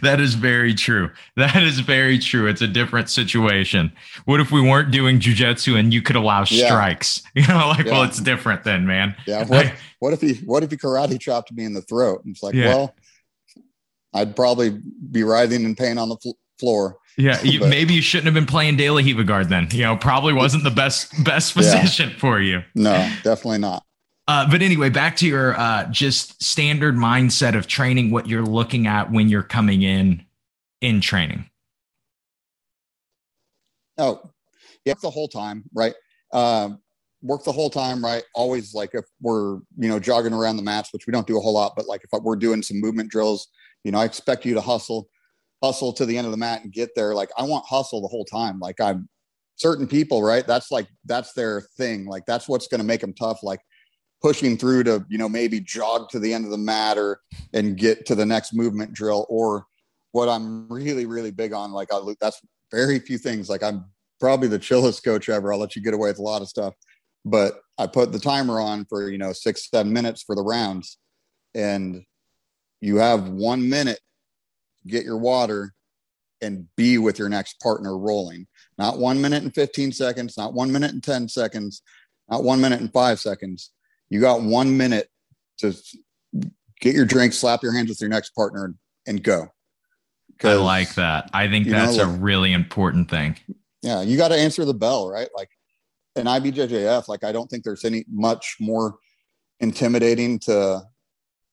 that 0.02 0.18
is 0.20 0.34
very 0.34 0.74
true. 0.74 1.10
That 1.36 1.62
is 1.64 1.80
very 1.80 2.18
true. 2.18 2.48
It's 2.48 2.62
a 2.62 2.68
different 2.68 3.10
situation. 3.10 3.92
What 4.26 4.40
if 4.40 4.52
we 4.52 4.62
weren't 4.62 4.92
doing 4.92 5.20
jujitsu 5.20 5.78
and 5.78 5.94
you 5.94 6.02
could 6.02 6.16
allow 6.16 6.44
strikes? 6.44 7.24
You 7.36 7.48
know 7.48 7.70
like 7.70 7.86
yeah. 7.86 7.92
well 7.94 8.04
it's 8.04 8.20
different 8.20 8.64
then 8.64 8.86
man. 8.86 9.16
Yeah 9.26 9.46
what, 9.46 9.74
what 10.00 10.14
if 10.14 10.22
he 10.22 10.34
what 10.46 10.64
if 10.64 10.72
he 10.72 10.78
karate 10.78 11.20
chopped 11.20 11.52
me 11.54 11.64
in 11.64 11.74
the 11.74 11.82
throat? 11.82 12.24
And 12.26 12.34
it's 12.34 12.44
like 12.44 12.56
yeah. 12.56 12.68
well 12.68 12.96
i'd 14.16 14.36
probably 14.36 14.72
be 15.12 15.22
writhing 15.22 15.64
in 15.64 15.76
pain 15.76 16.00
on 16.00 16.10
the 16.10 16.18
fl- 16.18 16.32
floor 16.58 16.98
yeah, 17.20 17.42
you, 17.44 17.60
maybe 17.60 17.94
you 17.94 18.02
shouldn't 18.02 18.28
have 18.28 18.34
been 18.34 18.46
playing 18.46 18.78
Daily 18.78 19.12
guard 19.24 19.50
then. 19.50 19.68
You 19.72 19.84
know, 19.84 19.98
probably 19.98 20.32
wasn't 20.32 20.64
the 20.64 20.72
best 20.72 21.12
best 21.26 21.54
position 21.54 22.12
yeah. 22.12 22.18
for 22.18 22.40
you. 22.40 22.64
No, 22.76 22.94
definitely 23.24 23.60
not. 23.60 23.84
Uh, 24.26 24.50
but 24.50 24.62
anyway, 24.62 24.90
back 24.90 25.18
to 25.18 25.28
your 25.28 25.60
uh, 25.60 25.86
just 25.92 26.42
standard 26.42 26.96
mindset 26.96 27.58
of 27.58 27.68
training. 27.68 28.12
What 28.12 28.28
you're 28.28 28.46
looking 28.46 28.88
at 28.88 29.12
when 29.12 29.28
you're 29.28 29.44
coming 29.44 29.82
in 29.82 30.24
in 30.80 31.02
training. 31.02 31.50
Oh, 33.98 34.22
yeah, 34.86 34.94
the 35.02 35.10
whole 35.10 35.28
time, 35.28 35.66
right? 35.74 35.96
Um, 36.32 36.80
work 37.22 37.44
the 37.44 37.52
whole 37.52 37.70
time, 37.70 38.02
right? 38.02 38.24
Always 38.34 38.74
like 38.74 38.92
if 38.94 39.04
we're 39.20 39.56
you 39.78 39.90
know 39.90 40.00
jogging 40.00 40.32
around 40.32 40.56
the 40.56 40.64
mats, 40.64 40.94
which 40.94 41.06
we 41.06 41.12
don't 41.12 41.28
do 41.28 41.38
a 41.38 41.42
whole 41.42 41.54
lot, 41.54 41.74
but 41.76 41.86
like 41.86 42.02
if 42.10 42.22
we're 42.24 42.38
doing 42.38 42.62
some 42.62 42.80
movement 42.80 43.12
drills, 43.12 43.50
you 43.84 43.92
know, 43.92 44.00
I 44.00 44.06
expect 44.06 44.46
you 44.46 44.54
to 44.54 44.62
hustle 44.62 45.10
hustle 45.62 45.94
to 45.94 46.06
the 46.06 46.18
end 46.18 46.26
of 46.26 46.32
the 46.32 46.38
mat 46.38 46.64
and 46.64 46.72
get 46.72 46.96
there. 46.96 47.14
Like 47.14 47.30
I 47.38 47.44
want 47.44 47.66
hustle 47.66 48.02
the 48.02 48.08
whole 48.08 48.26
time. 48.26 48.60
Like 48.60 48.80
I'm 48.80 49.10
certain 49.56 49.88
people, 49.88 50.24
right? 50.24 50.46
That's 50.46 50.72
like 50.72 50.88
that's 51.06 51.34
their 51.34 51.62
thing. 51.78 52.06
Like 52.06 52.26
that's 52.26 52.48
what's 52.48 52.68
going 52.68 52.80
to 52.80 52.86
make 52.86 53.02
them 53.02 53.14
tough. 53.14 53.44
Like 53.44 53.60
pushing 54.22 54.58
through 54.58 54.84
to 54.84 55.06
you 55.10 55.18
know 55.18 55.30
maybe 55.30 55.60
jog 55.60 56.10
to 56.10 56.20
the 56.20 56.34
end 56.34 56.46
of 56.46 56.52
the 56.52 56.58
mat 56.58 56.98
or 56.98 57.20
and 57.54 57.78
get 57.78 58.06
to 58.08 58.16
the 58.16 58.26
next 58.26 58.54
movement 58.54 58.94
drill. 58.94 59.26
Or 59.30 59.66
what 60.12 60.30
I'm 60.30 60.68
really 60.70 61.06
really 61.06 61.32
big 61.32 61.54
on. 61.54 61.72
Like 61.72 61.90
I 61.94 62.00
that's 62.20 62.42
very 62.72 63.00
few 63.00 63.18
things. 63.18 63.50
Like 63.50 63.64
I'm 63.64 63.86
probably 64.20 64.48
the 64.48 64.60
chillest 64.60 65.04
coach 65.04 65.30
ever. 65.30 65.52
I'll 65.54 65.60
let 65.60 65.76
you 65.76 65.82
get 65.82 65.94
away 65.94 66.10
with 66.10 66.20
a 66.20 66.24
lot 66.24 66.42
of 66.42 66.48
stuff. 66.48 66.74
But 67.26 67.60
I 67.78 67.88
put 67.88 68.12
the 68.12 68.20
timer 68.20 68.60
on 68.60 68.86
for 68.86 69.10
you 69.10 69.18
know 69.18 69.34
six 69.34 69.70
seven 69.70 69.92
minutes 69.92 70.24
for 70.24 70.36
the 70.36 70.44
rounds, 70.44 70.98
and 71.54 72.04
you 72.82 72.98
have 72.98 73.30
one 73.30 73.68
minute 73.70 74.00
get 74.90 75.06
your 75.06 75.18
water 75.18 75.74
and 76.42 76.68
be 76.76 76.98
with 76.98 77.20
your 77.20 77.30
next 77.30 77.60
partner 77.62 77.98
rolling. 77.98 78.48
Not 78.78 78.98
one 78.98 79.22
minute 79.22 79.44
and 79.44 79.54
15 79.54 79.92
seconds, 79.92 80.38
not 80.38 80.54
one 80.54 80.72
minute 80.72 80.92
and 80.92 81.04
10 81.04 81.28
seconds, 81.30 81.82
not 82.30 82.44
one 82.44 82.62
minute 82.62 82.80
and 82.80 82.92
five 82.92 83.20
seconds. 83.20 83.72
You 84.10 84.22
got 84.22 84.42
one 84.42 84.78
minute 84.78 85.10
to 85.60 85.76
get 86.80 86.96
your 86.96 87.06
drink, 87.06 87.34
slap 87.34 87.62
your 87.62 87.74
hands 87.74 87.90
with 87.90 88.02
your 88.02 88.10
next 88.10 88.32
partner, 88.32 88.74
and 89.06 89.24
go. 89.24 89.50
I 90.42 90.54
like 90.54 90.96
that. 90.96 91.30
I 91.34 91.50
think 91.50 91.68
that's 91.68 91.98
know, 91.98 92.04
like, 92.04 92.16
a 92.16 92.20
really 92.20 92.54
important 92.54 93.10
thing. 93.10 93.36
Yeah, 93.82 94.02
you 94.02 94.16
got 94.18 94.30
to 94.30 94.38
answer 94.38 94.64
the 94.64 94.74
bell, 94.74 95.10
right? 95.10 95.28
Like 95.36 95.50
an 96.16 96.26
IBJJF, 96.26 97.08
like 97.10 97.24
I 97.24 97.34
don't 97.34 97.50
think 97.50 97.64
there's 97.64 97.84
any 97.84 98.06
much 98.10 98.56
more 98.60 98.96
intimidating 99.60 100.40
to, 100.40 100.84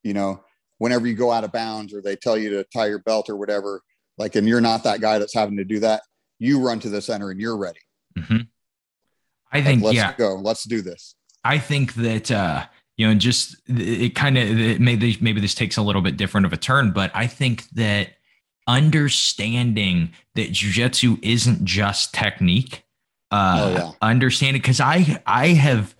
you 0.05 0.15
know, 0.15 0.41
whenever 0.79 1.07
you 1.07 1.15
go 1.15 1.31
out 1.31 1.45
of 1.45 1.53
bounds 1.53 1.95
or 1.95 2.03
they 2.03 2.17
tell 2.17 2.37
you 2.37 2.51
to 2.51 2.65
tie 2.65 2.87
your 2.87 2.99
belt 3.01 3.29
or 3.29 3.37
whatever, 3.37 3.83
like, 4.19 4.35
and 4.35 4.49
you're 4.49 4.61
not 4.61 4.85
that 4.85 5.01
guy 5.01 5.19
that's 5.19 5.35
having 5.35 5.57
to 5.57 5.65
do 5.65 5.81
that, 5.81 6.03
you 6.39 6.61
run 6.61 6.81
to 6.81 6.89
the 6.89 7.01
center 7.01 7.31
and 7.31 7.41
you're 7.41 7.57
ready. 7.57 7.81
Mm-hmm. 8.19 8.39
I 9.53 9.63
think, 9.63 9.83
like, 9.83 9.95
let's 9.95 9.97
yeah. 9.97 10.15
go. 10.17 10.37
Let's 10.37 10.65
do 10.65 10.83
this. 10.83 11.15
I 11.45 11.59
think 11.59 11.95
that, 11.95 12.31
uh, 12.31 12.67
you 12.97 13.07
know, 13.07 13.15
just 13.15 13.57
it 13.67 14.15
kind 14.15 14.37
of 14.39 14.81
maybe 14.81 15.17
maybe 15.21 15.41
this 15.41 15.55
takes 15.55 15.77
a 15.77 15.83
little 15.83 16.03
bit 16.03 16.17
different 16.17 16.47
of 16.47 16.53
a 16.53 16.57
turn, 16.57 16.93
but 16.93 17.11
I 17.15 17.27
think 17.27 17.69
that 17.71 18.11
understanding 18.67 20.13
that 20.35 20.51
jujitsu 20.51 21.19
isn't 21.23 21.65
just 21.65 22.13
technique, 22.15 22.85
uh, 23.31 23.59
oh, 23.61 23.73
yeah. 23.73 23.91
understanding 24.03 24.61
because 24.61 24.81
I 24.81 25.23
I 25.27 25.49
have 25.49 25.95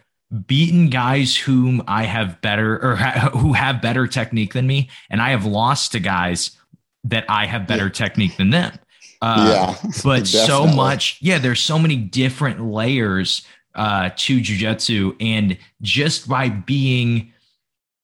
beaten 0.47 0.89
guys 0.89 1.37
whom 1.37 1.83
I 1.87 2.05
have 2.05 2.41
better 2.41 2.79
or 2.83 2.97
ha- 2.97 3.31
who 3.31 3.53
have 3.53 3.81
better 3.81 4.07
technique 4.07 4.53
than 4.53 4.67
me, 4.67 4.89
and 5.11 5.21
I 5.21 5.31
have 5.31 5.45
lost 5.45 5.93
to 5.93 6.01
guys 6.01 6.51
that 7.05 7.25
I 7.29 7.47
have 7.47 7.67
better 7.67 7.85
yeah. 7.85 7.91
technique 7.91 8.37
than 8.37 8.51
them. 8.51 8.79
Uh, 9.23 9.77
yeah, 9.83 9.91
but 10.05 10.27
so 10.27 10.67
much, 10.67 11.19
yeah. 11.21 11.39
There's 11.39 11.61
so 11.61 11.79
many 11.79 11.97
different 11.97 12.65
layers 12.65 13.47
uh, 13.75 14.11
to 14.17 14.41
jujitsu, 14.41 15.17
and 15.21 15.57
just 15.81 16.29
by 16.29 16.49
being 16.49 17.33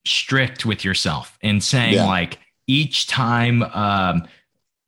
strict 0.04 0.66
with 0.66 0.84
yourself 0.84 1.38
and 1.42 1.62
saying 1.62 1.94
yeah. 1.94 2.06
like 2.06 2.38
each 2.66 3.06
time, 3.06 3.62
um, 3.62 4.26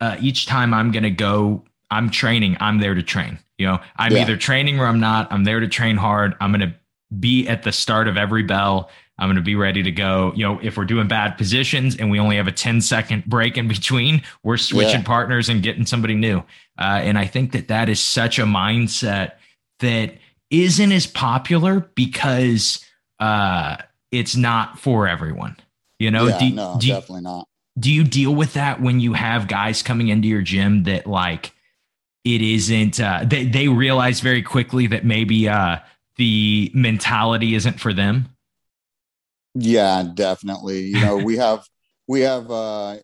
uh, 0.00 0.16
each 0.20 0.46
time 0.46 0.72
I'm 0.72 0.92
gonna 0.92 1.10
go, 1.10 1.64
I'm 1.90 2.10
training. 2.10 2.56
I'm 2.60 2.78
there 2.78 2.94
to 2.94 3.02
train. 3.02 3.38
You 3.58 3.66
know, 3.66 3.80
I'm 3.96 4.12
yeah. 4.12 4.22
either 4.22 4.36
training 4.36 4.80
or 4.80 4.86
I'm 4.86 5.00
not. 5.00 5.32
I'm 5.32 5.44
there 5.44 5.60
to 5.60 5.68
train 5.68 5.96
hard. 5.96 6.34
I'm 6.40 6.52
gonna 6.52 6.74
be 7.20 7.48
at 7.48 7.62
the 7.62 7.72
start 7.72 8.08
of 8.08 8.16
every 8.16 8.42
bell. 8.42 8.90
I'm 9.18 9.28
going 9.28 9.36
to 9.36 9.42
be 9.42 9.54
ready 9.54 9.82
to 9.84 9.90
go. 9.92 10.32
You 10.34 10.44
know, 10.44 10.60
if 10.60 10.76
we're 10.76 10.84
doing 10.84 11.06
bad 11.06 11.38
positions 11.38 11.96
and 11.96 12.10
we 12.10 12.18
only 12.18 12.36
have 12.36 12.48
a 12.48 12.52
10 12.52 12.80
second 12.80 13.24
break 13.26 13.56
in 13.56 13.68
between, 13.68 14.22
we're 14.42 14.56
switching 14.56 15.00
yeah. 15.00 15.06
partners 15.06 15.48
and 15.48 15.62
getting 15.62 15.86
somebody 15.86 16.14
new. 16.14 16.38
Uh, 16.78 17.00
and 17.02 17.16
I 17.16 17.26
think 17.26 17.52
that 17.52 17.68
that 17.68 17.88
is 17.88 18.00
such 18.00 18.38
a 18.38 18.42
mindset 18.44 19.32
that 19.78 20.14
isn't 20.50 20.92
as 20.92 21.06
popular 21.06 21.80
because 21.94 22.84
uh, 23.20 23.76
it's 24.10 24.34
not 24.34 24.78
for 24.78 25.06
everyone. 25.06 25.56
You 25.98 26.10
know, 26.10 26.26
yeah, 26.26 26.38
do, 26.38 26.50
no, 26.50 26.76
do, 26.80 26.88
definitely 26.88 27.22
not. 27.22 27.46
Do 27.78 27.92
you 27.92 28.04
deal 28.04 28.34
with 28.34 28.54
that 28.54 28.80
when 28.80 29.00
you 29.00 29.12
have 29.12 29.46
guys 29.46 29.82
coming 29.82 30.08
into 30.08 30.26
your 30.26 30.42
gym 30.42 30.84
that 30.84 31.06
like 31.06 31.52
it 32.24 32.42
isn't, 32.42 33.00
uh, 33.00 33.24
they, 33.24 33.44
they 33.44 33.68
realize 33.68 34.20
very 34.20 34.42
quickly 34.42 34.88
that 34.88 35.04
maybe, 35.04 35.48
uh, 35.48 35.78
the 36.16 36.70
mentality 36.74 37.54
isn't 37.54 37.80
for 37.80 37.92
them? 37.92 38.28
Yeah, 39.54 40.04
definitely. 40.14 40.82
You 40.86 41.00
know, 41.00 41.16
we 41.16 41.36
have 41.38 41.64
we 42.08 42.20
have 42.20 42.50
uh 42.50 42.96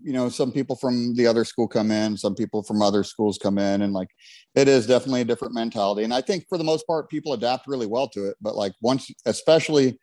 you 0.00 0.12
know 0.12 0.28
some 0.28 0.52
people 0.52 0.76
from 0.76 1.14
the 1.14 1.26
other 1.26 1.44
school 1.44 1.66
come 1.66 1.90
in 1.90 2.16
some 2.16 2.32
people 2.32 2.62
from 2.62 2.80
other 2.80 3.02
schools 3.02 3.36
come 3.36 3.58
in 3.58 3.82
and 3.82 3.92
like 3.92 4.06
it 4.54 4.68
is 4.68 4.86
definitely 4.86 5.22
a 5.22 5.24
different 5.24 5.52
mentality 5.52 6.04
and 6.04 6.14
i 6.14 6.20
think 6.20 6.44
for 6.48 6.56
the 6.56 6.62
most 6.62 6.86
part 6.86 7.10
people 7.10 7.32
adapt 7.32 7.66
really 7.66 7.84
well 7.84 8.06
to 8.08 8.24
it 8.28 8.36
but 8.40 8.54
like 8.54 8.70
once 8.80 9.10
especially 9.26 9.98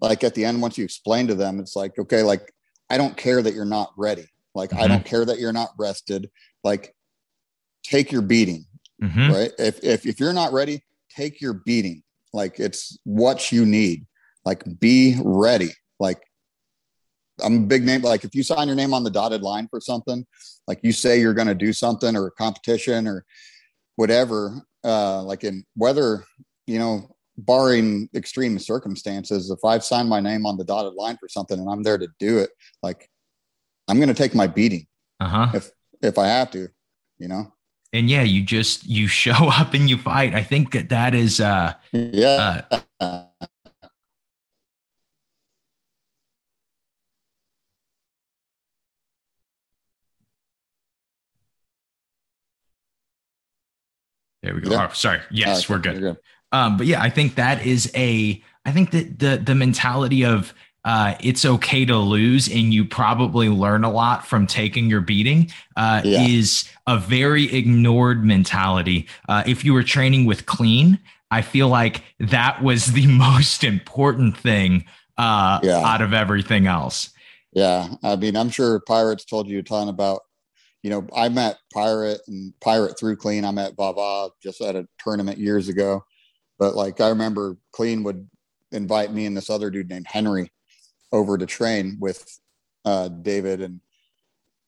like 0.00 0.24
at 0.24 0.34
the 0.34 0.44
end 0.44 0.60
once 0.60 0.76
you 0.76 0.82
explain 0.82 1.28
to 1.28 1.34
them 1.36 1.60
it's 1.60 1.76
like 1.76 1.96
okay 1.96 2.24
like 2.24 2.52
i 2.90 2.96
don't 2.96 3.16
care 3.16 3.40
that 3.40 3.54
you're 3.54 3.64
not 3.64 3.92
ready 3.96 4.26
Like, 4.56 4.70
mm-hmm. 4.70 4.82
I 4.82 4.88
don't 4.88 5.04
care 5.04 5.24
that 5.24 5.38
you're 5.38 5.52
not 5.52 5.70
rested. 5.78 6.30
Like, 6.64 6.94
take 7.84 8.10
your 8.10 8.22
beating, 8.22 8.64
mm-hmm. 9.00 9.30
right? 9.30 9.52
If, 9.58 9.84
if, 9.84 10.06
if 10.06 10.18
you're 10.18 10.32
not 10.32 10.52
ready, 10.52 10.82
take 11.16 11.40
your 11.40 11.54
beating. 11.54 12.02
Like, 12.32 12.60
it's 12.60 12.98
what 13.04 13.50
you 13.50 13.64
need. 13.64 14.06
Like, 14.44 14.62
be 14.78 15.18
ready. 15.24 15.70
Like, 15.98 16.20
I'm 17.42 17.56
a 17.64 17.66
big 17.66 17.84
name. 17.84 18.02
Like, 18.02 18.24
if 18.24 18.34
you 18.34 18.42
sign 18.42 18.68
your 18.68 18.76
name 18.76 18.94
on 18.94 19.04
the 19.04 19.10
dotted 19.10 19.42
line 19.42 19.68
for 19.68 19.80
something, 19.80 20.26
like 20.66 20.80
you 20.82 20.92
say 20.92 21.20
you're 21.20 21.34
going 21.34 21.48
to 21.48 21.54
do 21.54 21.72
something 21.72 22.16
or 22.16 22.26
a 22.26 22.30
competition 22.32 23.06
or 23.06 23.24
whatever, 23.96 24.62
uh, 24.84 25.22
like 25.22 25.44
in 25.44 25.64
whether, 25.74 26.24
you 26.66 26.78
know, 26.78 27.08
barring 27.38 28.08
extreme 28.14 28.58
circumstances, 28.58 29.50
if 29.50 29.64
I've 29.64 29.84
signed 29.84 30.08
my 30.08 30.20
name 30.20 30.46
on 30.46 30.56
the 30.56 30.64
dotted 30.64 30.94
line 30.94 31.16
for 31.18 31.28
something 31.28 31.58
and 31.58 31.68
I'm 31.70 31.82
there 31.82 31.98
to 31.98 32.08
do 32.18 32.38
it, 32.38 32.50
like 32.82 33.10
I'm 33.88 33.96
going 33.96 34.08
to 34.08 34.14
take 34.14 34.34
my 34.34 34.46
beating 34.46 34.86
uh-huh. 35.20 35.50
if 35.54 35.70
if 36.02 36.18
I 36.18 36.26
have 36.26 36.50
to, 36.52 36.68
you 37.18 37.28
know. 37.28 37.52
And 37.96 38.10
yeah, 38.10 38.22
you 38.22 38.42
just 38.42 38.86
you 38.86 39.06
show 39.22 39.48
up 39.48 39.72
and 39.72 39.88
you 39.88 39.96
fight. 39.96 40.34
I 40.34 40.42
think 40.42 40.72
that 40.72 40.90
that 40.90 41.14
is 41.14 41.40
uh 41.40 41.72
yeah. 41.92 42.62
Uh, 43.00 43.22
There 54.42 54.54
we 54.54 54.60
go. 54.60 54.70
Yeah. 54.70 54.88
Oh, 54.88 54.94
sorry. 54.94 55.20
Yes, 55.32 55.68
we're 55.68 55.78
good. 55.78 55.98
good. 55.98 56.16
Um, 56.52 56.76
but 56.76 56.86
yeah, 56.86 57.02
I 57.02 57.10
think 57.10 57.34
that 57.34 57.66
is 57.66 57.90
a. 57.96 58.40
I 58.64 58.70
think 58.70 58.92
that 58.92 59.18
the 59.18 59.38
the 59.38 59.56
mentality 59.56 60.24
of 60.24 60.54
uh, 60.86 61.16
it's 61.18 61.44
okay 61.44 61.84
to 61.84 61.96
lose 61.98 62.48
and 62.48 62.72
you 62.72 62.84
probably 62.84 63.48
learn 63.48 63.82
a 63.82 63.90
lot 63.90 64.24
from 64.24 64.46
taking 64.46 64.88
your 64.88 65.00
beating 65.00 65.50
uh, 65.76 66.00
yeah. 66.04 66.22
is 66.22 66.70
a 66.86 66.96
very 66.96 67.52
ignored 67.52 68.24
mentality. 68.24 69.08
Uh, 69.28 69.42
if 69.46 69.64
you 69.64 69.74
were 69.74 69.82
training 69.82 70.26
with 70.26 70.46
clean, 70.46 70.96
I 71.32 71.42
feel 71.42 71.66
like 71.66 72.04
that 72.20 72.62
was 72.62 72.86
the 72.86 73.06
most 73.08 73.64
important 73.64 74.38
thing 74.38 74.84
uh, 75.18 75.58
yeah. 75.64 75.78
out 75.78 76.02
of 76.02 76.14
everything 76.14 76.68
else. 76.68 77.10
Yeah. 77.52 77.88
I 78.04 78.14
mean, 78.14 78.36
I'm 78.36 78.50
sure 78.50 78.78
Pirates 78.86 79.24
told 79.24 79.48
you 79.48 79.58
a 79.58 79.62
ton 79.64 79.88
about 79.88 80.22
you 80.82 80.90
know, 80.90 81.04
I 81.16 81.30
met 81.30 81.58
Pirate 81.74 82.20
and 82.28 82.52
Pirate 82.60 82.96
through 82.96 83.16
Clean. 83.16 83.44
I 83.44 83.50
met 83.50 83.74
Vava 83.74 84.30
just 84.40 84.60
at 84.60 84.76
a 84.76 84.86
tournament 85.00 85.36
years 85.36 85.68
ago. 85.68 86.04
But 86.60 86.76
like 86.76 87.00
I 87.00 87.08
remember 87.08 87.56
Clean 87.72 88.04
would 88.04 88.28
invite 88.70 89.12
me 89.12 89.26
and 89.26 89.36
this 89.36 89.50
other 89.50 89.68
dude 89.68 89.90
named 89.90 90.06
Henry 90.08 90.52
over 91.12 91.38
to 91.38 91.46
train 91.46 91.96
with 92.00 92.26
uh, 92.84 93.08
David 93.08 93.60
and 93.60 93.80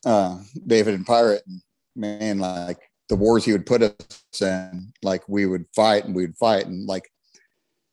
uh, 0.04 0.38
David 0.66 0.94
and 0.94 1.06
Pirate. 1.06 1.42
And 1.46 1.60
man, 1.96 2.38
like 2.38 2.78
the 3.08 3.16
wars 3.16 3.44
he 3.44 3.52
would 3.52 3.66
put 3.66 3.82
us 3.82 4.40
in, 4.40 4.92
like 5.02 5.28
we 5.28 5.46
would 5.46 5.66
fight 5.74 6.04
and 6.04 6.14
we'd 6.14 6.36
fight. 6.36 6.66
And 6.66 6.86
like, 6.86 7.10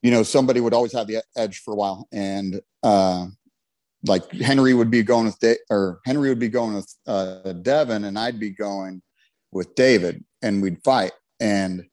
you 0.01 0.12
know, 0.12 0.23
somebody 0.23 0.60
would 0.60 0.73
always 0.73 0.93
have 0.93 1.08
the 1.08 1.23
edge 1.36 1.60
for 1.60 1.73
a 1.73 1.77
while. 1.77 2.08
And 2.12 2.62
uh, 2.84 3.27
like 4.05 4.29
Henry 4.31 4.73
would 4.73 4.91
be 4.91 5.03
going 5.03 5.25
with 5.25 5.58
or 5.69 5.99
Henry 6.05 6.29
would 6.29 6.39
be 6.39 6.49
going 6.49 6.75
with 6.75 6.93
uh, 7.08 7.53
Devin, 7.53 8.03
and 8.03 8.17
I'd 8.17 8.39
be 8.39 8.51
going 8.51 9.01
with 9.51 9.73
David, 9.75 10.23
and 10.41 10.62
we'd 10.62 10.84
fight. 10.84 11.13
And 11.39 11.86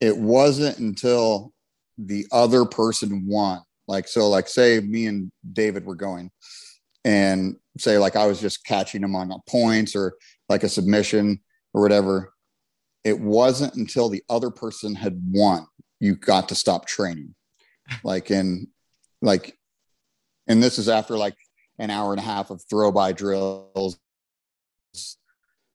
it 0.00 0.16
wasn't 0.16 0.78
until 0.78 1.52
the 1.98 2.26
other 2.30 2.64
person 2.64 3.26
won. 3.26 3.60
Like 3.88 4.08
so, 4.08 4.28
like 4.28 4.48
say 4.48 4.80
me 4.80 5.06
and 5.06 5.30
David 5.52 5.84
were 5.84 5.94
going, 5.94 6.30
and 7.04 7.56
say 7.78 7.98
like 7.98 8.16
I 8.16 8.26
was 8.26 8.40
just 8.40 8.64
catching 8.64 9.02
him 9.02 9.14
on 9.14 9.32
points 9.48 9.94
or 9.94 10.14
like 10.48 10.64
a 10.64 10.68
submission 10.68 11.40
or 11.72 11.82
whatever. 11.82 12.32
It 13.04 13.20
wasn't 13.20 13.74
until 13.74 14.08
the 14.08 14.24
other 14.28 14.50
person 14.50 14.94
had 14.94 15.20
won 15.30 15.66
you 16.00 16.16
got 16.16 16.48
to 16.48 16.54
stop 16.54 16.86
training. 16.86 17.34
Like 18.02 18.30
in 18.30 18.68
like 19.22 19.56
and 20.46 20.62
this 20.62 20.78
is 20.78 20.88
after 20.88 21.16
like 21.16 21.36
an 21.78 21.90
hour 21.90 22.12
and 22.12 22.20
a 22.20 22.24
half 22.24 22.50
of 22.50 22.62
throw 22.68 22.90
by 22.90 23.12
drills, 23.12 23.98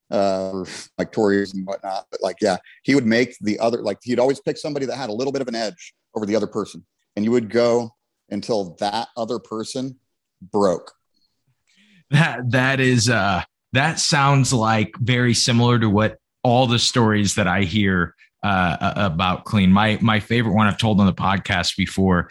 uh, 0.10 0.66
like 0.98 1.12
Tories 1.12 1.54
and 1.54 1.66
whatnot. 1.66 2.06
But 2.12 2.22
like, 2.22 2.38
yeah, 2.42 2.58
he 2.84 2.96
would 2.96 3.06
make 3.06 3.36
the 3.42 3.60
other, 3.60 3.82
like, 3.82 4.00
he'd 4.02 4.20
always 4.20 4.40
pick 4.40 4.58
somebody 4.58 4.86
that 4.88 4.98
had 4.98 5.10
a 5.10 5.14
little 5.14 5.32
bit 5.32 5.42
of 5.42 5.48
an 5.48 5.56
edge 5.56 5.94
over 6.16 6.26
the 6.26 6.36
other 6.36 6.48
person. 6.48 6.86
And 7.16 7.26
you 7.26 7.32
would 7.32 7.50
go 7.50 7.92
until 8.32 8.76
that 8.80 9.10
other 9.16 9.40
person 9.40 10.00
broke. 10.42 10.94
That, 12.10 12.52
that 12.52 12.80
is, 12.80 13.10
uh, 13.10 13.44
that 13.74 14.00
sounds 14.00 14.52
like 14.52 14.96
very 14.98 15.34
similar 15.34 15.80
to 15.80 15.90
what 15.90 16.18
all 16.44 16.68
the 16.68 16.80
stories 16.80 17.36
that 17.36 17.48
I 17.48 17.64
hear 17.64 18.16
uh, 18.44 18.94
about 18.96 19.46
clean. 19.46 19.72
My 19.72 19.98
my 20.02 20.20
favorite 20.20 20.54
one 20.54 20.68
I've 20.68 20.78
told 20.78 21.00
on 21.00 21.06
the 21.06 21.14
podcast 21.14 21.78
before. 21.78 22.30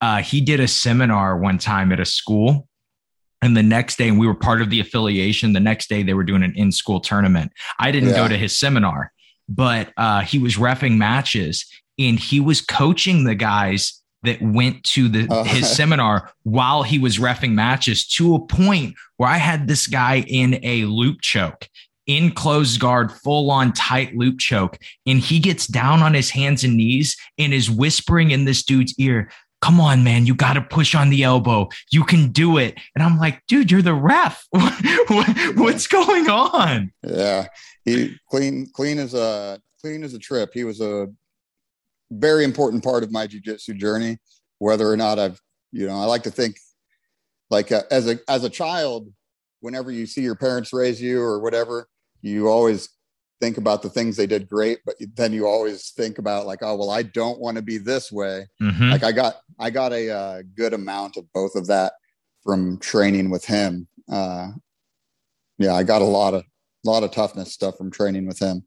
Uh, 0.00 0.20
he 0.20 0.40
did 0.40 0.58
a 0.58 0.66
seminar 0.66 1.38
one 1.38 1.58
time 1.58 1.92
at 1.92 2.00
a 2.00 2.04
school, 2.04 2.66
and 3.40 3.56
the 3.56 3.62
next 3.62 3.96
day, 3.96 4.08
and 4.08 4.18
we 4.18 4.26
were 4.26 4.34
part 4.34 4.62
of 4.62 4.70
the 4.70 4.80
affiliation. 4.80 5.52
The 5.52 5.60
next 5.60 5.88
day, 5.88 6.02
they 6.02 6.14
were 6.14 6.24
doing 6.24 6.42
an 6.42 6.54
in 6.56 6.72
school 6.72 7.00
tournament. 7.00 7.52
I 7.78 7.90
didn't 7.92 8.10
yeah. 8.10 8.16
go 8.16 8.28
to 8.28 8.36
his 8.36 8.56
seminar, 8.56 9.12
but 9.48 9.92
uh, 9.96 10.22
he 10.22 10.38
was 10.38 10.56
refing 10.56 10.96
matches 10.96 11.66
and 11.98 12.18
he 12.18 12.40
was 12.40 12.60
coaching 12.62 13.24
the 13.24 13.34
guys 13.34 14.01
that 14.22 14.40
went 14.40 14.82
to 14.84 15.08
the 15.08 15.26
oh. 15.30 15.44
his 15.44 15.70
seminar 15.76 16.30
while 16.42 16.82
he 16.82 16.98
was 16.98 17.18
refing 17.18 17.52
matches 17.52 18.06
to 18.06 18.34
a 18.34 18.46
point 18.46 18.94
where 19.16 19.28
I 19.28 19.36
had 19.36 19.68
this 19.68 19.86
guy 19.86 20.24
in 20.26 20.58
a 20.62 20.84
loop 20.84 21.20
choke 21.20 21.68
in 22.06 22.32
closed 22.32 22.80
guard, 22.80 23.12
full 23.12 23.50
on 23.50 23.72
tight 23.72 24.16
loop 24.16 24.38
choke. 24.38 24.78
And 25.06 25.18
he 25.18 25.38
gets 25.38 25.66
down 25.66 26.02
on 26.02 26.14
his 26.14 26.30
hands 26.30 26.64
and 26.64 26.76
knees 26.76 27.16
and 27.38 27.54
is 27.54 27.70
whispering 27.70 28.32
in 28.32 28.44
this 28.44 28.64
dude's 28.64 28.94
ear, 28.98 29.30
come 29.60 29.80
on, 29.80 30.04
man, 30.04 30.26
you 30.26 30.34
got 30.34 30.54
to 30.54 30.60
push 30.60 30.94
on 30.94 31.08
the 31.08 31.22
elbow. 31.22 31.68
You 31.90 32.04
can 32.04 32.32
do 32.32 32.58
it. 32.58 32.78
And 32.94 33.02
I'm 33.02 33.18
like, 33.18 33.40
dude, 33.46 33.70
you're 33.70 33.80
the 33.80 33.94
ref. 33.94 34.44
What's 34.50 35.86
going 35.86 36.28
on? 36.28 36.92
Yeah. 37.02 37.46
He 37.84 38.16
clean, 38.28 38.68
clean 38.74 38.98
as 38.98 39.14
a 39.14 39.60
clean 39.80 40.04
as 40.04 40.14
a 40.14 40.18
trip. 40.18 40.50
He 40.52 40.64
was 40.64 40.80
a 40.80 41.08
very 42.12 42.44
important 42.44 42.84
part 42.84 43.02
of 43.02 43.10
my 43.10 43.26
jujitsu 43.26 43.76
journey, 43.76 44.18
whether 44.58 44.90
or 44.90 44.96
not 44.96 45.18
I've, 45.18 45.40
you 45.72 45.86
know, 45.86 45.96
I 45.96 46.04
like 46.04 46.22
to 46.24 46.30
think 46.30 46.56
like 47.50 47.72
uh, 47.72 47.82
as 47.90 48.08
a, 48.08 48.18
as 48.28 48.44
a 48.44 48.50
child, 48.50 49.12
whenever 49.60 49.90
you 49.90 50.06
see 50.06 50.22
your 50.22 50.34
parents 50.34 50.72
raise 50.72 51.00
you 51.00 51.20
or 51.20 51.40
whatever, 51.40 51.88
you 52.20 52.48
always 52.48 52.88
think 53.42 53.58
about 53.58 53.82
the 53.82 53.90
things 53.90 54.16
they 54.16 54.26
did 54.26 54.48
great, 54.48 54.78
but 54.86 54.94
then 55.14 55.32
you 55.32 55.46
always 55.46 55.90
think 55.90 56.18
about 56.18 56.46
like, 56.46 56.60
oh 56.62 56.76
well, 56.76 56.90
I 56.90 57.02
don't 57.02 57.40
want 57.40 57.56
to 57.56 57.62
be 57.62 57.76
this 57.76 58.12
way. 58.12 58.46
Mm-hmm. 58.62 58.90
Like 58.90 59.02
I 59.02 59.10
got 59.10 59.34
I 59.58 59.70
got 59.70 59.92
a 59.92 60.10
uh, 60.10 60.42
good 60.56 60.72
amount 60.72 61.16
of 61.16 61.24
both 61.32 61.56
of 61.56 61.66
that 61.66 61.94
from 62.44 62.78
training 62.78 63.30
with 63.30 63.44
him. 63.44 63.88
Uh, 64.10 64.52
yeah, 65.58 65.74
I 65.74 65.82
got 65.82 66.02
a 66.02 66.06
lot 66.06 66.34
of 66.34 66.44
a 66.86 66.90
lot 66.90 67.02
of 67.02 67.10
toughness 67.10 67.52
stuff 67.52 67.76
from 67.76 67.90
training 67.90 68.26
with 68.26 68.38
him, 68.38 68.62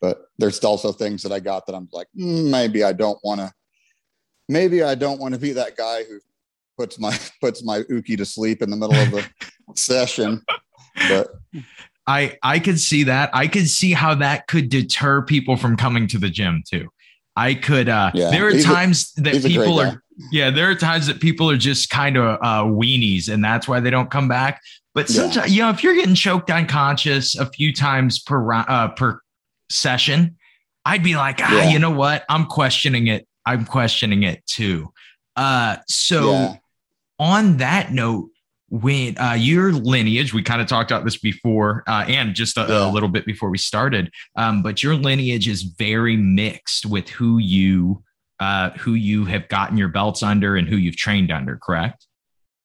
but 0.00 0.28
there's 0.38 0.62
also 0.64 0.92
things 0.92 1.22
that 1.22 1.32
I 1.32 1.40
got 1.40 1.66
that 1.66 1.74
I'm 1.74 1.88
like, 1.92 2.06
mm, 2.18 2.50
maybe 2.50 2.84
I 2.84 2.92
don't 2.92 3.18
want 3.22 3.40
to. 3.40 3.52
Maybe 4.48 4.82
I 4.82 4.94
don't 4.94 5.20
want 5.20 5.34
to 5.34 5.40
be 5.40 5.52
that 5.52 5.76
guy 5.76 6.04
who 6.04 6.20
puts 6.76 6.98
my 6.98 7.16
puts 7.40 7.64
my 7.64 7.82
uke 7.88 8.06
to 8.06 8.24
sleep 8.24 8.62
in 8.62 8.70
the 8.70 8.76
middle 8.76 8.96
of 8.96 9.10
the 9.10 9.28
session. 9.74 10.42
But 11.08 11.28
I 12.06 12.38
I 12.42 12.58
could 12.58 12.80
see 12.80 13.04
that. 13.04 13.30
I 13.32 13.46
could 13.46 13.68
see 13.68 13.92
how 13.92 14.14
that 14.16 14.46
could 14.46 14.68
deter 14.68 15.22
people 15.22 15.56
from 15.56 15.76
coming 15.76 16.06
to 16.08 16.18
the 16.18 16.30
gym 16.30 16.62
too. 16.68 16.88
I 17.36 17.54
could. 17.54 17.88
uh 17.88 18.10
yeah, 18.14 18.30
There 18.30 18.46
are 18.46 18.60
times 18.60 19.12
a, 19.18 19.22
that 19.22 19.42
people 19.44 19.80
are. 19.80 20.02
Yeah, 20.32 20.50
there 20.50 20.68
are 20.68 20.74
times 20.74 21.06
that 21.06 21.20
people 21.20 21.48
are 21.48 21.56
just 21.56 21.90
kind 21.90 22.16
of 22.16 22.38
uh, 22.42 22.64
weenies, 22.64 23.32
and 23.32 23.44
that's 23.44 23.68
why 23.68 23.78
they 23.78 23.90
don't 23.90 24.10
come 24.10 24.26
back. 24.26 24.60
But 24.92 25.08
sometimes, 25.08 25.36
yeah. 25.36 25.54
you 25.54 25.62
know, 25.62 25.70
if 25.70 25.84
you're 25.84 25.94
getting 25.94 26.16
choked 26.16 26.50
unconscious 26.50 27.36
a 27.36 27.46
few 27.46 27.72
times 27.72 28.18
per 28.18 28.52
uh, 28.52 28.88
per 28.88 29.20
session, 29.70 30.36
I'd 30.84 31.02
be 31.02 31.16
like, 31.16 31.40
ah, 31.42 31.52
yeah. 31.52 31.70
you 31.70 31.78
know 31.78 31.90
what? 31.90 32.24
I'm 32.28 32.46
questioning 32.46 33.08
it. 33.08 33.26
I'm 33.44 33.64
questioning 33.64 34.22
it 34.22 34.44
too. 34.46 34.92
Uh, 35.36 35.76
so 35.88 36.32
yeah. 36.32 36.56
on 37.18 37.58
that 37.58 37.92
note, 37.92 38.30
when 38.70 39.16
uh, 39.18 39.32
your 39.32 39.72
lineage, 39.72 40.34
we 40.34 40.42
kind 40.42 40.60
of 40.60 40.66
talked 40.66 40.90
about 40.90 41.04
this 41.04 41.16
before 41.16 41.84
uh, 41.86 42.04
and 42.06 42.34
just 42.34 42.58
a, 42.58 42.66
yeah. 42.68 42.90
a, 42.90 42.92
little 42.92 43.08
bit 43.08 43.24
before 43.24 43.48
we 43.48 43.56
started, 43.56 44.10
um, 44.36 44.62
but 44.62 44.82
your 44.82 44.94
lineage 44.94 45.48
is 45.48 45.62
very 45.62 46.16
mixed 46.16 46.84
with 46.84 47.08
who 47.08 47.38
you 47.38 48.02
uh, 48.40 48.70
who 48.70 48.94
you 48.94 49.24
have 49.24 49.48
gotten 49.48 49.76
your 49.76 49.88
belts 49.88 50.22
under 50.22 50.56
and 50.56 50.68
who 50.68 50.76
you've 50.76 50.96
trained 50.96 51.32
under, 51.32 51.56
correct? 51.56 52.06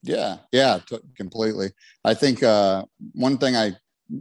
Yeah, 0.03 0.37
yeah, 0.51 0.79
t- 0.87 0.99
completely. 1.17 1.71
I 2.03 2.13
think 2.13 2.43
uh, 2.43 2.85
one 3.13 3.37
thing 3.37 3.55
I 3.55 3.71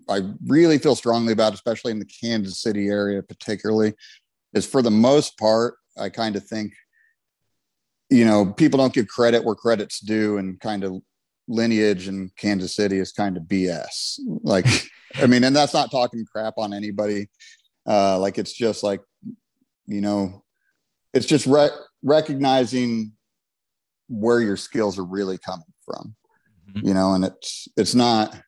I 0.08 0.22
really 0.46 0.78
feel 0.78 0.94
strongly 0.94 1.32
about, 1.32 1.54
especially 1.54 1.92
in 1.92 1.98
the 1.98 2.04
Kansas 2.04 2.60
City 2.60 2.88
area, 2.88 3.22
particularly, 3.22 3.94
is 4.54 4.66
for 4.66 4.82
the 4.82 4.90
most 4.90 5.38
part, 5.38 5.74
I 5.98 6.08
kind 6.08 6.36
of 6.36 6.46
think, 6.46 6.72
you 8.10 8.24
know, 8.24 8.46
people 8.46 8.78
don't 8.78 8.92
give 8.92 9.08
credit 9.08 9.44
where 9.44 9.54
credit's 9.54 10.00
due, 10.00 10.38
and 10.38 10.60
kind 10.60 10.84
of 10.84 11.02
lineage 11.48 12.08
in 12.08 12.30
Kansas 12.36 12.74
City 12.74 12.98
is 12.98 13.12
kind 13.12 13.36
of 13.36 13.44
BS. 13.44 14.18
Like, 14.42 14.66
I 15.16 15.26
mean, 15.26 15.44
and 15.44 15.54
that's 15.54 15.74
not 15.74 15.90
talking 15.90 16.24
crap 16.24 16.54
on 16.58 16.72
anybody. 16.72 17.28
Uh, 17.86 18.18
like, 18.18 18.38
it's 18.38 18.52
just 18.52 18.82
like, 18.82 19.00
you 19.86 20.00
know, 20.00 20.44
it's 21.12 21.26
just 21.26 21.46
re- 21.46 21.68
recognizing 22.02 23.12
where 24.08 24.40
your 24.40 24.56
skills 24.56 24.98
are 24.98 25.04
really 25.04 25.38
coming 25.38 25.64
from, 25.84 26.14
mm-hmm. 26.70 26.86
you 26.86 26.94
know, 26.94 27.14
and 27.14 27.24
it's, 27.24 27.68
it's 27.76 27.94
not, 27.94 28.40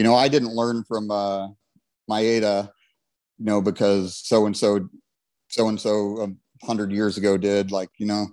you 0.00 0.04
know, 0.04 0.14
I 0.14 0.28
didn't 0.28 0.54
learn 0.54 0.82
from 0.84 1.10
uh, 1.10 1.48
Maeda, 2.10 2.70
you 3.38 3.44
know, 3.44 3.60
because 3.60 4.16
so 4.16 4.46
and 4.46 4.56
so, 4.56 4.88
so 5.48 5.68
and 5.68 5.78
so 5.78 6.22
a 6.22 6.66
hundred 6.66 6.90
years 6.90 7.18
ago 7.18 7.36
did, 7.36 7.70
like, 7.70 7.90
you 7.98 8.06
know, 8.06 8.28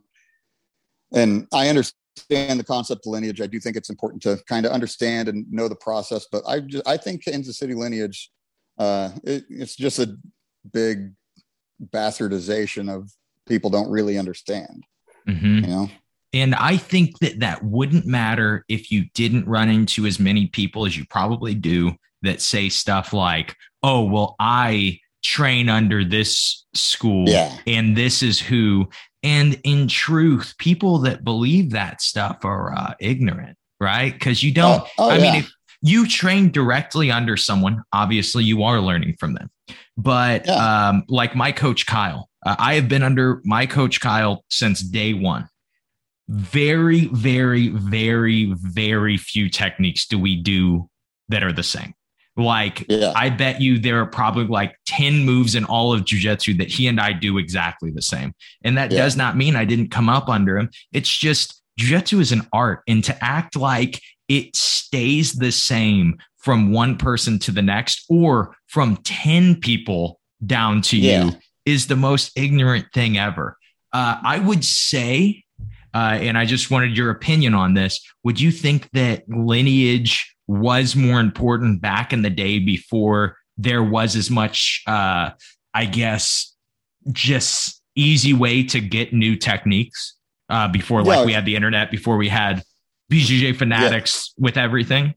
and 1.13 1.45
I 1.51 1.67
understand 1.67 2.57
the 2.57 2.63
concept 2.65 3.05
of 3.05 3.11
lineage. 3.11 3.41
I 3.41 3.47
do 3.47 3.59
think 3.59 3.75
it's 3.75 3.89
important 3.89 4.23
to 4.23 4.39
kind 4.47 4.65
of 4.65 4.71
understand 4.71 5.27
and 5.27 5.45
know 5.51 5.67
the 5.67 5.75
process, 5.75 6.25
but 6.31 6.41
I 6.47 6.61
just, 6.61 6.87
I 6.87 6.95
think 6.95 7.25
Kansas 7.25 7.57
City 7.57 7.73
lineage, 7.73 8.31
uh, 8.77 9.09
it, 9.25 9.43
it's 9.49 9.75
just 9.75 9.99
a 9.99 10.15
big 10.71 11.11
bastardization 11.91 12.89
of 12.89 13.11
people 13.45 13.69
don't 13.69 13.91
really 13.91 14.17
understand, 14.17 14.85
mm-hmm. 15.27 15.65
you 15.65 15.67
know? 15.67 15.89
And 16.33 16.55
I 16.55 16.77
think 16.77 17.19
that 17.19 17.39
that 17.39 17.63
wouldn't 17.63 18.05
matter 18.05 18.65
if 18.67 18.91
you 18.91 19.05
didn't 19.13 19.47
run 19.47 19.69
into 19.69 20.05
as 20.05 20.19
many 20.19 20.47
people 20.47 20.85
as 20.85 20.97
you 20.97 21.05
probably 21.09 21.55
do 21.55 21.93
that 22.21 22.41
say 22.41 22.69
stuff 22.69 23.13
like, 23.13 23.55
oh, 23.83 24.03
well, 24.03 24.35
I 24.39 24.99
train 25.23 25.69
under 25.69 26.03
this 26.03 26.65
school 26.73 27.27
yeah. 27.27 27.55
and 27.65 27.95
this 27.95 28.21
is 28.21 28.39
who. 28.39 28.89
And 29.23 29.59
in 29.63 29.87
truth, 29.87 30.53
people 30.57 30.99
that 30.99 31.23
believe 31.23 31.71
that 31.71 32.01
stuff 32.01 32.43
are 32.43 32.73
uh, 32.73 32.93
ignorant, 32.99 33.57
right? 33.79 34.13
Because 34.13 34.43
you 34.43 34.51
don't, 34.51 34.81
oh, 34.81 34.89
oh, 34.99 35.09
I 35.09 35.17
yeah. 35.17 35.21
mean, 35.21 35.35
if 35.35 35.51
you 35.81 36.07
train 36.07 36.51
directly 36.51 37.09
under 37.09 37.37
someone, 37.37 37.83
obviously 37.93 38.43
you 38.43 38.63
are 38.63 38.79
learning 38.79 39.15
from 39.19 39.33
them. 39.33 39.49
But 39.95 40.45
yeah. 40.45 40.89
um, 40.89 41.03
like 41.07 41.35
my 41.35 41.51
coach, 41.51 41.85
Kyle, 41.85 42.29
uh, 42.45 42.55
I 42.59 42.75
have 42.75 42.87
been 42.87 43.03
under 43.03 43.41
my 43.43 43.65
coach, 43.65 43.99
Kyle, 43.99 44.43
since 44.49 44.81
day 44.81 45.13
one 45.13 45.49
very, 46.27 47.07
very, 47.07 47.69
very, 47.69 48.53
very 48.53 49.17
few 49.17 49.49
techniques 49.49 50.05
do 50.05 50.19
we 50.19 50.35
do 50.35 50.89
that 51.29 51.43
are 51.43 51.53
the 51.53 51.63
same. 51.63 51.93
Like, 52.35 52.85
yeah. 52.87 53.13
I 53.15 53.29
bet 53.29 53.61
you 53.61 53.79
there 53.79 53.99
are 53.99 54.05
probably 54.05 54.45
like 54.45 54.75
10 54.85 55.25
moves 55.25 55.55
in 55.55 55.65
all 55.65 55.91
of 55.91 56.01
jujitsu 56.01 56.57
that 56.59 56.69
he 56.69 56.87
and 56.87 57.01
I 57.01 57.13
do 57.13 57.39
exactly 57.39 57.89
the 57.89 58.01
same. 58.01 58.33
And 58.63 58.77
that 58.77 58.91
yeah. 58.91 58.99
does 58.99 59.17
not 59.17 59.35
mean 59.35 59.55
I 59.55 59.65
didn't 59.65 59.89
come 59.89 60.07
up 60.07 60.29
under 60.29 60.57
him. 60.57 60.69
It's 60.93 61.09
just 61.09 61.61
jujitsu 61.79 62.19
is 62.19 62.31
an 62.31 62.47
art. 62.53 62.81
And 62.87 63.03
to 63.05 63.23
act 63.23 63.55
like 63.55 64.01
it 64.27 64.55
stays 64.55 65.33
the 65.33 65.51
same 65.51 66.17
from 66.37 66.71
one 66.71 66.97
person 66.97 67.39
to 67.39 67.51
the 67.51 67.63
next 67.63 68.05
or 68.07 68.55
from 68.67 68.97
10 68.97 69.59
people 69.59 70.19
down 70.45 70.81
to 70.81 70.97
yeah. 70.97 71.25
you 71.25 71.31
is 71.65 71.87
the 71.87 71.95
most 71.95 72.31
ignorant 72.37 72.85
thing 72.93 73.17
ever. 73.17 73.57
Uh, 73.91 74.19
I 74.23 74.37
would 74.37 74.63
say 74.63 75.43
uh, 75.97 76.13
and 76.21 76.37
I 76.37 76.45
just 76.45 76.69
wanted 76.69 76.95
your 76.95 77.09
opinion 77.09 77.55
on 77.55 77.73
this. 77.73 77.99
Would 78.23 78.39
you 78.39 78.51
think 78.51 78.87
that 78.91 79.27
lineage 79.27 80.31
was 80.45 80.95
more 80.95 81.19
important 81.19 81.81
back 81.81 82.13
in 82.13 82.21
the 82.21 82.29
day 82.29 82.59
before 82.59 83.37
there 83.57 83.83
was 83.83 84.15
as 84.15 84.29
much, 84.29 84.83
uh, 84.85 85.31
I 85.73 85.85
guess, 85.85 86.55
just 87.11 87.81
easy 87.95 88.31
way 88.31 88.61
to 88.65 88.79
get 88.79 89.11
new 89.11 89.35
techniques 89.35 90.13
uh, 90.49 90.67
before, 90.67 91.03
like 91.03 91.25
we 91.25 91.33
had 91.33 91.45
the 91.45 91.55
internet, 91.55 91.89
before 91.89 92.17
we 92.17 92.29
had 92.29 92.61
BJJ 93.11 93.55
fanatics 93.55 94.35
yeah. 94.37 94.43
with 94.43 94.55
everything? 94.55 95.15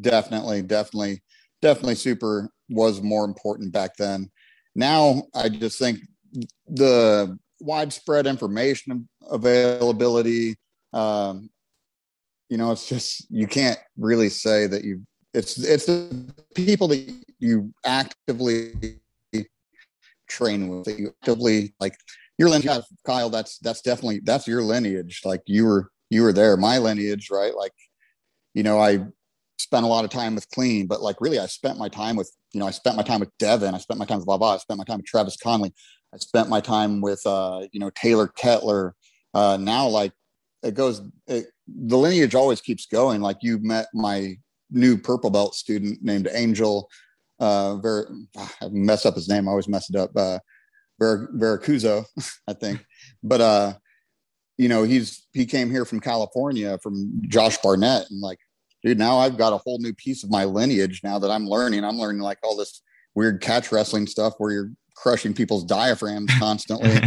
Definitely, 0.00 0.62
definitely, 0.62 1.22
definitely. 1.62 1.94
Super 1.94 2.50
was 2.68 3.00
more 3.00 3.24
important 3.24 3.72
back 3.72 3.96
then. 3.96 4.28
Now, 4.74 5.22
I 5.36 5.50
just 5.50 5.78
think 5.78 6.00
the 6.66 7.38
widespread 7.60 8.26
information 8.26 9.08
availability. 9.30 10.56
Um, 10.92 11.50
you 12.48 12.56
know, 12.56 12.72
it's 12.72 12.88
just 12.88 13.26
you 13.30 13.46
can't 13.46 13.78
really 13.96 14.28
say 14.28 14.66
that 14.66 14.84
you. 14.84 15.02
It's 15.32 15.58
it's 15.58 15.86
the 15.86 16.34
people 16.54 16.88
that 16.88 17.08
you 17.38 17.72
actively 17.84 19.00
train 20.28 20.68
with 20.68 20.84
that 20.84 20.98
you 20.98 21.14
actively 21.22 21.74
like 21.80 21.96
your 22.38 22.48
lineage, 22.48 22.82
Kyle. 23.06 23.30
That's 23.30 23.58
that's 23.58 23.82
definitely 23.82 24.20
that's 24.24 24.48
your 24.48 24.62
lineage. 24.62 25.20
Like 25.24 25.42
you 25.46 25.66
were 25.66 25.90
you 26.10 26.22
were 26.22 26.32
there. 26.32 26.56
My 26.56 26.78
lineage, 26.78 27.28
right? 27.30 27.54
Like, 27.54 27.72
you 28.54 28.62
know, 28.62 28.80
I 28.80 29.06
spent 29.58 29.84
a 29.84 29.88
lot 29.88 30.04
of 30.04 30.10
time 30.10 30.34
with 30.34 30.48
clean, 30.50 30.86
but 30.86 31.00
like 31.00 31.20
really 31.20 31.38
I 31.38 31.46
spent 31.46 31.78
my 31.78 31.88
time 31.88 32.16
with, 32.16 32.34
you 32.52 32.60
know, 32.60 32.66
I 32.66 32.72
spent 32.72 32.96
my 32.96 33.02
time 33.02 33.20
with 33.20 33.30
Devin, 33.38 33.74
I 33.74 33.78
spent 33.78 33.98
my 33.98 34.06
time 34.06 34.18
with 34.18 34.26
Baba, 34.26 34.44
I 34.46 34.56
spent 34.58 34.78
my 34.78 34.84
time 34.84 34.98
with 34.98 35.06
Travis 35.06 35.36
Conley. 35.36 35.72
I 36.14 36.18
spent 36.18 36.48
my 36.48 36.60
time 36.60 37.00
with, 37.00 37.22
uh, 37.24 37.66
you 37.72 37.80
know, 37.80 37.90
Taylor 37.90 38.28
Kettler. 38.28 38.94
Uh, 39.32 39.56
now, 39.60 39.86
like 39.86 40.12
it 40.62 40.74
goes, 40.74 41.02
it, 41.26 41.46
the 41.68 41.96
lineage 41.96 42.34
always 42.34 42.60
keeps 42.60 42.86
going. 42.86 43.20
Like 43.20 43.38
you 43.42 43.58
met 43.58 43.86
my 43.94 44.36
new 44.70 44.98
purple 44.98 45.30
belt 45.30 45.54
student 45.54 46.02
named 46.02 46.28
Angel. 46.32 46.88
Uh, 47.38 47.76
very, 47.76 48.04
I 48.36 48.68
mess 48.70 49.06
up 49.06 49.14
his 49.14 49.28
name. 49.28 49.48
I 49.48 49.50
always 49.50 49.68
mess 49.68 49.88
it 49.88 49.96
up. 49.96 50.10
Uh, 50.16 50.38
Ver, 51.00 51.60
I 52.46 52.52
think. 52.52 52.84
But 53.22 53.40
uh, 53.40 53.72
you 54.58 54.68
know, 54.68 54.82
he's 54.82 55.26
he 55.32 55.46
came 55.46 55.70
here 55.70 55.84
from 55.84 56.00
California 56.00 56.78
from 56.82 57.22
Josh 57.28 57.56
Barnett, 57.58 58.10
and 58.10 58.20
like, 58.20 58.38
dude, 58.84 58.98
now 58.98 59.18
I've 59.18 59.38
got 59.38 59.54
a 59.54 59.58
whole 59.58 59.78
new 59.78 59.94
piece 59.94 60.22
of 60.22 60.30
my 60.30 60.44
lineage 60.44 61.00
now 61.02 61.18
that 61.18 61.30
I'm 61.30 61.46
learning. 61.46 61.84
I'm 61.84 61.98
learning 61.98 62.20
like 62.20 62.38
all 62.42 62.56
this 62.56 62.82
weird 63.14 63.40
catch 63.40 63.72
wrestling 63.72 64.06
stuff 64.06 64.34
where 64.38 64.52
you're 64.52 64.72
crushing 65.00 65.34
people's 65.34 65.64
diaphragms 65.64 66.30
constantly. 66.38 67.00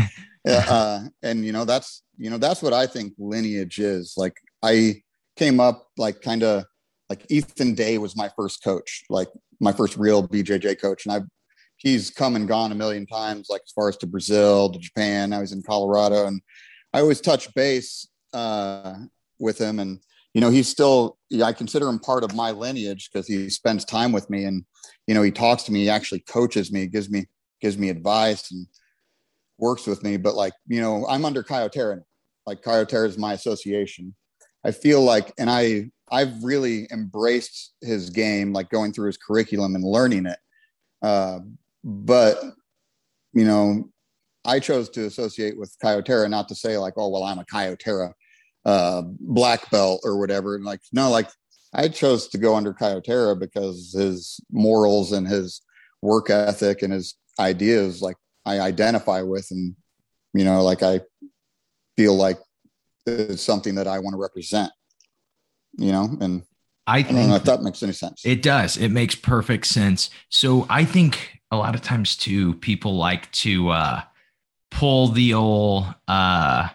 uh, 0.47 1.01
and 1.21 1.45
you 1.45 1.51
know, 1.51 1.65
that's 1.65 2.03
you 2.17 2.29
know, 2.29 2.37
that's 2.37 2.61
what 2.61 2.73
I 2.73 2.85
think 2.87 3.13
lineage 3.17 3.79
is. 3.79 4.15
Like 4.17 4.37
I 4.61 5.01
came 5.35 5.59
up 5.59 5.87
like 5.97 6.21
kind 6.21 6.43
of 6.43 6.65
like 7.09 7.25
Ethan 7.29 7.75
Day 7.75 7.97
was 7.97 8.15
my 8.15 8.29
first 8.35 8.63
coach, 8.63 9.03
like 9.09 9.27
my 9.59 9.71
first 9.71 9.97
real 9.97 10.27
BJJ 10.27 10.81
coach, 10.81 11.05
and 11.05 11.13
I've 11.13 11.27
he's 11.77 12.09
come 12.09 12.35
and 12.35 12.47
gone 12.47 12.71
a 12.71 12.75
million 12.75 13.05
times, 13.05 13.47
like 13.49 13.61
as 13.65 13.71
far 13.71 13.89
as 13.89 13.97
to 13.97 14.07
Brazil, 14.07 14.71
to 14.71 14.79
Japan. 14.79 15.33
I 15.33 15.39
was 15.39 15.51
in 15.51 15.61
Colorado, 15.63 16.25
and 16.25 16.41
I 16.93 17.01
always 17.01 17.21
touch 17.21 17.53
base 17.53 18.07
uh, 18.33 18.95
with 19.39 19.59
him, 19.59 19.79
and 19.79 19.99
you 20.33 20.41
know, 20.41 20.49
he's 20.49 20.67
still 20.67 21.17
I 21.43 21.53
consider 21.53 21.87
him 21.87 21.99
part 21.99 22.23
of 22.23 22.35
my 22.35 22.51
lineage 22.51 23.09
because 23.11 23.27
he 23.27 23.49
spends 23.49 23.85
time 23.85 24.11
with 24.11 24.29
me, 24.29 24.45
and 24.45 24.65
you 25.07 25.13
know, 25.13 25.21
he 25.21 25.31
talks 25.31 25.63
to 25.63 25.71
me, 25.71 25.83
he 25.83 25.89
actually 25.89 26.21
coaches 26.21 26.71
me, 26.71 26.87
gives 26.87 27.09
me 27.09 27.25
gives 27.63 27.77
me 27.77 27.89
advice 27.89 28.51
and 28.51 28.67
works 29.57 29.87
with 29.87 30.03
me. 30.03 30.17
But 30.17 30.35
like, 30.35 30.53
you 30.67 30.81
know, 30.81 31.07
I'm 31.07 31.23
under 31.23 31.41
Kyotera. 31.41 32.01
Like 32.45 32.61
Kyotera 32.61 33.07
is 33.07 33.17
my 33.17 33.33
association. 33.33 34.13
I 34.65 34.71
feel 34.71 35.01
like, 35.01 35.33
and 35.39 35.49
I, 35.49 35.89
I've 36.11 36.43
really 36.43 36.87
embraced 36.91 37.73
his 37.81 38.09
game, 38.09 38.51
like 38.51 38.69
going 38.69 38.91
through 38.91 39.07
his 39.07 39.17
curriculum 39.17 39.75
and 39.75 39.83
learning 39.83 40.25
it. 40.25 40.37
Uh, 41.01 41.39
but, 41.83 42.43
you 43.33 43.45
know, 43.45 43.89
I 44.45 44.59
chose 44.59 44.89
to 44.89 45.05
associate 45.05 45.57
with 45.57 45.73
Kyotera, 45.81 46.29
not 46.29 46.49
to 46.49 46.55
say 46.55 46.77
like, 46.77 46.95
oh, 46.97 47.07
well, 47.09 47.23
I'm 47.23 47.39
a 47.39 47.45
Kyotera 47.45 48.11
uh, 48.65 49.03
black 49.19 49.71
belt 49.71 50.01
or 50.03 50.19
whatever. 50.19 50.55
And 50.55 50.65
like, 50.65 50.81
no, 50.91 51.09
like 51.09 51.29
I 51.73 51.87
chose 51.87 52.27
to 52.27 52.37
go 52.37 52.55
under 52.55 52.73
Kyotera 52.73 53.39
because 53.39 53.95
his 53.97 54.41
morals 54.51 55.13
and 55.13 55.25
his 55.25 55.61
work 56.01 56.29
ethic 56.29 56.81
and 56.81 56.91
his 56.91 57.15
ideas 57.39 58.01
like 58.01 58.17
I 58.45 58.59
identify 58.59 59.21
with 59.21 59.47
and 59.51 59.75
you 60.33 60.43
know 60.43 60.63
like 60.63 60.83
I 60.83 61.01
feel 61.97 62.15
like 62.15 62.39
it's 63.05 63.41
something 63.41 63.75
that 63.75 63.87
I 63.87 63.99
want 63.99 64.13
to 64.13 64.21
represent 64.21 64.71
you 65.77 65.91
know 65.91 66.09
and 66.21 66.43
I, 66.85 66.97
I 66.97 67.01
don't 67.03 67.29
know 67.29 67.35
if 67.35 67.45
that 67.45 67.61
makes 67.61 67.81
any 67.81 67.93
sense. 67.93 68.25
It 68.25 68.41
does. 68.41 68.75
It 68.75 68.89
makes 68.89 69.15
perfect 69.15 69.67
sense. 69.67 70.09
So 70.27 70.65
I 70.69 70.83
think 70.83 71.39
a 71.49 71.55
lot 71.55 71.75
of 71.75 71.81
times 71.81 72.17
too 72.17 72.55
people 72.55 72.97
like 72.97 73.31
to 73.31 73.69
uh 73.69 74.01
pull 74.69 75.09
the 75.09 75.33
old 75.33 75.85
uh 76.07 76.69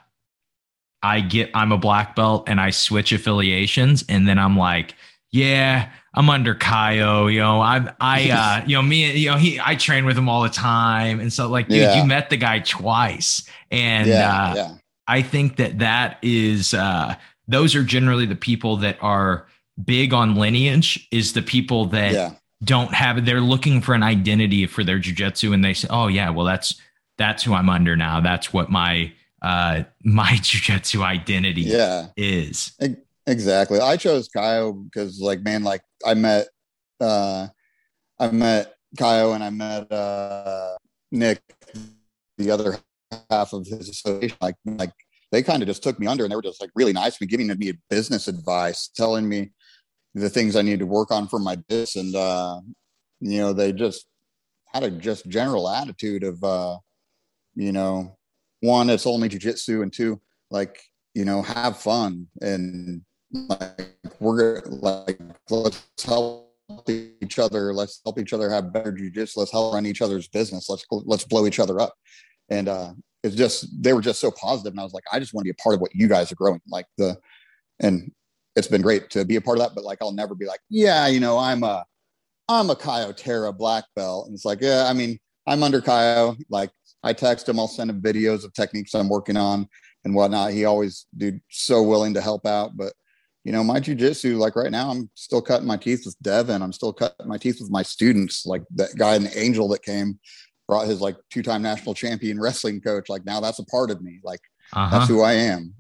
I 1.03 1.21
get 1.21 1.51
I'm 1.55 1.73
a 1.73 1.79
black 1.79 2.17
belt 2.17 2.49
and 2.49 2.61
I 2.61 2.71
switch 2.71 3.13
affiliations 3.13 4.05
and 4.09 4.27
then 4.27 4.39
I'm 4.39 4.57
like 4.57 4.95
yeah 5.31 5.91
I'm 6.19 6.31
under 6.31 6.57
Kyo, 6.57 7.29
you 7.29 7.39
know, 7.39 7.61
I, 7.61 7.95
I, 8.01 8.31
uh, 8.63 8.67
you 8.67 8.75
know, 8.75 8.83
me, 8.83 9.17
you 9.17 9.31
know, 9.31 9.37
he, 9.37 9.61
I 9.65 9.77
train 9.77 10.05
with 10.05 10.19
him 10.19 10.29
all 10.29 10.43
the 10.43 10.49
time. 10.49 11.21
And 11.21 11.33
so 11.33 11.49
like, 11.49 11.69
dude, 11.69 11.79
yeah. 11.79 12.01
you 12.01 12.05
met 12.05 12.29
the 12.29 12.37
guy 12.37 12.59
twice. 12.59 13.49
And, 13.71 14.09
yeah, 14.09 14.43
uh, 14.43 14.55
yeah. 14.57 14.75
I 15.07 15.23
think 15.23 15.57
that 15.57 15.79
that 15.79 16.19
is, 16.21 16.75
uh, 16.75 17.15
those 17.47 17.77
are 17.77 17.85
generally 17.85 18.27
the 18.27 18.35
people 18.35 18.79
that 18.79 18.99
are 19.01 19.47
big 19.83 20.13
on 20.13 20.35
lineage 20.35 21.07
is 21.13 21.35
the 21.35 21.43
people 21.43 21.87
that 21.87 22.37
don't 22.65 22.93
have, 22.93 23.25
they're 23.25 23.41
looking 23.41 23.81
for 23.81 23.95
an 23.95 24.03
identity 24.03 24.67
for 24.67 24.83
their 24.83 24.99
jujitsu. 24.99 25.55
And 25.55 25.65
they 25.65 25.73
say, 25.73 25.87
oh 25.89 26.09
yeah, 26.09 26.31
well, 26.31 26.45
that's, 26.45 26.81
that's 27.17 27.45
who 27.45 27.55
I'm 27.55 27.71
under 27.71 27.97
now. 27.97 28.21
That's 28.21 28.53
what 28.53 28.71
my, 28.71 29.13
uh, 29.41 29.85
my 30.03 30.33
jujitsu 30.33 31.05
identity 31.05 31.63
yeah. 31.63 32.09
is 32.17 32.73
exactly. 33.29 33.81
I 33.81 33.97
chose 33.97 34.29
Kyle 34.29 34.73
because 34.73 35.21
like 35.21 35.43
man, 35.43 35.63
like 35.63 35.83
I 36.05 36.15
met 36.15 36.49
uh 37.01 37.49
I 38.19 38.31
met 38.31 38.75
Kyle 38.99 39.35
and 39.35 39.45
I 39.45 39.51
met 39.51 39.91
uh 39.93 40.77
Nick, 41.13 41.41
the 42.37 42.51
other 42.51 42.79
half 43.31 43.53
of 43.53 43.67
his 43.67 43.89
association, 43.89 44.37
like 44.41 44.57
like 44.65 44.93
they 45.31 45.43
kind 45.43 45.63
of 45.63 45.69
just 45.69 45.83
took 45.83 45.99
me 46.01 46.07
under 46.07 46.25
and 46.25 46.33
they 46.33 46.37
were 46.37 46.43
just 46.43 46.61
like 46.61 46.71
really 46.75 46.93
nice 46.93 47.17
to 47.17 47.25
me, 47.25 47.27
giving 47.27 47.47
me 47.47 47.73
business 47.91 48.29
advice, 48.29 48.89
telling 48.97 49.29
me 49.29 49.51
the 50.15 50.31
things 50.31 50.57
I 50.57 50.63
need 50.63 50.79
to 50.79 50.87
work 50.87 51.11
on 51.11 51.29
for 51.29 51.39
my 51.39 51.57
business. 51.69 51.97
And 51.97 52.17
uh, 52.17 52.61
you 53.21 53.39
know, 53.39 53.53
they 53.53 53.73
just 53.73 54.07
had 54.73 54.83
a 54.83 54.91
just 54.91 55.29
general 55.29 55.69
attitude 55.69 56.25
of 56.25 56.43
uh, 56.43 56.77
you 57.55 57.73
know, 57.73 58.17
one, 58.61 58.89
it's 58.89 59.07
only 59.07 59.29
jujitsu, 59.29 59.83
and 59.83 59.93
two, 59.93 60.21
like, 60.51 60.81
you 61.15 61.25
know, 61.25 61.43
have 61.43 61.79
fun 61.79 62.29
and 62.41 63.03
like 63.33 63.97
we're 64.21 64.63
like 64.67 65.21
let's 65.51 65.85
help 66.05 66.49
each 66.89 67.39
other. 67.39 67.73
Let's 67.73 68.01
help 68.05 68.19
each 68.19 68.33
other 68.33 68.51
have 68.51 68.73
better 68.73 68.93
jujitsu. 68.93 69.37
Let's 69.37 69.53
help 69.53 69.75
run 69.75 69.87
each 69.87 70.03
other's 70.03 70.29
business. 70.29 70.69
Let's 70.69 70.85
let's 70.91 71.25
blow 71.25 71.47
each 71.47 71.61
other 71.61 71.81
up. 71.81 71.95
And 72.51 72.69
uh, 72.69 72.93
it's 73.23 73.35
just 73.35 73.69
they 73.83 73.93
were 73.93 74.01
just 74.01 74.21
so 74.21 74.31
positive, 74.31 74.73
and 74.73 74.81
I 74.81 74.85
was 74.85 74.95
like, 74.95 75.05
I 75.13 75.19
just 75.19 75.35
want 75.35 75.45
to 75.45 75.53
be 75.53 75.57
a 75.59 75.63
part 75.63 75.75
of 75.75 75.81
what 75.81 75.95
you 75.95 76.09
guys 76.09 76.31
are 76.33 76.37
growing. 76.37 76.61
Like 76.69 76.87
the, 76.97 77.17
and 77.81 78.13
it's 78.57 78.69
been 78.69 78.83
great 78.83 79.11
to 79.11 79.25
be 79.25 79.37
a 79.37 79.41
part 79.41 79.59
of 79.59 79.65
that. 79.65 79.75
But 79.75 79.85
like, 79.85 79.99
I'll 80.01 80.13
never 80.13 80.35
be 80.35 80.47
like, 80.47 80.61
yeah, 80.71 81.07
you 81.07 81.21
know, 81.21 81.39
I'm 81.39 81.63
a 81.63 81.85
I'm 82.49 82.71
a 82.71 82.77
Caio 82.77 83.13
Terra 83.13 83.53
black 83.53 83.85
belt, 83.95 84.27
and 84.27 84.35
it's 84.35 84.45
like, 84.45 84.61
yeah, 84.61 84.87
I 84.89 84.93
mean, 84.93 85.19
I'm 85.47 85.63
under 85.63 85.81
Caio. 85.81 86.37
Like, 86.49 86.71
I 87.03 87.13
text 87.13 87.49
him, 87.49 87.59
I'll 87.59 87.69
send 87.69 87.91
him 87.91 88.01
videos 88.01 88.45
of 88.45 88.53
techniques 88.55 88.95
I'm 88.95 89.09
working 89.09 89.37
on 89.37 89.69
and 90.05 90.15
whatnot. 90.15 90.53
He 90.53 90.65
always, 90.65 91.07
dude, 91.17 91.41
so 91.51 91.83
willing 91.83 92.15
to 92.15 92.21
help 92.21 92.47
out, 92.47 92.77
but 92.77 92.93
you 93.49 93.53
know, 93.53 93.65
my 93.65 93.81
jujitsu, 93.81 94.37
like 94.37 94.57
right 94.57 94.71
now, 94.71 94.91
I'm 94.91 95.09
still 95.15 95.41
cutting 95.41 95.67
my 95.67 95.79
teeth 95.79 96.03
with 96.05 96.21
Devin. 96.21 96.61
I'm 96.61 96.71
still 96.71 96.93
cutting 96.93 97.27
my 97.27 97.39
teeth 97.39 97.63
with 97.63 97.71
my 97.71 97.83
students. 97.83 98.45
Like 98.45 98.63
that 98.75 98.95
guy 98.99 99.15
in 99.15 99.25
the 99.25 99.39
Angel 99.39 99.67
that 99.69 99.83
came, 99.83 100.19
brought 100.69 100.87
his 100.87 101.01
like 101.01 101.17
two 101.31 101.43
time 101.43 101.63
national 101.63 101.95
champion 101.95 102.39
wrestling 102.43 102.83
coach. 102.83 103.09
Like 103.09 103.25
now 103.25 103.41
that's 103.41 103.59
a 103.59 103.65
part 103.65 103.91
of 103.91 104.03
me. 104.03 104.21
Like 104.23 104.41
uh-huh. 104.75 104.99
that's 104.99 105.09
who 105.09 105.23
I 105.23 105.33
am. 105.33 105.73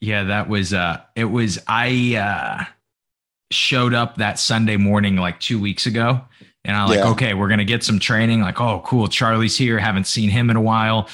Yeah, 0.00 0.24
that 0.24 0.48
was, 0.48 0.72
uh, 0.72 1.02
it 1.16 1.26
was, 1.26 1.62
I, 1.68 2.16
uh, 2.16 2.64
showed 3.50 3.92
up 3.92 4.16
that 4.16 4.38
Sunday 4.38 4.78
morning 4.78 5.16
like 5.16 5.38
two 5.38 5.60
weeks 5.60 5.84
ago. 5.84 6.22
And 6.64 6.74
I'm 6.74 6.88
like, 6.88 7.00
yeah. 7.00 7.10
okay, 7.10 7.34
we're 7.34 7.48
going 7.48 7.58
to 7.58 7.66
get 7.66 7.84
some 7.84 7.98
training. 7.98 8.40
Like, 8.40 8.58
oh, 8.58 8.82
cool. 8.86 9.06
Charlie's 9.08 9.58
here. 9.58 9.78
Haven't 9.78 10.06
seen 10.06 10.30
him 10.30 10.48
in 10.48 10.56
a 10.56 10.62
while. 10.62 11.10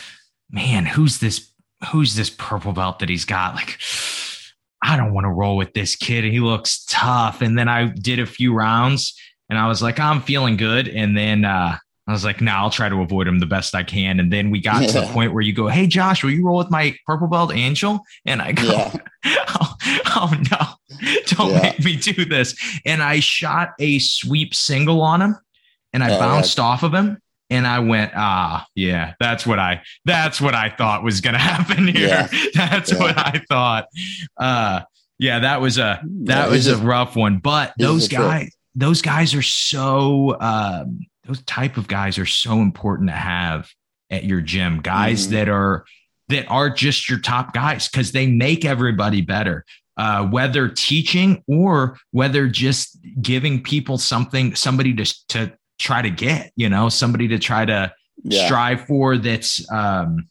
Man, 0.48 0.86
who's 0.86 1.18
this? 1.18 1.50
Who's 1.90 2.14
this 2.14 2.30
purple 2.30 2.72
belt 2.72 3.00
that 3.00 3.08
he's 3.08 3.24
got? 3.24 3.56
Like, 3.56 3.76
I 4.82 4.96
don't 4.96 5.14
want 5.14 5.24
to 5.24 5.30
roll 5.30 5.56
with 5.56 5.72
this 5.74 5.94
kid. 5.94 6.24
He 6.24 6.40
looks 6.40 6.84
tough. 6.86 7.40
And 7.40 7.56
then 7.56 7.68
I 7.68 7.86
did 7.86 8.18
a 8.18 8.26
few 8.26 8.52
rounds 8.52 9.14
and 9.48 9.58
I 9.58 9.68
was 9.68 9.80
like, 9.80 10.00
I'm 10.00 10.20
feeling 10.20 10.56
good. 10.56 10.88
And 10.88 11.16
then 11.16 11.44
uh, 11.44 11.76
I 12.06 12.12
was 12.12 12.24
like, 12.24 12.40
no, 12.40 12.50
nah, 12.50 12.62
I'll 12.62 12.70
try 12.70 12.88
to 12.88 13.00
avoid 13.00 13.28
him 13.28 13.38
the 13.38 13.46
best 13.46 13.74
I 13.74 13.84
can. 13.84 14.18
And 14.18 14.32
then 14.32 14.50
we 14.50 14.60
got 14.60 14.82
yeah. 14.82 14.88
to 14.88 15.00
the 15.02 15.06
point 15.06 15.32
where 15.32 15.42
you 15.42 15.52
go, 15.52 15.68
Hey, 15.68 15.86
Josh, 15.86 16.24
will 16.24 16.32
you 16.32 16.44
roll 16.44 16.58
with 16.58 16.70
my 16.70 16.96
purple 17.06 17.28
belt 17.28 17.54
angel? 17.54 18.00
And 18.26 18.42
I 18.42 18.52
go, 18.52 18.64
yeah. 18.64 18.96
oh, 19.60 19.74
oh, 20.16 20.42
no, 20.50 21.06
don't 21.26 21.52
yeah. 21.52 21.62
make 21.62 21.84
me 21.84 21.96
do 21.96 22.24
this. 22.24 22.56
And 22.84 23.02
I 23.02 23.20
shot 23.20 23.70
a 23.78 24.00
sweep 24.00 24.52
single 24.54 25.00
on 25.00 25.22
him 25.22 25.36
and 25.92 26.02
I 26.02 26.16
oh, 26.16 26.18
bounced 26.18 26.58
off 26.58 26.82
of 26.82 26.92
him 26.92 27.22
and 27.52 27.66
I 27.66 27.80
went, 27.80 28.12
ah, 28.16 28.66
yeah, 28.74 29.12
that's 29.20 29.46
what 29.46 29.58
I 29.58 29.82
that's 30.06 30.40
what 30.40 30.54
I 30.54 30.70
thought 30.70 31.04
was 31.04 31.20
gonna 31.20 31.38
happen 31.52 31.86
here. 31.86 32.08
Yeah. 32.08 32.28
That's 32.54 32.92
yeah. 32.92 32.98
what 32.98 33.18
I 33.18 33.42
thought. 33.48 33.88
Uh 34.38 34.80
yeah, 35.18 35.40
that 35.40 35.60
was 35.60 35.78
a 35.78 36.00
that 36.24 36.46
yeah, 36.46 36.48
was 36.48 36.66
a, 36.66 36.74
a 36.74 36.78
rough 36.78 37.14
one. 37.14 37.38
But 37.38 37.74
those 37.78 38.08
guys, 38.08 38.50
those 38.74 39.02
guys 39.02 39.34
are 39.34 39.42
so 39.42 40.36
um 40.40 41.00
those 41.24 41.42
type 41.42 41.76
of 41.76 41.86
guys 41.86 42.18
are 42.18 42.26
so 42.26 42.60
important 42.60 43.10
to 43.10 43.16
have 43.16 43.70
at 44.10 44.24
your 44.24 44.40
gym. 44.40 44.80
Guys 44.80 45.24
mm-hmm. 45.24 45.34
that 45.34 45.48
are 45.48 45.84
that 46.28 46.46
are 46.48 46.70
just 46.70 47.08
your 47.08 47.18
top 47.18 47.52
guys 47.52 47.88
because 47.88 48.12
they 48.12 48.26
make 48.26 48.64
everybody 48.64 49.20
better. 49.20 49.64
Uh, 49.98 50.26
whether 50.26 50.70
teaching 50.70 51.44
or 51.46 51.98
whether 52.12 52.48
just 52.48 52.98
giving 53.20 53.62
people 53.62 53.98
something, 53.98 54.54
somebody 54.54 54.94
to, 54.94 55.26
to 55.28 55.52
try 55.82 56.00
to 56.00 56.10
get, 56.10 56.52
you 56.56 56.68
know, 56.68 56.88
somebody 56.88 57.28
to 57.28 57.38
try 57.38 57.64
to 57.64 57.92
yeah. 58.22 58.46
strive 58.46 58.86
for 58.86 59.18
that's 59.18 59.70
um 59.70 60.28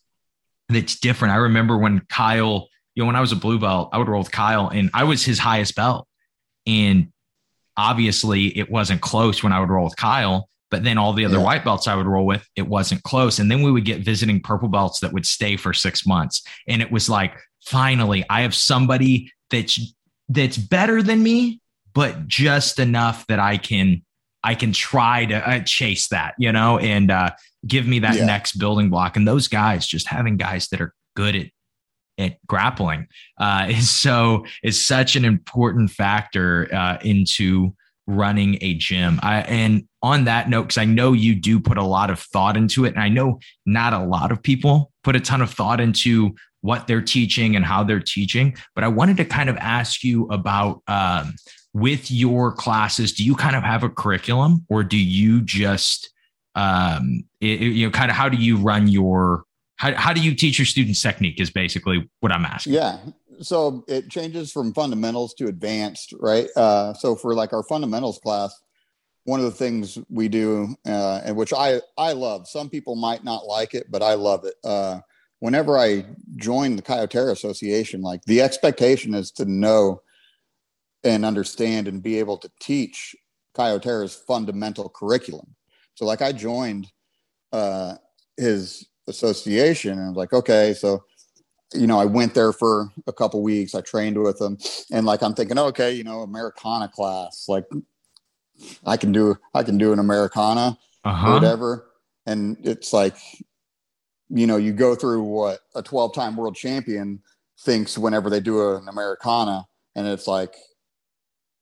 that's 0.70 1.00
different. 1.00 1.34
I 1.34 1.38
remember 1.38 1.78
when 1.78 2.00
Kyle, 2.10 2.70
you 2.96 3.04
know, 3.04 3.08
when 3.08 3.18
I 3.18 3.22
was 3.22 3.34
a 3.34 3.36
blue 3.36 3.60
belt, 3.60 3.90
I 3.92 3.98
would 3.98 4.08
roll 4.08 4.22
with 4.22 4.32
Kyle 4.32 4.70
and 4.70 4.90
I 4.94 5.04
was 5.04 5.24
his 5.24 5.38
highest 5.38 5.76
belt. 5.76 6.08
And 6.66 7.12
obviously 7.76 8.58
it 8.58 8.72
wasn't 8.72 9.02
close 9.02 9.44
when 9.44 9.52
I 9.52 9.60
would 9.60 9.70
roll 9.70 9.84
with 9.84 9.98
Kyle, 9.98 10.48
but 10.70 10.84
then 10.86 10.98
all 10.98 11.12
the 11.12 11.26
other 11.26 11.38
yeah. 11.38 11.44
white 11.44 11.66
belts 11.66 11.88
I 11.88 11.96
would 11.96 12.06
roll 12.06 12.26
with, 12.26 12.48
it 12.56 12.68
wasn't 12.68 13.04
close. 13.04 13.40
And 13.40 13.52
then 13.52 13.62
we 13.62 13.72
would 13.72 13.84
get 13.84 14.02
visiting 14.02 14.40
purple 14.40 14.70
belts 14.70 15.02
that 15.02 15.12
would 15.12 15.26
stay 15.26 15.58
for 15.58 15.74
six 15.74 16.06
months. 16.06 16.44
And 16.68 16.82
it 16.82 16.92
was 16.92 17.10
like, 17.10 17.34
finally, 17.66 18.24
I 18.30 18.42
have 18.42 18.56
somebody 18.56 19.32
that's 19.50 19.94
that's 20.30 20.58
better 20.58 21.04
than 21.04 21.22
me, 21.22 21.60
but 21.94 22.28
just 22.28 22.80
enough 22.80 23.28
that 23.28 23.40
I 23.40 23.58
can 23.58 24.04
I 24.44 24.56
can 24.56 24.74
try 24.74 25.26
to 25.26 25.36
uh, 25.36 25.60
chase 25.60 26.08
that, 26.10 26.34
you 26.38 26.52
know, 26.52 26.78
and 26.80 27.12
uh, 27.12 27.32
give 27.66 27.88
me 27.88 28.00
that 28.00 28.16
yeah. 28.16 28.26
next 28.26 28.54
building 28.54 28.90
block. 28.90 29.16
And 29.16 29.28
those 29.28 29.48
guys, 29.48 29.86
just 29.86 30.08
having 30.08 30.38
guys 30.38 30.68
that 30.70 30.82
are 30.82 30.94
good 31.16 31.36
at 31.36 31.48
at 32.18 32.46
grappling, 32.46 33.08
uh, 33.40 33.68
is 33.70 33.90
so 33.90 34.46
is 34.64 34.86
such 34.86 35.16
an 35.16 35.26
important 35.26 35.92
factor 35.92 36.68
uh, 36.74 36.98
into 37.04 37.74
running 38.08 38.58
a 38.62 38.74
gym. 38.74 39.20
I, 39.22 39.42
and 39.42 39.88
on 40.02 40.26
that 40.26 40.50
note, 40.50 40.64
because 40.64 40.78
I 40.78 40.86
know 40.86 41.14
you 41.14 41.36
do 41.36 41.60
put 41.60 41.78
a 41.78 41.84
lot 41.84 42.10
of 42.10 42.20
thought 42.20 42.58
into 42.58 42.86
it, 42.86 42.94
and 42.94 43.04
I 43.04 43.10
know 43.10 43.40
not 43.66 43.94
a 43.94 44.04
lot 44.04 44.32
of 44.32 44.42
people 44.42 44.92
put 45.04 45.16
a 45.16 45.20
ton 45.20 45.42
of 45.42 45.52
thought 45.52 45.80
into 45.80 46.36
what 46.62 46.88
they're 46.88 47.02
teaching 47.02 47.56
and 47.56 47.66
how 47.66 47.84
they're 47.84 48.00
teaching. 48.00 48.56
But 48.76 48.84
I 48.84 48.88
wanted 48.88 49.18
to 49.18 49.26
kind 49.26 49.50
of 49.50 49.58
ask 49.58 50.04
you 50.04 50.28
about 50.28 50.82
um, 50.88 51.36
with 51.74 52.12
your 52.12 52.52
classes, 52.52 53.14
do 53.14 53.24
you 53.24 53.36
kind 53.36 53.56
of 53.56 53.64
have 53.64 53.84
a 53.84 53.90
curriculum 53.90 54.66
or 54.70 54.84
do 54.84 54.98
you 54.98 55.42
just, 55.42 56.10
um, 56.56 57.24
it, 57.40 57.62
you 57.62 57.86
know, 57.86 57.92
kind 57.92 58.12
of 58.12 58.18
how 58.18 58.28
do 58.28 58.38
you 58.38 58.58
run 58.58 58.88
your, 58.88 59.44
how, 59.78 59.94
how 59.96 60.14
do 60.14 60.22
you 60.22 60.36
teach 60.36 60.60
your 60.60 60.66
students 60.66 61.02
technique 61.02 61.40
is 61.40 61.50
basically 61.50 62.10
what 62.20 62.32
I'm 62.32 62.46
asking. 62.46 62.74
Yeah. 62.74 62.98
So 63.40 63.84
it 63.88 64.10
changes 64.10 64.52
from 64.52 64.74
fundamentals 64.74 65.34
to 65.36 65.48
advanced, 65.48 66.14
right? 66.20 66.48
Uh, 66.56 66.94
so 66.94 67.16
for 67.16 67.34
like 67.34 67.54
our 67.54 67.64
fundamentals 67.64 68.20
class, 68.20 68.54
one 69.24 69.40
of 69.40 69.46
the 69.46 69.52
things 69.52 69.98
we 70.10 70.28
do, 70.28 70.76
uh, 70.86 71.22
and 71.24 71.36
which 71.36 71.54
I, 71.54 71.82
I 71.98 72.14
love, 72.14 72.48
some 72.48 72.70
people 72.70 72.96
might 72.96 73.24
not 73.24 73.46
like 73.46 73.74
it, 73.74 73.88
but 73.90 74.04
I 74.04 74.16
love 74.16 74.46
it. 74.46 74.56
Uh, 74.64 75.00
whenever 75.40 75.78
I 75.78 76.06
join 76.36 76.76
the 76.76 76.82
Caio 76.82 77.08
Terra 77.08 77.32
Association, 77.32 78.02
like 78.02 78.24
the 78.26 78.42
expectation 78.42 79.14
is 79.14 79.32
to 79.34 79.46
know 79.46 80.02
and 81.04 81.26
understand 81.26 81.88
and 81.88 82.04
be 82.04 82.20
able 82.20 82.38
to 82.38 82.52
teach 82.60 83.16
Caio 83.56 83.80
Terra's 83.80 84.16
fundamental 84.16 84.90
curriculum. 84.90 85.56
So 85.96 86.06
like 86.06 86.22
I 86.22 86.32
joined 86.32 86.88
uh, 87.52 87.96
his 88.38 88.88
association 89.08 89.94
and 89.94 90.02
I 90.02 90.08
was 90.10 90.18
like, 90.18 90.34
okay, 90.34 90.74
so 90.74 91.04
you 91.74 91.88
know, 91.88 92.00
I 92.00 92.06
went 92.06 92.34
there 92.34 92.52
for 92.52 92.92
a 93.08 93.14
couple 93.14 93.42
weeks. 93.42 93.76
I 93.76 93.82
trained 93.82 94.22
with 94.22 94.42
him, 94.42 94.58
and 94.92 95.06
like 95.06 95.24
I'm 95.24 95.34
thinking, 95.34 95.58
okay, 95.58 95.94
you 95.94 96.04
know, 96.04 96.20
Americana 96.20 96.90
class, 96.90 97.46
like 97.48 97.66
I 98.86 98.98
can 98.98 99.12
do, 99.12 99.38
I 99.54 99.64
can 99.64 99.78
do 99.78 99.94
an 99.94 100.00
Americana 100.00 100.78
uh-huh. 101.04 101.30
or 101.30 101.34
whatever. 101.34 101.88
And 102.26 102.58
it's 102.64 102.94
like, 102.94 103.16
you 104.30 104.48
know, 104.48 104.58
you 104.58 104.74
go 104.74 104.96
through 104.96 105.24
what 105.24 105.60
a 105.76 105.82
12 105.82 106.14
time 106.14 106.36
world 106.36 106.56
champion 106.56 107.22
thinks 107.62 107.98
whenever 107.98 108.30
they 108.30 108.40
do 108.40 108.76
an 108.76 108.88
Americana, 108.88 109.66
and 109.96 110.08
it's 110.08 110.28
like, 110.28 110.56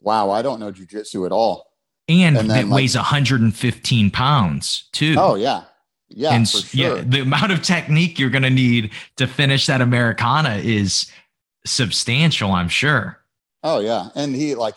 wow, 0.01 0.29
I 0.31 0.41
don't 0.41 0.59
know 0.59 0.71
jujitsu 0.71 1.25
at 1.25 1.31
all. 1.31 1.67
And, 2.07 2.38
and 2.38 2.49
it 2.49 2.65
like, 2.65 2.69
weighs 2.69 2.95
115 2.95 4.12
pounds 4.12 4.89
too. 4.91 5.15
Oh 5.17 5.35
yeah. 5.35 5.63
Yeah. 6.10 6.33
And 6.33 6.47
sure. 6.47 6.62
yeah, 6.73 7.04
the 7.06 7.21
amount 7.21 7.52
of 7.52 7.62
technique 7.62 8.17
you're 8.17 8.31
going 8.31 8.43
to 8.43 8.50
need 8.50 8.91
to 9.17 9.27
finish 9.27 9.67
that 9.67 9.79
Americana 9.79 10.56
is 10.56 11.12
substantial, 11.65 12.52
I'm 12.52 12.69
sure. 12.69 13.19
Oh 13.63 13.79
yeah. 13.79 14.10
And 14.15 14.35
he 14.35 14.56
like, 14.56 14.75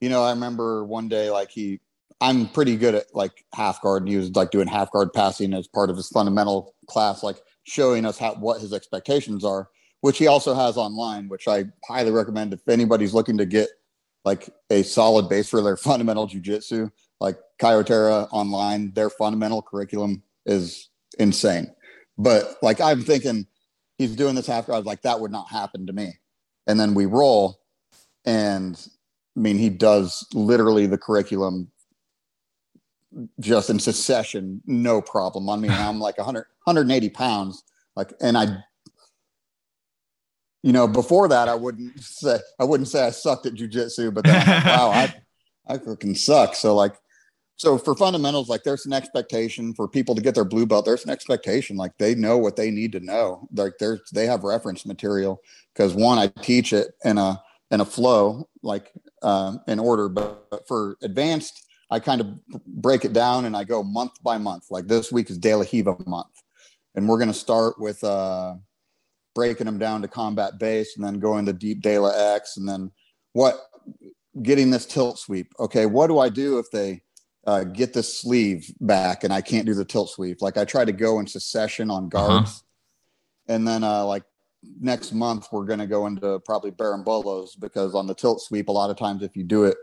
you 0.00 0.08
know, 0.08 0.22
I 0.22 0.30
remember 0.30 0.84
one 0.84 1.08
day, 1.08 1.30
like 1.30 1.50
he, 1.50 1.80
I'm 2.22 2.48
pretty 2.48 2.76
good 2.76 2.94
at 2.94 3.14
like 3.14 3.44
half 3.54 3.82
guard 3.82 4.02
and 4.02 4.10
he 4.10 4.16
was 4.16 4.34
like 4.34 4.50
doing 4.50 4.68
half 4.68 4.90
guard 4.90 5.12
passing 5.12 5.52
as 5.52 5.68
part 5.68 5.90
of 5.90 5.96
his 5.96 6.08
fundamental 6.08 6.74
class, 6.86 7.22
like 7.22 7.40
showing 7.64 8.06
us 8.06 8.18
how, 8.18 8.34
what 8.34 8.60
his 8.60 8.72
expectations 8.72 9.44
are, 9.44 9.68
which 10.00 10.16
he 10.16 10.26
also 10.26 10.54
has 10.54 10.78
online, 10.78 11.28
which 11.28 11.46
I 11.46 11.64
highly 11.86 12.10
recommend 12.10 12.54
if 12.54 12.66
anybody's 12.68 13.12
looking 13.12 13.36
to 13.38 13.46
get 13.46 13.68
like 14.24 14.50
a 14.70 14.82
solid 14.82 15.28
base 15.28 15.48
for 15.48 15.62
their 15.62 15.76
fundamental 15.88 16.28
jujitsu. 16.28 16.90
Like 17.20 17.38
Caio 17.58 17.82
Terra 17.82 18.28
online, 18.30 18.92
their 18.94 19.10
fundamental 19.10 19.62
curriculum 19.62 20.22
is 20.46 20.88
insane. 21.18 21.70
But 22.16 22.56
like 22.62 22.80
I'm 22.80 23.02
thinking 23.02 23.46
he's 23.98 24.16
doing 24.16 24.34
this 24.34 24.48
after 24.48 24.72
I 24.72 24.78
was 24.78 24.86
like, 24.86 25.02
that 25.02 25.20
would 25.20 25.30
not 25.30 25.50
happen 25.50 25.86
to 25.86 25.92
me. 25.92 26.14
and 26.66 26.78
then 26.78 26.94
we 26.94 27.06
roll. 27.06 27.60
And 28.24 28.78
I 29.36 29.40
mean, 29.40 29.58
he 29.58 29.68
does 29.70 30.26
literally 30.34 30.86
the 30.86 30.98
curriculum 30.98 31.70
just 33.40 33.70
in 33.70 33.78
succession, 33.78 34.62
no 34.66 35.02
problem. 35.02 35.48
I 35.48 35.56
mean, 35.56 35.70
I'm 35.70 35.98
like 35.98 36.16
100, 36.16 36.46
180 36.64 37.08
pounds, 37.10 37.64
like, 37.96 38.12
and 38.20 38.38
I, 38.38 38.62
you 40.62 40.72
know, 40.72 40.86
before 40.86 41.28
that, 41.28 41.48
I 41.48 41.54
wouldn't 41.54 42.00
say 42.00 42.38
I 42.58 42.64
wouldn't 42.64 42.88
say 42.88 43.06
I 43.06 43.10
sucked 43.10 43.46
at 43.46 43.54
jujitsu, 43.54 44.12
but 44.12 44.24
then 44.24 44.46
like, 44.46 44.64
wow, 44.64 44.90
I 44.90 45.14
I 45.66 45.78
freaking 45.78 46.16
suck. 46.16 46.54
So 46.54 46.74
like, 46.74 46.96
so 47.56 47.78
for 47.78 47.94
fundamentals, 47.94 48.48
like 48.48 48.62
there's 48.62 48.86
an 48.86 48.92
expectation 48.92 49.74
for 49.74 49.88
people 49.88 50.14
to 50.14 50.22
get 50.22 50.34
their 50.34 50.44
blue 50.44 50.66
belt. 50.66 50.84
There's 50.84 51.04
an 51.04 51.10
expectation, 51.10 51.76
like 51.76 51.96
they 51.98 52.14
know 52.14 52.36
what 52.36 52.56
they 52.56 52.70
need 52.70 52.92
to 52.92 53.00
know. 53.00 53.48
Like 53.54 53.74
there's 53.78 54.00
they 54.12 54.26
have 54.26 54.44
reference 54.44 54.84
material 54.84 55.40
because 55.74 55.94
one, 55.94 56.18
I 56.18 56.26
teach 56.26 56.72
it 56.72 56.88
in 57.04 57.16
a 57.16 57.40
in 57.70 57.80
a 57.80 57.84
flow, 57.84 58.48
like 58.62 58.92
um, 59.22 59.60
in 59.66 59.78
order. 59.78 60.08
But, 60.08 60.50
but 60.50 60.68
for 60.68 60.96
advanced, 61.02 61.66
I 61.90 62.00
kind 62.00 62.20
of 62.20 62.46
break 62.66 63.04
it 63.04 63.12
down 63.12 63.46
and 63.46 63.56
I 63.56 63.64
go 63.64 63.82
month 63.82 64.22
by 64.22 64.36
month. 64.36 64.66
Like 64.70 64.86
this 64.86 65.10
week 65.10 65.30
is 65.30 65.38
De 65.38 65.54
La 65.54 65.64
Riva 65.72 65.96
month, 66.06 66.42
and 66.94 67.08
we're 67.08 67.18
going 67.18 67.28
to 67.28 67.34
start 67.34 67.80
with 67.80 68.02
uh, 68.04 68.54
breaking 69.34 69.66
them 69.66 69.78
down 69.78 70.02
to 70.02 70.08
combat 70.08 70.58
base, 70.58 70.96
and 70.96 71.04
then 71.04 71.20
going 71.20 71.40
into 71.40 71.52
deep 71.52 71.80
De 71.80 71.98
La 71.98 72.10
X, 72.34 72.56
and 72.56 72.68
then 72.68 72.90
what 73.32 73.58
getting 74.42 74.70
this 74.70 74.86
tilt 74.86 75.18
sweep. 75.18 75.52
Okay, 75.58 75.86
what 75.86 76.06
do 76.06 76.18
I 76.18 76.28
do 76.28 76.58
if 76.58 76.70
they 76.70 77.02
uh, 77.46 77.64
get 77.64 77.92
the 77.92 78.02
sleeve 78.02 78.72
back 78.80 79.24
and 79.24 79.32
I 79.32 79.40
can't 79.40 79.66
do 79.66 79.74
the 79.74 79.84
tilt 79.84 80.10
sweep. 80.10 80.42
Like 80.42 80.56
I 80.56 80.64
try 80.64 80.84
to 80.84 80.92
go 80.92 81.20
in 81.20 81.26
succession 81.26 81.90
on 81.90 82.04
uh-huh. 82.04 82.26
guards. 82.28 82.50
Uh-huh. 82.50 83.54
And 83.54 83.66
then 83.66 83.82
uh, 83.82 84.04
like 84.04 84.24
next 84.80 85.12
month, 85.12 85.48
we're 85.50 85.64
going 85.64 85.78
to 85.78 85.86
go 85.86 86.06
into 86.06 86.38
probably 86.40 86.70
berimbolos 86.70 87.58
because 87.58 87.94
on 87.94 88.06
the 88.06 88.14
tilt 88.14 88.42
sweep, 88.42 88.68
a 88.68 88.72
lot 88.72 88.90
of 88.90 88.96
times 88.96 89.22
if 89.22 89.36
you 89.36 89.42
do 89.42 89.64
it 89.64 89.76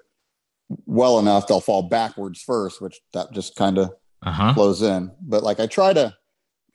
well 0.85 1.19
enough, 1.19 1.47
they'll 1.47 1.59
fall 1.59 1.83
backwards 1.83 2.41
first, 2.41 2.81
which 2.81 2.99
that 3.13 3.31
just 3.31 3.55
kind 3.55 3.77
of 3.77 3.91
uh-huh. 4.21 4.53
flows 4.53 4.81
in. 4.81 5.11
But 5.21 5.43
like 5.43 5.59
I 5.59 5.65
try 5.65 5.93
to, 5.93 6.15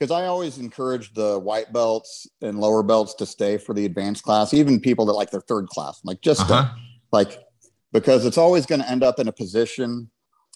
because 0.03 0.11
I 0.11 0.27
always 0.27 0.59
encourage 0.59 1.15
the 1.15 1.39
white 1.39 1.73
belts 1.73 2.27
and 2.41 2.59
lower 2.59 2.83
belts 2.83 3.15
to 3.15 3.25
stay 3.25 3.57
for 3.57 3.73
the 3.73 3.85
advanced 3.85 4.25
class, 4.25 4.53
even 4.53 4.81
people 4.81 5.07
that 5.07 5.13
like 5.13 5.31
their 5.31 5.43
third 5.43 5.69
class, 5.69 6.01
like 6.03 6.21
just 6.23 6.41
uh-huh. 6.41 6.65
to, 6.65 6.75
like, 7.13 7.39
because 7.93 8.27
it's 8.27 8.37
always 8.37 8.67
going 8.67 8.81
to 8.81 8.91
end 8.91 9.05
up 9.05 9.21
in 9.21 9.29
a 9.29 9.33
position 9.33 10.11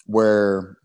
where 0.06 0.78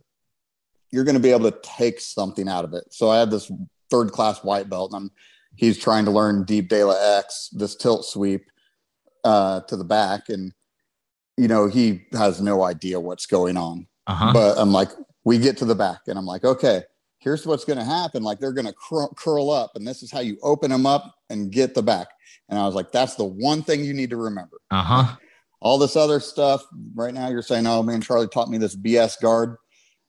you're 0.91 1.03
going 1.03 1.16
to 1.16 1.20
be 1.20 1.32
able 1.32 1.49
to 1.49 1.57
take 1.64 1.99
something 1.99 2.47
out 2.47 2.64
of 2.64 2.76
it. 2.76 2.84
So 2.91 3.09
I 3.09 3.18
had 3.18 3.32
this 3.32 3.51
third 3.89 4.12
class 4.12 4.43
white 4.43 4.70
belt, 4.70 4.93
and 4.93 5.05
I'm, 5.05 5.12
he's 5.55 5.80
trying 5.80 6.05
to 6.05 6.12
learn 6.12 6.43
deep 6.43 6.70
De 6.70 6.84
La 6.84 7.18
X, 7.18 7.49
this 7.53 7.76
tilt 7.76 8.05
sweep 8.05 8.45
uh, 9.24 9.62
to 9.62 9.76
the 9.76 9.84
back, 9.84 10.30
and 10.30 10.53
you 11.36 11.47
know 11.47 11.66
he 11.66 12.03
has 12.12 12.39
no 12.43 12.62
idea 12.62 12.99
what's 12.99 13.26
going 13.26 13.57
on. 13.57 13.88
Uh-huh. 14.05 14.34
But 14.34 14.59
I'm 14.59 14.72
like, 14.72 14.89
we 15.24 15.39
get 15.39 15.57
to 15.57 15.66
the 15.66 15.74
back, 15.74 16.01
and 16.05 16.20
I'm 16.20 16.28
like, 16.28 16.43
okay, 16.43 16.84
here's 17.22 17.45
what's 17.45 17.65
going 17.65 17.80
to 17.80 17.86
happen. 17.86 18.24
Like 18.24 18.39
they're 18.39 18.51
going 18.51 18.67
to 18.67 18.74
cr- 18.74 19.13
curl 19.15 19.49
up, 19.49 19.72
and 19.76 19.88
this 19.88 20.03
is 20.03 20.11
how 20.11 20.19
you 20.19 20.38
open 20.43 20.72
them 20.72 20.86
up 20.86 21.15
and 21.30 21.51
get 21.51 21.74
the 21.74 21.84
back. 21.84 22.07
And 22.49 22.59
I 22.59 22.65
was 22.65 22.76
like, 22.76 22.91
that's 22.91 23.15
the 23.15 23.26
one 23.26 23.63
thing 23.63 23.86
you 23.86 23.93
need 23.93 24.09
to 24.09 24.17
remember. 24.17 24.57
Uh 24.69 24.84
huh 24.84 25.15
all 25.61 25.78
this 25.78 25.95
other 25.95 26.19
stuff. 26.19 26.65
Right 26.95 27.13
now, 27.13 27.30
you're 27.30 27.41
saying, 27.41 27.65
"Oh 27.67 27.84
man, 27.84 28.01
Charlie 28.01 28.28
taught 28.28 28.49
me 28.49 28.57
this 28.57 28.76
BS 28.76 29.22
guard." 29.22 29.55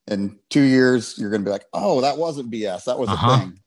In 0.07 0.37
two 0.49 0.63
years, 0.63 1.15
you're 1.17 1.29
going 1.29 1.41
to 1.41 1.45
be 1.45 1.51
like, 1.51 1.65
"Oh, 1.71 2.01
that 2.01 2.17
wasn't 2.17 2.51
BS. 2.51 2.85
That 2.85 2.99
was 2.99 3.09
uh-huh. 3.09 3.31
a 3.31 3.37
thing." 3.39 3.59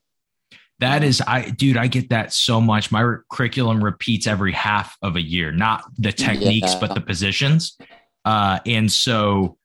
That 0.81 1.03
is, 1.03 1.23
I 1.27 1.49
dude, 1.51 1.79
I 1.79 1.87
get 1.87 2.11
that 2.11 2.35
so 2.35 2.61
much. 2.61 2.93
My 2.93 3.01
re- 3.01 3.19
curriculum 3.31 3.83
repeats 3.83 4.27
every 4.27 4.53
half 4.53 4.97
of 5.01 5.17
a 5.17 5.23
year, 5.23 5.51
not 5.51 5.85
the 5.97 6.13
techniques, 6.13 6.75
yeah. 6.75 6.81
but 6.81 6.95
the 6.95 7.01
positions. 7.01 7.79
Uh, 8.27 8.59
and 8.67 8.93
so, 8.93 9.57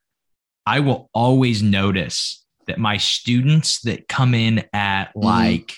I 0.65 0.79
will 0.79 1.09
always 1.13 1.61
notice 1.61 2.40
that 2.68 2.78
my 2.78 2.97
students 2.97 3.82
that 3.82 4.07
come 4.07 4.34
in 4.34 4.64
at 4.74 5.05
mm-hmm. 5.09 5.26
like, 5.26 5.74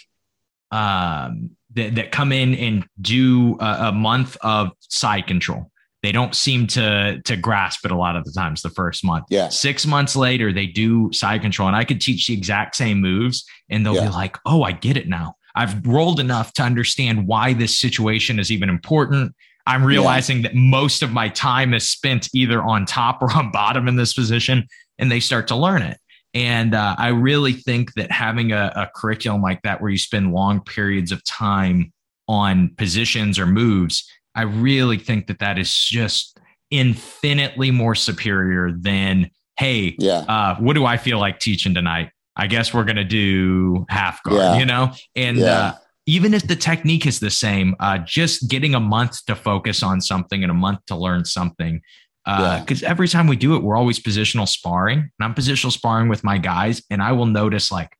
um, 0.71 1.51
that, 1.75 1.95
that 1.95 2.11
come 2.11 2.31
in 2.31 2.53
and 2.55 2.85
do 3.01 3.57
a, 3.59 3.87
a 3.87 3.91
month 3.91 4.37
of 4.41 4.71
side 4.79 5.27
control 5.27 5.71
they 6.03 6.11
don't 6.11 6.35
seem 6.35 6.67
to 6.67 7.21
to 7.23 7.35
grasp 7.37 7.85
it 7.85 7.91
a 7.91 7.95
lot 7.95 8.15
of 8.15 8.25
the 8.25 8.31
times 8.31 8.61
the 8.61 8.69
first 8.69 9.03
month. 9.03 9.25
Yeah. 9.29 9.47
Six 9.49 9.87
months 9.87 10.15
later, 10.15 10.51
they 10.51 10.67
do 10.67 11.11
side 11.13 11.41
control, 11.41 11.69
and 11.69 11.77
I 11.77 11.85
could 11.85 12.01
teach 12.01 12.27
the 12.27 12.33
exact 12.33 12.75
same 12.75 12.99
moves, 12.99 13.45
and 13.69 13.85
they'll 13.85 13.95
yeah. 13.95 14.09
be 14.09 14.13
like, 14.13 14.37
"Oh, 14.45 14.61
I 14.63 14.73
get 14.73 14.97
it 14.97 15.07
now. 15.07 15.35
I've 15.55 15.85
rolled 15.87 16.19
enough 16.19 16.51
to 16.53 16.63
understand 16.63 17.25
why 17.25 17.53
this 17.53 17.79
situation 17.79 18.37
is 18.37 18.51
even 18.51 18.69
important." 18.69 19.33
I'm 19.65 19.85
realizing 19.85 20.41
yeah. 20.41 20.49
that 20.49 20.55
most 20.55 21.03
of 21.03 21.13
my 21.13 21.29
time 21.29 21.73
is 21.73 21.87
spent 21.87 22.27
either 22.33 22.61
on 22.61 22.85
top 22.85 23.21
or 23.21 23.31
on 23.31 23.49
bottom 23.51 23.87
in 23.87 23.95
this 23.95 24.13
position, 24.13 24.67
and 24.99 25.09
they 25.09 25.21
start 25.21 25.47
to 25.47 25.55
learn 25.55 25.81
it. 25.81 25.97
And 26.33 26.73
uh, 26.73 26.95
I 26.97 27.09
really 27.09 27.53
think 27.53 27.93
that 27.93 28.11
having 28.11 28.51
a, 28.51 28.71
a 28.75 28.89
curriculum 28.95 29.41
like 29.41 29.61
that, 29.61 29.81
where 29.81 29.91
you 29.91 29.97
spend 29.97 30.33
long 30.33 30.61
periods 30.61 31.11
of 31.11 31.23
time 31.25 31.93
on 32.27 32.73
positions 32.77 33.37
or 33.37 33.45
moves, 33.45 34.09
I 34.35 34.43
really 34.43 34.97
think 34.97 35.27
that 35.27 35.39
that 35.39 35.59
is 35.59 35.73
just 35.75 36.39
infinitely 36.71 37.69
more 37.69 37.93
superior 37.93 38.71
than, 38.71 39.29
hey, 39.59 39.95
yeah. 39.99 40.25
Uh, 40.27 40.55
what 40.55 40.73
do 40.73 40.85
I 40.85 40.97
feel 40.97 41.19
like 41.19 41.39
teaching 41.39 41.75
tonight? 41.75 42.09
I 42.35 42.47
guess 42.47 42.73
we're 42.73 42.85
going 42.85 42.95
to 42.95 43.03
do 43.03 43.85
half 43.89 44.23
guard, 44.23 44.37
yeah. 44.37 44.57
you 44.57 44.65
know? 44.65 44.91
And 45.15 45.37
yeah. 45.37 45.45
uh, 45.45 45.73
even 46.07 46.33
if 46.33 46.47
the 46.47 46.55
technique 46.55 47.05
is 47.05 47.19
the 47.19 47.29
same, 47.29 47.75
uh, 47.79 47.99
just 47.99 48.49
getting 48.49 48.73
a 48.73 48.79
month 48.79 49.23
to 49.27 49.35
focus 49.35 49.83
on 49.83 50.01
something 50.01 50.41
and 50.41 50.49
a 50.49 50.55
month 50.55 50.79
to 50.87 50.95
learn 50.95 51.25
something. 51.25 51.81
Because 52.25 52.83
uh, 52.83 52.85
yeah. 52.85 52.89
every 52.89 53.07
time 53.07 53.27
we 53.27 53.35
do 53.35 53.55
it, 53.55 53.63
we're 53.63 53.75
always 53.75 53.99
positional 53.99 54.47
sparring. 54.47 54.99
And 54.99 55.11
I'm 55.19 55.33
positional 55.33 55.71
sparring 55.71 56.07
with 56.07 56.23
my 56.23 56.37
guys, 56.37 56.81
and 56.89 57.01
I 57.01 57.11
will 57.11 57.25
notice, 57.25 57.71
like, 57.71 57.97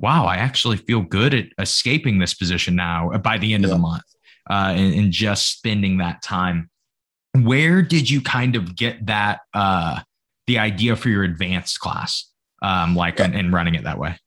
wow, 0.00 0.24
I 0.24 0.36
actually 0.36 0.78
feel 0.78 1.02
good 1.02 1.34
at 1.34 1.46
escaping 1.58 2.18
this 2.18 2.34
position 2.34 2.74
now 2.74 3.10
by 3.18 3.38
the 3.38 3.54
end 3.54 3.64
of 3.64 3.70
the 3.70 3.78
month 3.78 4.02
uh, 4.48 4.72
and, 4.74 4.94
and, 4.94 5.12
just 5.12 5.52
spending 5.52 5.98
that 5.98 6.22
time. 6.22 6.70
Where 7.38 7.82
did 7.82 8.08
you 8.08 8.22
kind 8.22 8.56
of 8.56 8.74
get 8.74 9.06
that 9.06 9.40
uh, 9.52 10.00
the 10.46 10.58
idea 10.58 10.96
for 10.96 11.10
your 11.10 11.22
advanced 11.22 11.78
class, 11.80 12.28
um, 12.62 12.96
like 12.96 13.18
yeah. 13.18 13.26
and, 13.26 13.34
and 13.34 13.52
running 13.52 13.74
it 13.74 13.84
that 13.84 13.98
way? 13.98 14.18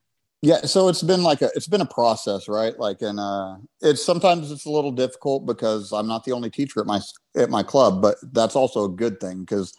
Yeah, 0.44 0.66
so 0.66 0.90
it's 0.90 1.02
been 1.02 1.24
like 1.24 1.42
a 1.42 1.50
it's 1.56 1.70
been 1.70 1.80
a 1.80 1.86
process, 1.86 2.50
right? 2.50 2.78
Like, 2.78 3.02
and 3.02 3.18
uh, 3.18 3.56
it's 3.80 4.04
sometimes 4.04 4.52
it's 4.52 4.66
a 4.66 4.70
little 4.70 4.92
difficult 4.92 5.46
because 5.46 5.94
I'm 5.94 6.06
not 6.06 6.26
the 6.26 6.34
only 6.34 6.50
teacher 6.50 6.82
at 6.82 6.86
my 6.86 7.00
at 7.38 7.50
my 7.50 7.64
club, 7.64 8.02
but 8.02 8.18
that's 8.34 8.54
also 8.54 8.84
a 8.84 8.90
good 8.90 9.22
thing 9.22 9.40
because, 9.40 9.74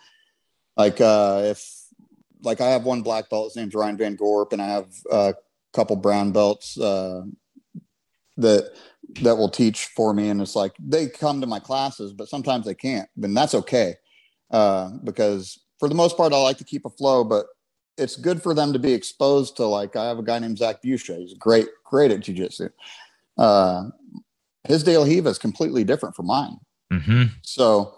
like, 0.74 1.02
uh, 1.02 1.42
if 1.44 1.62
like 2.42 2.62
I 2.62 2.70
have 2.70 2.84
one 2.84 3.02
black 3.02 3.28
belt, 3.28 3.48
his 3.48 3.56
name's 3.56 3.74
Ryan 3.74 3.98
Van 3.98 4.14
Gorp, 4.16 4.54
and 4.54 4.62
I 4.62 4.68
have 4.68 4.88
a 5.12 5.34
couple 5.74 5.96
brown 5.96 6.32
belts 6.32 6.80
uh, 6.80 7.24
that 8.38 8.72
that 9.20 9.36
will 9.36 9.50
teach 9.50 9.88
for 9.94 10.14
me 10.14 10.30
and 10.30 10.40
it's 10.40 10.56
like 10.56 10.72
they 10.78 11.08
come 11.08 11.42
to 11.42 11.46
my 11.46 11.58
classes 11.60 12.14
but 12.14 12.26
sometimes 12.26 12.64
they 12.64 12.74
can't 12.74 13.08
and 13.22 13.36
that's 13.36 13.54
okay 13.54 13.94
uh, 14.50 14.90
because 15.04 15.60
for 15.78 15.88
the 15.88 15.94
most 15.94 16.16
part 16.16 16.32
i 16.32 16.36
like 16.42 16.56
to 16.56 16.64
keep 16.64 16.86
a 16.86 16.90
flow 16.90 17.22
but 17.22 17.46
it's 17.96 18.16
good 18.16 18.42
for 18.42 18.54
them 18.54 18.72
to 18.72 18.78
be 18.78 18.92
exposed 18.92 19.56
to 19.56 19.64
like 19.64 19.96
i 19.96 20.04
have 20.04 20.18
a 20.18 20.22
guy 20.22 20.38
named 20.38 20.58
zach 20.58 20.82
Busha. 20.82 21.18
he's 21.18 21.34
great 21.34 21.68
great 21.84 22.10
at 22.10 22.20
jiu-jitsu 22.20 22.68
uh, 23.36 23.84
his 24.64 24.84
De 24.84 24.96
La 24.96 25.04
Riva 25.04 25.28
is 25.28 25.38
completely 25.38 25.84
different 25.84 26.14
from 26.14 26.26
mine 26.26 26.56
mm-hmm. 26.92 27.24
so 27.42 27.96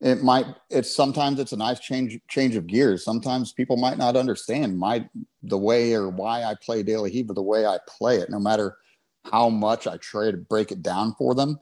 it 0.00 0.22
might 0.22 0.46
it's 0.70 0.94
sometimes 0.94 1.38
it's 1.38 1.52
a 1.52 1.56
nice 1.56 1.80
change 1.80 2.18
change 2.28 2.56
of 2.56 2.66
gears 2.66 3.04
sometimes 3.04 3.52
people 3.52 3.76
might 3.76 3.98
not 3.98 4.16
understand 4.16 4.78
my 4.78 5.04
the 5.42 5.58
way 5.58 5.92
or 5.92 6.08
why 6.08 6.44
i 6.44 6.54
play 6.62 6.82
De 6.82 6.96
La 6.96 7.04
Riva 7.04 7.32
the 7.32 7.42
way 7.42 7.66
i 7.66 7.78
play 7.86 8.16
it 8.16 8.30
no 8.30 8.38
matter 8.38 8.76
how 9.24 9.48
much 9.48 9.86
I 9.86 9.96
try 9.98 10.30
to 10.30 10.36
break 10.36 10.72
it 10.72 10.82
down 10.82 11.14
for 11.18 11.34
them. 11.34 11.58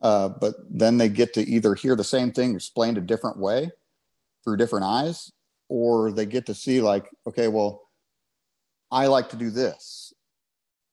Uh, 0.00 0.28
but 0.28 0.54
then 0.68 0.98
they 0.98 1.08
get 1.08 1.32
to 1.34 1.40
either 1.42 1.74
hear 1.74 1.96
the 1.96 2.04
same 2.04 2.30
thing 2.32 2.54
explained 2.54 2.98
a 2.98 3.00
different 3.00 3.38
way 3.38 3.70
through 4.44 4.56
different 4.56 4.84
eyes, 4.84 5.32
or 5.68 6.12
they 6.12 6.26
get 6.26 6.46
to 6.46 6.54
see, 6.54 6.80
like, 6.80 7.08
okay, 7.26 7.48
well, 7.48 7.82
I 8.90 9.06
like 9.06 9.30
to 9.30 9.36
do 9.36 9.50
this. 9.50 10.12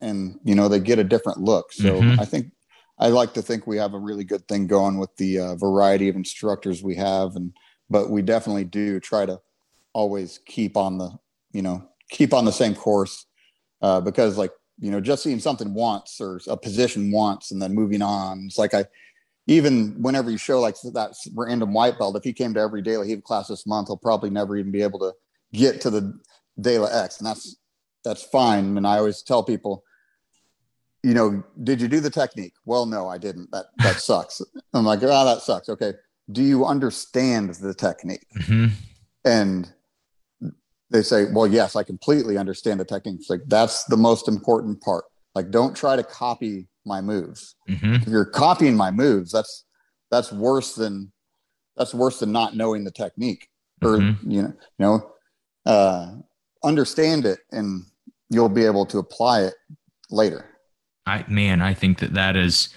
And, 0.01 0.39
you 0.43 0.55
know, 0.55 0.67
they 0.67 0.80
get 0.80 0.99
a 0.99 1.03
different 1.03 1.39
look. 1.39 1.71
So 1.71 2.01
mm-hmm. 2.01 2.19
I 2.19 2.26
think 2.26 2.51
I 2.99 3.07
like 3.07 3.34
to 3.36 3.41
think 3.41 3.65
we 3.65 3.78
have 3.78 3.93
a 3.93 3.99
really 3.99 4.24
good 4.24 4.47
thing 4.47 4.67
going 4.67 4.97
with 4.97 5.15
the 5.17 5.39
uh, 5.39 5.55
variety 5.55 6.09
of 6.09 6.15
instructors 6.15 6.84
we 6.84 6.95
have. 6.95 7.36
And, 7.36 7.53
but 7.89 8.09
we 8.09 8.21
definitely 8.21 8.65
do 8.65 8.99
try 8.99 9.26
to 9.26 9.39
always 9.93 10.39
keep 10.45 10.76
on 10.76 10.97
the, 10.97 11.11
you 11.51 11.61
know, 11.61 11.88
keep 12.09 12.34
on 12.34 12.45
the 12.45 12.51
same 12.51 12.76
course 12.76 13.26
uh, 13.82 14.01
because, 14.01 14.38
like, 14.38 14.51
you 14.80 14.91
know, 14.91 14.99
just 14.99 15.24
seeing 15.24 15.39
something 15.39 15.74
once 15.74 16.19
or 16.19 16.41
a 16.47 16.57
position 16.57 17.11
once 17.11 17.51
and 17.51 17.61
then 17.61 17.74
moving 17.74 18.01
on. 18.01 18.43
It's 18.47 18.57
like 18.57 18.74
I, 18.74 18.86
even 19.48 20.02
whenever 20.02 20.32
you 20.32 20.38
show 20.38 20.60
like 20.60 20.76
that 20.94 21.14
random 21.36 21.74
white 21.74 21.98
belt, 21.98 22.16
if 22.16 22.24
he 22.24 22.34
came 22.34 22.54
to 22.54 22.60
every 22.60 22.82
De 22.82 22.98
La 22.98 23.06
class 23.22 23.48
this 23.48 23.68
month, 23.68 23.89
he'll 23.89 23.98
probably 23.98 24.30
never 24.30 24.56
even 24.56 24.72
be 24.72 24.82
able 24.82 25.00
to 25.00 25.14
get 25.52 25.82
to 25.82 25.89
the 25.89 26.20
De 26.60 26.78
La 26.78 26.88
X, 26.88 27.18
and 27.18 27.28
that's 27.28 27.58
that's 28.04 28.24
fine. 28.24 28.78
And 28.78 28.88
I 28.88 28.98
always 28.98 29.22
tell 29.22 29.44
people, 29.44 29.84
you 31.04 31.14
know, 31.14 31.44
did 31.64 31.82
you 31.82 31.88
do 31.88 32.00
the 32.00 32.10
technique? 32.10 32.54
Well, 32.66 32.86
no, 32.86 33.08
I 33.08 33.18
didn't. 33.18 33.52
That 33.52 33.66
that 33.80 33.96
sucks. 34.00 34.41
I'm 34.74 34.86
like, 34.86 35.00
oh, 35.04 35.26
that 35.26 35.41
sucks. 35.41 35.70
Okay. 35.70 35.94
Do 36.32 36.41
you 36.41 36.66
understand 36.66 37.56
the 37.56 37.74
technique? 37.74 38.26
Mm-hmm. 38.39 38.68
And 39.26 39.74
they 40.89 41.02
say, 41.02 41.26
well, 41.32 41.48
yes, 41.48 41.76
I 41.76 41.84
completely 41.84 42.38
understand 42.38 42.80
the 42.80 42.86
technique. 42.86 43.18
It's 43.20 43.30
like 43.30 43.41
that's 43.48 43.84
the 43.86 43.98
most 43.98 44.30
important 44.30 44.82
part. 44.82 45.04
Like, 45.36 45.51
don't 45.51 45.75
try 45.75 45.95
to 45.95 46.03
copy 46.03 46.67
my 46.86 47.01
moves. 47.01 47.55
Mm-hmm. 47.69 47.95
If 47.95 48.07
you're 48.07 48.25
copying 48.25 48.75
my 48.75 48.91
moves, 48.91 49.31
that's 49.31 49.65
that's 50.11 50.31
worse 50.31 50.75
than 50.75 51.11
that's 51.75 51.93
worse 51.93 52.19
than 52.19 52.31
not 52.31 52.55
knowing 52.55 52.84
the 52.84 52.91
technique. 52.91 53.47
Or 53.81 53.97
Mhm. 53.97 54.17
you 54.23 54.41
know, 54.43 54.53
you 54.77 54.86
know, 54.86 55.11
uh, 55.65 56.11
understand 56.63 57.25
it, 57.25 57.39
and 57.51 57.84
you'll 58.29 58.49
be 58.49 58.65
able 58.65 58.86
to 58.88 58.99
apply 58.99 59.41
it 59.41 59.55
later. 60.09 60.49
I 61.05 61.25
man, 61.27 61.61
I 61.61 61.73
think 61.73 61.99
that 61.99 62.13
that 62.13 62.36
is 62.36 62.69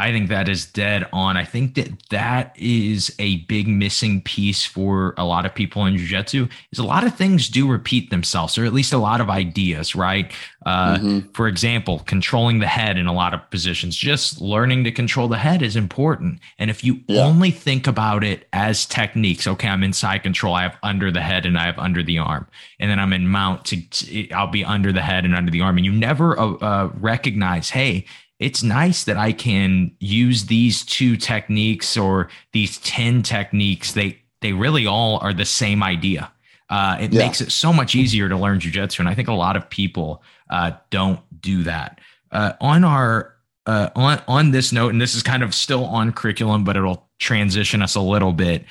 I 0.00 0.12
think 0.12 0.28
that 0.28 0.48
is 0.48 0.64
dead 0.64 1.06
on. 1.12 1.36
I 1.36 1.44
think 1.44 1.74
that 1.74 1.90
that 2.10 2.54
is 2.56 3.12
a 3.18 3.38
big 3.46 3.66
missing 3.66 4.22
piece 4.22 4.64
for 4.64 5.12
a 5.18 5.24
lot 5.24 5.44
of 5.44 5.52
people 5.52 5.84
in 5.86 5.96
jiu-jitsu 5.96 6.46
is 6.70 6.78
a 6.78 6.84
lot 6.84 7.02
of 7.02 7.16
things 7.16 7.48
do 7.48 7.68
repeat 7.68 8.10
themselves 8.10 8.56
or 8.56 8.64
at 8.64 8.72
least 8.72 8.92
a 8.92 8.98
lot 8.98 9.20
of 9.20 9.28
ideas, 9.28 9.96
right? 9.96 10.30
Uh, 10.64 10.98
Mhm. 10.98 11.34
for 11.34 11.48
example, 11.48 11.98
controlling 12.06 12.60
the 12.60 12.68
head 12.68 12.96
in 12.96 13.06
a 13.08 13.12
lot 13.12 13.34
of 13.34 13.50
positions, 13.50 13.96
just 13.96 14.40
learning 14.40 14.84
to 14.84 14.92
control 14.92 15.26
the 15.26 15.38
head 15.38 15.62
is 15.62 15.74
important. 15.74 16.38
And 16.60 16.70
if 16.70 16.84
you 16.84 17.00
Yeah. 17.08 17.22
only 17.22 17.50
think 17.50 17.88
about 17.88 18.22
it 18.22 18.46
as 18.52 18.86
techniques, 18.86 19.48
okay, 19.48 19.68
I'm 19.68 19.82
inside 19.82 20.18
control, 20.22 20.54
I 20.54 20.62
have 20.62 20.76
under 20.84 21.10
the 21.10 21.22
head 21.22 21.44
and 21.44 21.58
I 21.58 21.64
have 21.66 21.78
under 21.78 22.04
the 22.04 22.18
arm, 22.18 22.46
and 22.78 22.88
then 22.88 23.00
I'm 23.00 23.12
in 23.12 23.26
mount 23.26 23.64
to, 23.66 23.80
to- 23.80 24.30
I'll 24.30 24.46
be 24.46 24.64
under 24.64 24.92
the 24.92 25.02
head 25.02 25.24
and 25.24 25.34
under 25.34 25.50
the 25.50 25.60
arm, 25.62 25.76
and 25.76 25.84
you 25.86 25.92
never 25.92 26.38
uh, 26.38 26.52
uh, 26.52 26.90
recognize, 26.94 27.70
hey, 27.70 28.04
it's 28.38 28.62
nice 28.62 29.04
that 29.04 29.16
I 29.16 29.32
can 29.32 29.90
use 30.00 30.46
these 30.46 30.84
two 30.84 31.16
techniques 31.16 31.96
or 31.96 32.28
these 32.52 32.78
10 32.78 33.22
techniques. 33.22 33.92
They, 33.92 34.18
they 34.40 34.52
really 34.52 34.86
all 34.86 35.18
are 35.18 35.32
the 35.32 35.44
same 35.44 35.82
idea. 35.82 36.30
Uh, 36.70 36.98
it 37.00 37.12
Yeah. 37.12 37.20
makes 37.26 37.40
it 37.40 37.50
so 37.50 37.72
much 37.72 37.94
easier 37.94 38.28
to 38.28 38.36
learn 38.36 38.60
jujitsu. 38.60 39.00
And 39.00 39.08
I 39.08 39.14
think 39.14 39.28
a 39.28 39.32
lot 39.32 39.56
of 39.56 39.68
people 39.70 40.22
uh, 40.50 40.72
don't 40.90 41.20
do 41.40 41.62
that. 41.64 41.98
Uh, 42.30 42.52
on 42.60 42.84
our 42.84 43.34
uh, 43.66 43.90
on 43.96 44.22
on 44.28 44.50
this 44.50 44.72
note, 44.72 44.92
and 44.92 45.00
this 45.00 45.14
is 45.14 45.22
kind 45.22 45.42
of 45.42 45.54
still 45.54 45.84
on 45.84 46.10
curriculum, 46.12 46.64
but 46.64 46.74
it'll 46.76 47.06
transition 47.18 47.82
us 47.82 47.94
a 47.96 48.00
little 48.00 48.32
bit. 48.32 48.64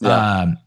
Yeah. 0.00 0.10
Um, 0.42 0.58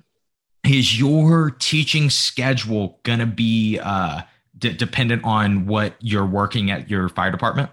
is 0.66 1.00
your 1.00 1.52
teaching 1.52 2.10
schedule 2.10 3.00
going 3.04 3.20
to 3.20 3.26
be 3.26 3.80
uh, 3.82 4.22
d- 4.58 4.74
dependent 4.74 5.24
on 5.24 5.68
what 5.68 5.94
you're 6.02 6.26
working 6.26 6.70
at 6.72 6.90
your 6.90 7.08
fire 7.10 7.32
department? 7.32 7.70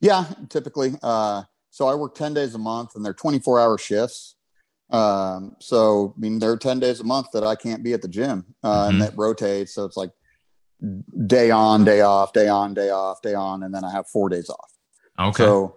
Yeah, 0.00 0.24
typically. 0.48 0.94
Uh, 1.02 1.42
so 1.70 1.86
I 1.86 1.94
work 1.94 2.14
10 2.14 2.34
days 2.34 2.54
a 2.54 2.58
month 2.58 2.94
and 2.94 3.04
they're 3.04 3.14
24 3.14 3.60
hour 3.60 3.78
shifts. 3.78 4.36
Um, 4.90 5.54
so, 5.60 6.14
I 6.16 6.20
mean, 6.20 6.38
there 6.38 6.50
are 6.50 6.56
10 6.56 6.80
days 6.80 7.00
a 7.00 7.04
month 7.04 7.28
that 7.32 7.44
I 7.44 7.54
can't 7.54 7.82
be 7.82 7.92
at 7.92 8.02
the 8.02 8.08
gym 8.08 8.44
uh, 8.64 8.84
Mhm. 8.84 8.88
and 8.88 9.00
that 9.02 9.12
rotates. 9.16 9.74
So 9.74 9.84
it's 9.84 9.96
like 9.96 10.10
day 11.26 11.50
on, 11.50 11.84
day 11.84 12.00
off, 12.00 12.32
day 12.32 12.48
on, 12.48 12.74
day 12.74 12.90
off, 12.90 13.22
day 13.22 13.34
on. 13.34 13.62
And 13.62 13.74
then 13.74 13.84
I 13.84 13.92
have 13.92 14.08
four 14.08 14.28
days 14.28 14.48
off. 14.48 14.70
Okay. 15.18 15.44
So 15.44 15.76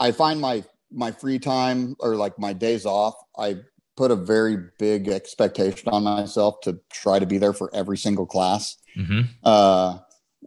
I 0.00 0.10
find 0.12 0.40
my, 0.40 0.64
my 0.90 1.12
free 1.12 1.38
time 1.38 1.94
or 2.00 2.16
like 2.16 2.38
my 2.38 2.52
days 2.52 2.86
off, 2.86 3.14
I 3.38 3.58
put 3.96 4.10
a 4.10 4.16
very 4.16 4.56
big 4.78 5.08
expectation 5.08 5.88
on 5.90 6.04
myself 6.04 6.60
to 6.62 6.80
try 6.90 7.18
to 7.18 7.26
be 7.26 7.36
there 7.38 7.52
for 7.52 7.72
every 7.74 7.98
single 7.98 8.26
class 8.26 8.76
hmm 8.94 9.22
uh, 9.44 9.98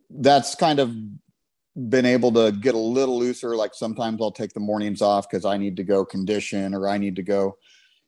that's 0.10 0.56
kind 0.56 0.80
of 0.80 0.94
been 1.90 2.06
able 2.06 2.32
to 2.34 2.52
get 2.52 2.76
a 2.76 2.78
little 2.78 3.18
looser. 3.18 3.56
Like 3.56 3.74
sometimes 3.74 4.22
I'll 4.22 4.32
take 4.32 4.54
the 4.54 4.60
mornings 4.60 5.02
off 5.02 5.30
because 5.30 5.46
I 5.46 5.58
need 5.58 5.78
to 5.78 5.84
go 5.84 6.06
condition 6.06 6.74
or 6.74 6.88
I 6.88 6.98
need 6.98 7.16
to 7.16 7.24
go, 7.24 7.58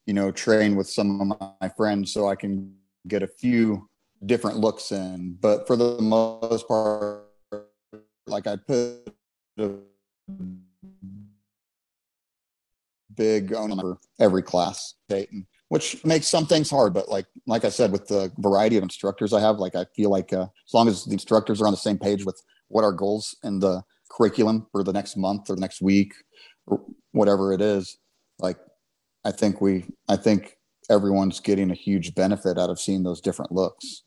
you 0.05 0.13
know, 0.13 0.31
train 0.31 0.75
with 0.75 0.89
some 0.89 1.31
of 1.31 1.55
my 1.61 1.69
friends 1.69 2.13
so 2.13 2.27
I 2.27 2.35
can 2.35 2.73
get 3.07 3.23
a 3.23 3.27
few 3.27 3.89
different 4.25 4.57
looks 4.57 4.91
in. 4.91 5.37
But 5.39 5.67
for 5.67 5.75
the 5.75 6.01
most 6.01 6.67
part, 6.67 7.23
like 8.27 8.47
I 8.47 8.57
put 8.57 9.13
a 9.57 9.69
big 13.15 13.53
on 13.53 13.97
every 14.19 14.41
class 14.41 14.95
which 15.73 16.05
makes 16.05 16.27
some 16.27 16.45
things 16.45 16.69
hard. 16.69 16.93
But 16.93 17.09
like 17.09 17.25
like 17.47 17.65
I 17.65 17.69
said, 17.69 17.91
with 17.91 18.07
the 18.07 18.31
variety 18.37 18.77
of 18.77 18.83
instructors 18.83 19.33
I 19.33 19.41
have, 19.41 19.57
like 19.57 19.73
I 19.75 19.85
feel 19.95 20.11
like 20.11 20.31
uh, 20.31 20.43
as 20.67 20.73
long 20.73 20.87
as 20.87 21.03
the 21.03 21.13
instructors 21.13 21.59
are 21.61 21.65
on 21.65 21.73
the 21.73 21.77
same 21.77 21.97
page 21.97 22.23
with 22.23 22.39
what 22.73 22.83
our 22.83 22.91
goals 22.91 23.35
in 23.43 23.59
the 23.59 23.83
curriculum 24.09 24.67
for 24.71 24.83
the 24.83 24.91
next 24.93 25.15
month 25.15 25.49
or 25.49 25.55
the 25.55 25.61
next 25.61 25.81
week 25.81 26.13
or 26.67 26.81
whatever 27.11 27.53
it 27.53 27.61
is, 27.61 27.97
like 28.39 28.57
I 29.23 29.31
think 29.31 29.61
we 29.61 29.85
I 30.09 30.15
think 30.15 30.57
everyone's 30.89 31.39
getting 31.39 31.71
a 31.71 31.75
huge 31.75 32.13
benefit 32.15 32.57
out 32.57 32.69
of 32.69 32.79
seeing 32.79 33.03
those 33.03 33.21
different 33.21 33.51
looks. 33.51 34.03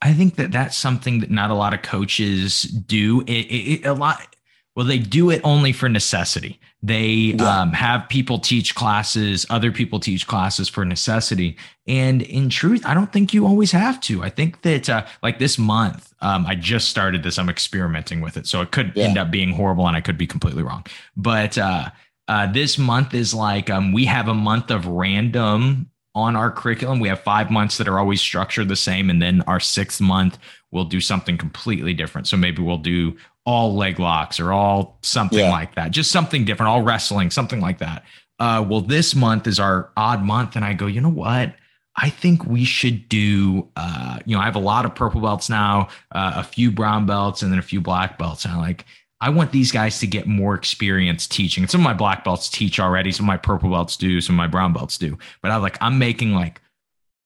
I 0.00 0.12
think 0.14 0.36
that 0.36 0.52
that's 0.52 0.76
something 0.76 1.20
that 1.20 1.30
not 1.30 1.50
a 1.50 1.54
lot 1.54 1.74
of 1.74 1.82
coaches 1.82 2.62
do. 2.62 3.20
It, 3.22 3.46
it, 3.46 3.80
it- 3.82 3.86
a 3.86 3.92
lot. 3.94 4.34
Well, 4.74 4.86
they 4.86 4.98
do 4.98 5.30
it 5.30 5.40
only 5.42 5.72
for 5.72 5.88
necessity. 5.88 6.60
They 6.82 7.34
Yeah. 7.36 7.60
um, 7.62 7.72
have 7.72 8.08
people 8.08 8.38
teach 8.38 8.74
classes, 8.76 9.44
other 9.50 9.72
people 9.72 9.98
teach 9.98 10.26
classes 10.28 10.68
for 10.68 10.84
necessity. 10.84 11.56
And 11.88 12.22
in 12.22 12.48
truth, 12.50 12.86
I 12.86 12.94
don't 12.94 13.12
think 13.12 13.34
you 13.34 13.46
always 13.46 13.72
have 13.72 14.00
to. 14.02 14.22
I 14.22 14.30
think 14.30 14.62
that, 14.62 14.88
uh, 14.88 15.04
like 15.22 15.38
this 15.40 15.58
month, 15.58 16.12
um, 16.20 16.46
I 16.46 16.54
just 16.54 16.88
started 16.88 17.22
this. 17.24 17.36
I'm 17.38 17.48
experimenting 17.48 18.20
with 18.20 18.36
it, 18.36 18.46
so 18.46 18.60
it 18.60 18.70
could 18.70 18.92
Yeah. 18.94 19.06
end 19.06 19.18
up 19.18 19.30
being 19.30 19.52
horrible, 19.54 19.88
and 19.88 19.96
I 19.96 20.00
could 20.00 20.16
be 20.18 20.26
completely 20.26 20.62
wrong. 20.62 20.84
But 21.16 21.58
uh, 21.58 21.90
uh, 22.28 22.46
this 22.52 22.78
month 22.78 23.12
is 23.14 23.34
like 23.34 23.70
um, 23.70 23.92
we 23.92 24.04
have 24.04 24.28
a 24.28 24.34
month 24.34 24.70
of 24.70 24.86
random 24.86 25.86
on 26.18 26.36
our 26.36 26.50
curriculum. 26.50 26.98
We 27.00 27.08
have 27.08 27.20
five 27.20 27.50
months 27.50 27.78
that 27.78 27.88
are 27.88 27.98
always 27.98 28.20
structured 28.20 28.68
the 28.68 28.76
same, 28.76 29.08
and 29.10 29.22
then 29.22 29.42
our 29.42 29.60
sixth 29.60 30.00
month 30.00 30.38
we'll 30.70 30.84
do 30.84 31.00
something 31.00 31.38
completely 31.38 31.94
different. 31.94 32.26
So 32.26 32.36
maybe 32.36 32.60
we'll 32.62 32.76
do 32.78 33.16
all 33.46 33.74
leg 33.74 33.98
locks 33.98 34.38
or 34.40 34.52
all 34.52 34.98
something 35.02 35.38
Yeah. 35.38 35.50
like 35.50 35.74
that, 35.76 35.90
just 35.92 36.10
something 36.10 36.44
different, 36.44 36.68
all 36.68 36.82
wrestling, 36.82 37.30
something 37.30 37.60
like 37.60 37.78
that. 37.78 38.04
Uh, 38.38 38.64
well, 38.68 38.80
this 38.82 39.14
month 39.14 39.46
is 39.46 39.58
our 39.58 39.90
odd 39.96 40.22
month, 40.22 40.56
and 40.56 40.64
I 40.64 40.74
go, 40.74 40.86
you 40.86 41.00
know 41.00 41.08
what? 41.08 41.54
I 41.96 42.10
think 42.10 42.44
we 42.44 42.64
should 42.64 43.08
do. 43.08 43.68
Uh, 43.74 44.18
you 44.26 44.36
know, 44.36 44.40
I 44.42 44.44
have 44.44 44.54
a 44.56 44.60
lot 44.60 44.84
of 44.84 44.94
purple 44.94 45.20
belts 45.20 45.48
now, 45.48 45.88
uh, 46.12 46.34
a 46.36 46.44
few 46.44 46.70
brown 46.70 47.06
belts, 47.06 47.42
and 47.42 47.50
then 47.50 47.58
a 47.58 47.62
few 47.62 47.80
black 47.80 48.18
belts. 48.18 48.44
And 48.44 48.54
I'm 48.54 48.60
like, 48.60 48.84
I 49.20 49.30
want 49.30 49.50
these 49.52 49.72
guys 49.72 49.98
to 50.00 50.06
get 50.06 50.26
more 50.26 50.54
experience 50.54 51.26
teaching. 51.26 51.64
And 51.64 51.70
some 51.70 51.80
of 51.80 51.84
my 51.84 51.92
black 51.92 52.22
belts 52.24 52.48
teach 52.48 52.78
already. 52.78 53.10
Some 53.10 53.24
of 53.24 53.28
my 53.28 53.36
purple 53.36 53.70
belts 53.70 53.96
do. 53.96 54.20
Some 54.20 54.36
of 54.36 54.38
my 54.38 54.46
brown 54.46 54.72
belts 54.72 54.96
do. 54.96 55.18
But 55.42 55.50
I'm 55.50 55.60
like, 55.62 55.76
I'm 55.80 55.98
making 55.98 56.32
like 56.34 56.60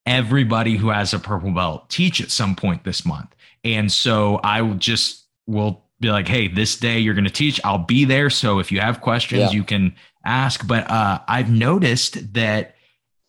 everybody 0.06 0.76
who 0.76 0.88
has 0.88 1.12
a 1.14 1.18
purple 1.18 1.50
belt 1.52 1.88
teach 1.90 2.20
at 2.20 2.30
some 2.30 2.56
point 2.56 2.84
this 2.84 3.04
month. 3.04 3.34
And 3.64 3.90
so 3.92 4.36
I 4.42 4.62
will 4.62 4.74
just 4.74 5.24
will 5.46 5.84
be 6.00 6.10
like, 6.10 6.26
hey, 6.26 6.48
this 6.48 6.76
day 6.76 6.98
you're 6.98 7.14
going 7.14 7.24
to 7.24 7.30
teach. 7.30 7.60
I'll 7.64 7.78
be 7.78 8.04
there. 8.04 8.30
So 8.30 8.58
if 8.58 8.72
you 8.72 8.80
have 8.80 9.00
questions, 9.00 9.40
Yeah. 9.42 9.50
you 9.50 9.62
can 9.62 9.94
ask. 10.24 10.66
But 10.66 10.90
uh, 10.90 11.20
I've 11.28 11.50
noticed 11.50 12.32
that 12.34 12.74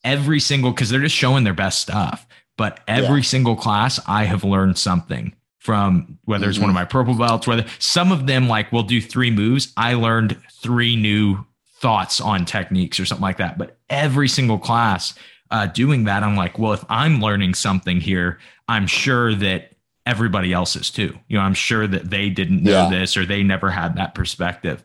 every 0.03 0.39
single 0.39 0.71
because 0.71 0.89
they're 0.89 1.01
just 1.01 1.15
showing 1.15 1.43
their 1.43 1.53
best 1.53 1.79
stuff. 1.81 2.25
But 2.57 2.79
every 2.87 3.17
Yeah. 3.19 3.23
single 3.27 3.55
class, 3.55 3.99
I 4.07 4.23
have 4.25 4.43
learned 4.43 4.77
something 4.77 5.33
from 5.63 6.17
whether 6.25 6.49
it's 6.49 6.59
one 6.59 6.69
of 6.69 6.73
Mhm. 6.73 6.79
my 6.79 6.83
purple 6.85 7.13
belts, 7.13 7.47
whether 7.47 7.65
some 7.79 8.11
of 8.11 8.27
them 8.27 8.49
like 8.49 8.73
will 8.73 8.83
do 8.83 8.99
three 9.01 9.31
moves. 9.31 9.71
I 9.77 9.93
learned 9.93 10.35
three 10.61 10.97
new 10.97 11.45
thoughts 11.79 12.19
on 12.19 12.43
techniques 12.43 12.99
or 12.99 13.05
something 13.05 13.21
like 13.21 13.37
that. 13.37 13.57
But 13.57 13.77
every 13.89 14.27
single 14.27 14.59
class 14.59 15.13
uh, 15.51 15.67
doing 15.67 16.05
that, 16.05 16.23
I'm 16.23 16.35
like, 16.35 16.57
well, 16.57 16.73
if 16.73 16.83
I'm 16.89 17.21
learning 17.21 17.53
something 17.53 18.01
here, 18.01 18.39
I'm 18.67 18.87
sure 18.87 19.35
that 19.35 19.73
everybody 20.05 20.51
else 20.51 20.75
is 20.75 20.89
too. 20.89 21.17
You 21.27 21.37
know, 21.37 21.43
I'm 21.43 21.53
sure 21.53 21.85
that 21.87 22.09
they 22.09 22.29
didn't 22.29 22.63
know 22.63 22.85
Yeah. 22.85 22.89
this 22.89 23.15
or 23.15 23.23
they 23.25 23.43
never 23.43 23.69
had 23.69 23.95
that 23.97 24.15
perspective. 24.15 24.83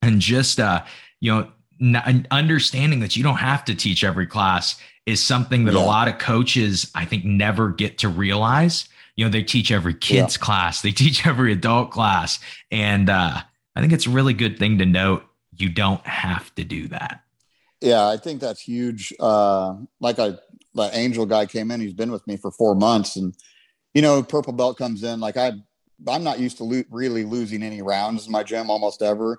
And 0.00 0.20
just, 0.20 0.60
uh, 0.60 0.82
you 1.20 1.32
know, 1.34 1.48
n- 1.82 2.26
understanding 2.30 3.00
that 3.00 3.16
you 3.16 3.22
don't 3.24 3.38
have 3.38 3.64
to 3.66 3.74
teach 3.74 4.04
every 4.04 4.26
class 4.26 4.76
is 5.06 5.20
something 5.22 5.64
that 5.64 5.74
a 5.74 5.80
lot 5.80 6.06
of 6.08 6.18
coaches, 6.18 6.90
I 6.94 7.04
think, 7.04 7.24
never 7.24 7.68
get 7.70 7.98
to 7.98 8.08
realize. 8.08 8.88
You 9.20 9.26
know, 9.26 9.30
they 9.32 9.42
teach 9.42 9.70
every 9.70 9.92
kids 9.92 10.38
class, 10.38 10.80
they 10.80 10.92
teach 10.92 11.26
every 11.26 11.52
adult 11.52 11.90
class. 11.90 12.40
And 12.70 13.10
uh, 13.10 13.42
I 13.76 13.80
think 13.82 13.92
it's 13.92 14.06
a 14.06 14.10
really 14.10 14.32
good 14.32 14.58
thing 14.58 14.78
to 14.78 14.86
note. 14.86 15.24
You 15.58 15.68
don't 15.68 16.00
have 16.06 16.54
to 16.54 16.64
do 16.64 16.88
that. 16.88 17.22
Yeah, 17.82 18.08
I 18.08 18.16
think 18.16 18.40
that's 18.40 18.62
huge. 18.62 19.12
Uh, 19.20 19.74
like 20.00 20.18
I, 20.18 20.38
the 20.74 20.90
angel 20.94 21.26
guy 21.26 21.44
came 21.44 21.70
in, 21.70 21.82
he's 21.82 21.92
been 21.92 22.10
with 22.10 22.26
me 22.26 22.38
for 22.38 22.50
four 22.50 22.74
months, 22.74 23.16
and 23.16 23.34
you 23.92 24.00
know, 24.00 24.22
purple 24.22 24.54
belt 24.54 24.78
comes 24.78 25.02
in. 25.02 25.20
Like 25.20 25.36
I, 25.36 25.52
I'm 26.08 26.24
not 26.24 26.38
used 26.38 26.56
to 26.56 26.64
lo- 26.64 26.84
really 26.88 27.24
losing 27.24 27.62
any 27.62 27.82
rounds 27.82 28.24
in 28.24 28.32
my 28.32 28.42
gym 28.42 28.70
almost 28.70 29.02
ever, 29.02 29.38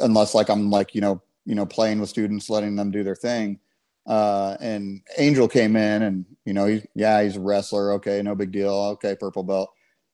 unless 0.00 0.34
like 0.34 0.50
I'm 0.50 0.68
like 0.68 0.94
you 0.94 1.00
know, 1.00 1.22
you 1.46 1.54
know, 1.54 1.64
playing 1.64 1.98
with 1.98 2.10
students, 2.10 2.50
letting 2.50 2.76
them 2.76 2.90
do 2.90 3.02
their 3.02 3.16
thing. 3.16 3.58
Uh, 4.06 4.56
and 4.60 5.00
Angel 5.18 5.48
came 5.48 5.76
in, 5.76 6.02
and 6.02 6.24
you 6.44 6.52
know, 6.52 6.66
he, 6.66 6.82
yeah, 6.94 7.22
he's 7.22 7.36
a 7.36 7.40
wrestler. 7.40 7.92
Okay, 7.94 8.20
no 8.22 8.34
big 8.34 8.52
deal. 8.52 8.72
Okay, 8.72 9.16
purple 9.18 9.42
belt. 9.42 9.70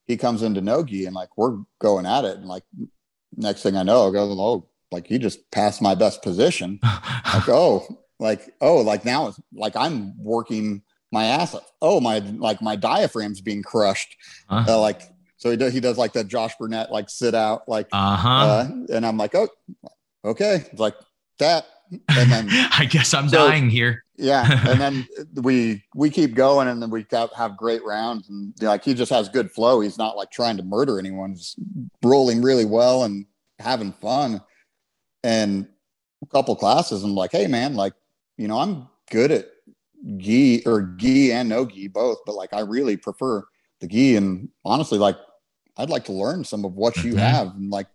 He 0.07 0.16
comes 0.16 0.43
into 0.43 0.61
Nogi, 0.61 1.07
and 1.07 1.14
like 1.14 1.36
we're 1.36 1.59
going 1.80 2.07
at 2.07 2.24
it, 2.24 2.36
and 2.36 2.47
like 2.47 2.64
next 3.36 3.62
thing 3.62 3.76
I 3.76 3.82
know, 3.82 4.09
I 4.09 4.12
go, 4.12 4.22
oh, 4.22 4.68
like 4.91 5.07
he 5.07 5.18
just 5.18 5.51
passed 5.51 5.82
my 5.82 5.95
best 5.95 6.22
position. 6.22 6.78
like, 6.84 7.49
oh, 7.49 7.86
like, 8.18 8.55
oh, 8.61 8.78
like 8.78 9.05
now 9.05 9.28
it's 9.28 9.41
like 9.53 9.76
I'm 9.76 10.22
working 10.22 10.82
my 11.12 11.24
ass 11.24 11.55
off. 11.55 11.70
Oh, 11.82 12.01
my, 12.01 12.18
like 12.18 12.62
my 12.62 12.76
diaphragm's 12.76 13.41
being 13.41 13.62
crushed. 13.62 14.16
Uh-huh. 14.49 14.74
Uh, 14.74 14.80
like, 14.80 15.03
so 15.36 15.51
he 15.51 15.57
does, 15.57 15.72
he 15.72 15.80
does 15.80 15.99
like 15.99 16.12
that 16.12 16.28
Josh 16.28 16.55
Barnett, 16.59 16.93
like 16.93 17.09
sit 17.09 17.34
out, 17.34 17.68
like, 17.68 17.88
uh-huh. 17.93 18.28
Uh, 18.28 18.68
and 18.93 19.07
I'm 19.07 19.16
like, 19.16 19.34
oh, 19.34 19.49
okay. 20.24 20.66
It's 20.70 20.80
like 20.80 20.95
that. 21.38 21.66
And 22.09 22.30
then 22.30 22.49
I 22.51 22.86
guess 22.88 23.14
I'm 23.14 23.28
so, 23.28 23.49
dying 23.49 23.70
here. 23.70 24.05
yeah. 24.16 24.68
And 24.68 24.80
then 24.80 25.09
we, 25.43 25.82
we 25.95 26.11
keep 26.11 26.34
going 26.34 26.68
and 26.68 26.80
then 26.80 26.91
we 26.91 27.07
have 27.36 27.57
great 27.57 27.84
rounds 27.84 28.28
and 28.28 28.55
like, 28.61 28.84
he 28.84 28.95
just 28.95 29.11
has 29.11 29.28
good 29.28 29.51
flow. 29.51 29.80
He's 29.80 29.99
not 29.99 30.16
like 30.16 30.30
trying 30.30 30.57
to 30.59 30.62
murder 30.62 30.99
anyone, 30.99 31.34
just 31.34 31.57
rolling 32.03 32.43
really 32.43 32.64
well 32.64 33.05
and 33.05 33.26
having 33.59 33.93
fun. 33.93 34.41
And 35.22 35.68
a 36.22 36.26
couple 36.26 36.55
classes, 36.57 37.03
I'm 37.03 37.14
like, 37.14 37.32
hey 37.32 37.47
man, 37.47 37.74
like, 37.74 37.95
you 38.36 38.49
know, 38.49 38.59
I'm 38.59 38.88
good 39.11 39.30
at 39.30 39.47
gi 40.18 40.62
or 40.64 40.95
gi 40.97 41.32
and 41.32 41.49
no 41.49 41.66
gi 41.66 41.88
both, 41.88 42.18
but 42.24 42.34
like 42.34 42.53
I 42.53 42.61
really 42.61 42.97
prefer 42.97 43.45
the 43.80 43.86
gi. 43.86 44.16
And 44.16 44.49
honestly, 44.64 44.99
like 44.99 45.16
I'd 45.76 45.91
like 45.91 46.05
to 46.07 46.12
learn 46.12 46.45
some 46.45 46.64
of 46.64 46.74
what 46.74 46.97
you 46.99 47.12
mm-hmm. 47.12 47.18
have, 47.18 47.49
and 47.49 47.70
like 47.70 47.86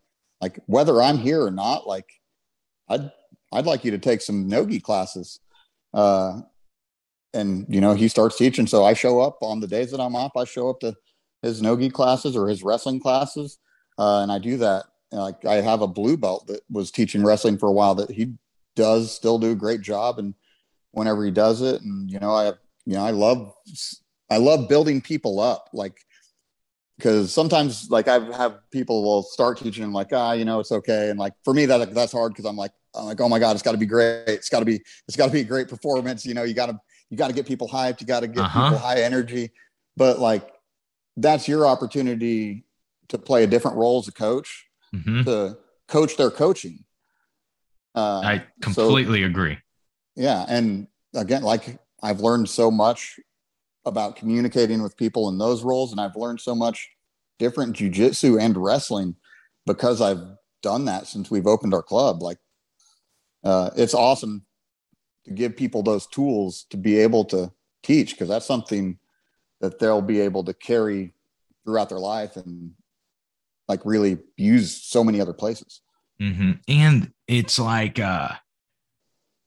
like 0.42 0.60
whether 0.66 1.02
I'm 1.02 1.18
here 1.18 1.44
or 1.44 1.52
not, 1.52 1.88
like 1.88 2.10
I'd 2.90 3.12
I'd 3.56 3.66
like 3.66 3.86
you 3.86 3.92
to 3.92 3.98
take 3.98 4.22
some 4.22 4.48
nogi 4.48 4.80
classes. 4.80 5.40
Uh, 5.94 6.42
and 7.34 7.66
you 7.70 7.82
know 7.82 7.94
he 7.94 8.08
starts 8.08 8.38
teaching, 8.38 8.68
so 8.68 8.86
I 8.86 8.94
show 8.94 9.20
up 9.20 9.38
on 9.42 9.60
the 9.60 9.68
days 9.68 9.92
that 9.92 10.00
I'm 10.00 10.16
off. 10.16 10.32
I 10.38 10.46
show 10.46 10.70
up 10.70 10.80
to 10.82 10.96
his 11.42 11.62
nogi 11.62 11.90
classes 11.90 12.36
or 12.36 12.48
his 12.48 12.64
wrestling 12.64 13.00
classes, 13.00 13.60
uh, 13.98 14.22
and 14.22 14.32
I 14.32 14.40
do 14.40 14.58
that. 14.58 14.86
Like 15.12 15.46
I 15.46 15.56
have 15.56 15.82
a 15.82 15.88
blue 15.88 16.18
belt 16.18 16.48
that 16.48 16.62
was 16.70 16.92
teaching 16.92 17.24
wrestling 17.24 17.58
for 17.58 17.68
a 17.68 17.72
while 17.72 17.96
that 17.96 18.10
he 18.10 18.34
does 18.76 19.14
still 19.14 19.40
do 19.40 19.52
a 19.52 19.56
great 19.56 19.82
job 19.82 20.20
and 20.20 20.34
whenever 20.92 21.24
he 21.24 21.32
does 21.32 21.62
it. 21.62 21.82
And 21.82 22.10
you 22.10 22.20
know, 22.20 22.32
I 22.32 22.48
you 22.86 22.96
know 22.96 23.06
I 23.06 23.12
love 23.12 23.54
I 24.30 24.38
love 24.38 24.70
building 24.70 25.02
people 25.02 25.40
up, 25.40 25.70
like 25.74 26.05
because 26.98 27.34
sometimes 27.34 27.90
like 27.90 28.08
I 28.08 28.20
have 28.36 28.60
people 28.72 29.04
will 29.04 29.24
start 29.24 29.58
teaching 29.58 29.84
and 29.84 29.94
like 29.94 30.14
ah 30.14 30.34
you 30.34 30.46
know 30.46 30.60
it's 30.60 30.72
okay. 30.72 31.10
And 31.10 31.20
like 31.20 31.34
for 31.44 31.54
me 31.54 31.66
that 31.66 31.94
that's 31.94 32.12
hard 32.12 32.34
because 32.34 32.46
I'm 32.46 32.56
like 32.56 32.72
I'm 32.94 33.06
like 33.06 33.22
oh 33.22 33.30
my 33.30 33.40
god 33.40 33.52
it's 33.52 33.64
got 33.64 33.74
to 33.74 33.78
be 33.78 33.86
great. 33.86 34.28
It's 34.28 34.50
got 34.50 34.60
to 34.60 34.66
be 34.66 34.82
it's 35.08 35.18
got 35.18 35.28
to 35.28 35.32
be 35.32 35.42
a 35.42 35.46
great 35.46 35.68
performance. 35.68 36.26
You 36.26 36.34
know 36.34 36.44
you 36.44 36.54
got 36.54 36.68
to 36.68 36.80
you 37.10 37.18
got 37.18 37.28
to 37.28 37.34
get 37.34 37.46
people 37.46 37.68
hyped. 37.68 38.02
You 38.02 38.08
got 38.08 38.22
to 38.22 38.28
get 38.28 38.44
uh-huh. 38.44 38.70
people 38.70 38.80
high 38.80 39.02
energy. 39.02 39.52
But 39.98 40.20
like 40.20 40.50
that's 41.18 41.48
your 41.48 41.66
opportunity 41.66 42.66
to 43.10 43.18
play 43.18 43.44
a 43.44 43.48
different 43.48 43.78
role 43.78 44.00
as 44.00 44.08
a 44.08 44.12
coach 44.12 44.66
mm-hmm. 44.94 45.24
to 45.24 45.58
coach 45.88 46.18
their 46.18 46.32
coaching. 46.32 46.84
Uh, 47.94 48.20
I 48.20 48.44
completely 48.62 49.22
so, 49.22 49.28
agree. 49.28 49.58
Yeah 50.16 50.46
and 50.48 50.88
again 51.16 51.44
like 51.44 51.80
i've 52.04 52.20
learned 52.20 52.50
so 52.50 52.70
much 52.70 53.20
about 53.86 54.16
communicating 54.16 54.82
with 54.82 54.98
people 54.98 55.30
in 55.30 55.38
those 55.38 55.64
roles. 55.64 55.92
And 55.92 56.02
i've 56.02 56.16
learned 56.16 56.42
so 56.42 56.56
much 56.56 56.90
different 57.38 57.76
jujitsu 57.76 58.40
and 58.40 58.56
wrestling 58.58 59.16
because 59.66 60.02
i've 60.02 60.22
done 60.66 60.86
that 60.86 61.06
since 61.06 61.30
we've 61.30 61.46
opened 61.46 61.76
our 61.76 61.84
club. 61.84 62.24
Like 62.24 62.40
uh, 63.44 63.70
it's 63.78 63.94
awesome 63.94 64.44
to 65.26 65.32
give 65.32 65.56
people 65.56 65.84
those 65.84 66.08
tools 66.08 66.66
to 66.72 66.78
be 66.78 66.98
able 66.98 67.24
to 67.26 67.52
teach 67.84 68.12
because 68.12 68.28
that's 68.28 68.48
something 68.48 68.98
that 69.62 69.78
they'll 69.78 70.02
be 70.02 70.22
able 70.22 70.44
to 70.44 70.56
carry 70.56 71.14
throughout 71.64 71.90
their 71.90 72.00
life 72.00 72.36
and 72.36 72.72
like 73.68 73.82
really 73.86 74.18
use 74.38 74.76
so 74.76 75.04
many 75.04 75.22
other 75.22 75.34
places. 75.34 75.82
Mm-hmm. 76.20 76.52
and 76.70 77.12
it's 77.28 77.60
like 77.60 78.00
uh 78.00 78.30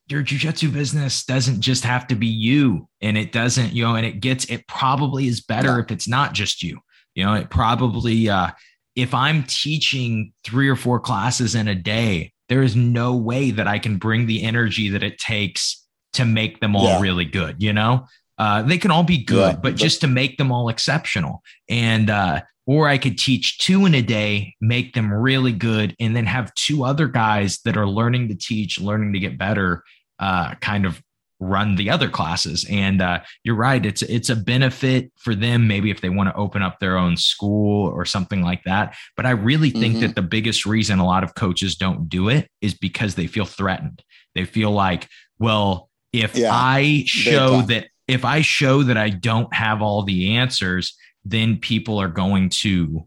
your 0.09 0.23
jujitsu 0.23 0.73
business 0.73 1.25
doesn't 1.25 1.61
just 1.61 1.85
have 1.85 2.07
to 2.09 2.15
be 2.15 2.27
you 2.27 2.89
and 3.01 3.19
it 3.19 3.33
doesn't, 3.33 3.73
you 3.73 3.85
know, 3.85 3.95
and 3.95 4.07
it 4.07 4.21
gets, 4.21 4.47
it 4.47 4.67
probably 4.67 5.27
is 5.27 5.41
better 5.41 5.77
yeah. 5.77 5.81
if 5.81 5.91
it's 5.91 6.09
not 6.09 6.33
just 6.33 6.63
you, 6.63 6.81
you 7.15 7.25
know, 7.25 7.35
it 7.35 7.51
probably, 7.51 8.29
uh, 8.29 8.51
if 8.97 9.15
I'm 9.15 9.45
teaching 9.45 10.33
three 10.45 10.69
or 10.69 10.77
four 10.77 10.99
classes 10.99 11.55
in 11.55 11.69
a 11.69 11.75
day, 11.75 12.33
there 12.49 12.63
is 12.63 12.75
no 12.75 13.15
way 13.15 13.51
that 13.51 13.69
I 13.69 13.79
can 13.79 13.99
bring 13.99 14.27
the 14.27 14.43
energy 14.43 14.89
that 14.91 15.03
it 15.03 15.19
takes 15.19 15.87
to 16.15 16.25
make 16.25 16.61
them 16.61 16.75
all 16.75 16.85
yeah. 16.85 17.01
really 17.01 17.27
good, 17.27 17.63
you 17.63 17.73
know? 17.73 18.07
Uh, 18.39 18.63
they 18.63 18.79
can 18.79 18.91
all 18.91 19.03
be 19.03 19.23
good, 19.25 19.55
yeah, 19.55 19.61
but 19.61 19.75
just 19.75 20.01
to 20.01 20.07
make 20.07 20.39
them 20.39 20.53
all 20.53 20.69
exceptional. 20.69 21.43
And 21.69 22.09
uh, 22.09 22.41
or 22.69 22.87
I 22.87 22.99
could 22.99 23.19
teach 23.19 23.59
two 23.59 23.87
in 23.87 23.95
a 23.95 24.03
day, 24.03 24.55
make 24.61 24.93
them 24.93 25.13
really 25.13 25.53
good, 25.53 25.97
and 25.99 26.15
then 26.15 26.27
have 26.27 26.55
two 26.55 26.85
other 26.85 27.09
guys 27.09 27.61
that 27.65 27.77
are 27.77 27.89
learning 27.89 28.29
to 28.29 28.35
teach, 28.35 28.79
learning 28.79 29.15
to 29.15 29.19
get 29.19 29.39
better, 29.39 29.83
uh, 30.19 30.55
kind 30.57 30.87
of 30.87 31.03
run 31.41 31.77
the 31.77 31.89
other 31.89 32.09
classes. 32.09 32.66
And 32.69 33.01
uh, 33.01 33.21
you're 33.45 33.55
right; 33.55 33.85
it's 33.85 34.03
it's 34.03 34.31
a 34.31 34.37
benefit 34.37 35.12
for 35.16 35.35
them, 35.35 35.66
maybe 35.66 35.91
if 35.91 36.01
they 36.01 36.09
want 36.09 36.29
to 36.29 36.37
open 36.37 36.62
up 36.62 36.79
their 36.79 36.97
own 36.97 37.16
school 37.16 37.89
or 37.89 38.05
something 38.05 38.43
like 38.43 38.64
that. 38.64 38.97
But 39.16 39.27
I 39.27 39.31
really 39.31 39.71
think 39.71 39.95
mm-hmm. 39.95 40.07
that 40.07 40.14
the 40.14 40.23
biggest 40.23 40.66
reason 40.66 40.99
a 40.99 41.07
lot 41.07 41.25
of 41.25 41.35
coaches 41.35 41.77
don't 41.77 42.09
do 42.09 42.29
it 42.29 42.51
is 42.61 42.75
because 42.75 43.14
they 43.14 43.27
feel 43.27 43.47
threatened. 43.47 44.03
They 44.35 44.45
feel 44.45 44.71
like, 44.71 45.09
well, 45.39 45.91
if 46.12 46.37
yeah, 46.37 46.53
I 46.53 47.05
show 47.07 47.62
that 47.62 47.89
if 48.07 48.25
I 48.25 48.41
show 48.41 48.83
that 48.85 48.97
I 48.97 49.11
don't 49.11 49.53
have 49.55 49.83
all 49.83 50.03
the 50.03 50.37
answers 50.37 50.97
then 51.31 51.59
people 51.59 51.99
are 51.99 52.09
going 52.09 52.49
to 52.49 53.07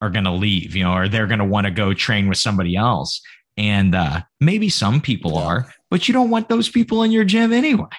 are 0.00 0.10
going 0.10 0.24
to 0.24 0.32
leave, 0.32 0.76
you 0.76 0.84
know, 0.84 0.92
or 0.92 1.08
they're 1.08 1.26
going 1.26 1.38
to 1.38 1.44
want 1.44 1.66
to 1.66 1.70
go 1.70 1.94
train 1.94 2.28
with 2.28 2.36
somebody 2.36 2.76
else. 2.76 3.22
And 3.56 3.94
uh, 3.94 4.22
maybe 4.40 4.68
some 4.68 5.00
people 5.00 5.38
are, 5.38 5.72
but 5.90 6.08
you 6.08 6.14
don't 6.14 6.30
want 6.30 6.48
those 6.48 6.68
people 6.68 7.02
in 7.02 7.12
your 7.12 7.24
gym 7.24 7.52
anyway. 7.52 7.88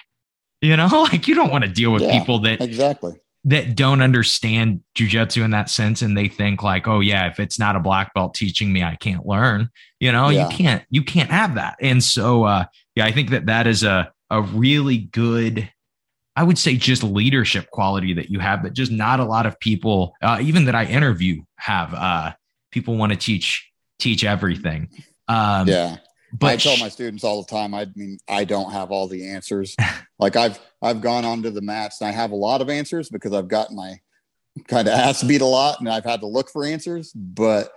You 0.62 0.74
know, 0.74 0.86
like 1.12 1.28
you 1.28 1.34
don't 1.34 1.52
want 1.52 1.64
to 1.64 1.70
deal 1.70 1.92
with 1.92 2.02
yeah, 2.02 2.18
people 2.18 2.38
that 2.40 2.62
exactly 2.62 3.12
that 3.44 3.76
don't 3.76 4.00
understand 4.00 4.80
jujitsu 4.96 5.44
in 5.44 5.50
that 5.50 5.68
sense, 5.68 6.00
and 6.00 6.16
they 6.16 6.28
think 6.28 6.62
like, 6.62 6.88
oh 6.88 7.00
yeah, 7.00 7.28
if 7.28 7.38
it's 7.38 7.58
not 7.58 7.76
a 7.76 7.80
black 7.80 8.14
belt 8.14 8.32
teaching 8.32 8.72
me, 8.72 8.82
I 8.82 8.96
can't 8.96 9.26
learn. 9.26 9.68
You 10.00 10.12
know, 10.12 10.30
yeah. 10.30 10.48
you 10.48 10.56
can't 10.56 10.82
you 10.88 11.04
can't 11.04 11.30
have 11.30 11.56
that. 11.56 11.76
And 11.82 12.02
so, 12.02 12.44
uh, 12.44 12.64
yeah, 12.94 13.04
I 13.04 13.12
think 13.12 13.30
that 13.30 13.46
that 13.46 13.66
is 13.66 13.82
a 13.82 14.10
a 14.30 14.40
really 14.40 14.96
good 14.96 15.70
I 16.36 16.42
would 16.42 16.58
say 16.58 16.76
just 16.76 17.02
leadership 17.02 17.70
quality 17.70 18.12
that 18.14 18.30
you 18.30 18.40
have 18.40 18.62
that 18.62 18.74
just 18.74 18.92
not 18.92 19.20
a 19.20 19.24
lot 19.24 19.46
of 19.46 19.58
people, 19.58 20.14
uh, 20.22 20.38
even 20.42 20.66
that 20.66 20.74
I 20.74 20.84
interview, 20.84 21.42
have. 21.56 21.94
Uh, 21.94 22.32
people 22.70 22.96
want 22.96 23.12
to 23.12 23.18
teach 23.18 23.70
teach 23.98 24.22
everything. 24.22 24.90
Um, 25.28 25.68
yeah, 25.68 25.96
but 26.32 26.46
I 26.48 26.56
tell 26.56 26.76
my 26.78 26.88
students 26.88 27.24
all 27.24 27.42
the 27.42 27.48
time. 27.48 27.74
I 27.74 27.86
mean, 27.94 28.18
I 28.28 28.44
don't 28.44 28.72
have 28.72 28.90
all 28.90 29.08
the 29.08 29.28
answers. 29.28 29.76
like 30.18 30.36
I've 30.36 30.58
I've 30.82 31.00
gone 31.00 31.24
onto 31.24 31.50
the 31.50 31.60
mats 31.60 32.00
and 32.00 32.08
I 32.08 32.12
have 32.12 32.30
a 32.30 32.36
lot 32.36 32.60
of 32.60 32.70
answers 32.70 33.08
because 33.08 33.32
I've 33.32 33.48
gotten 33.48 33.76
my 33.76 34.00
kind 34.68 34.88
of 34.88 34.94
ass 34.94 35.22
beat 35.22 35.40
a 35.40 35.46
lot 35.46 35.80
and 35.80 35.88
I've 35.88 36.04
had 36.04 36.20
to 36.20 36.26
look 36.26 36.50
for 36.50 36.64
answers, 36.64 37.12
but 37.12 37.70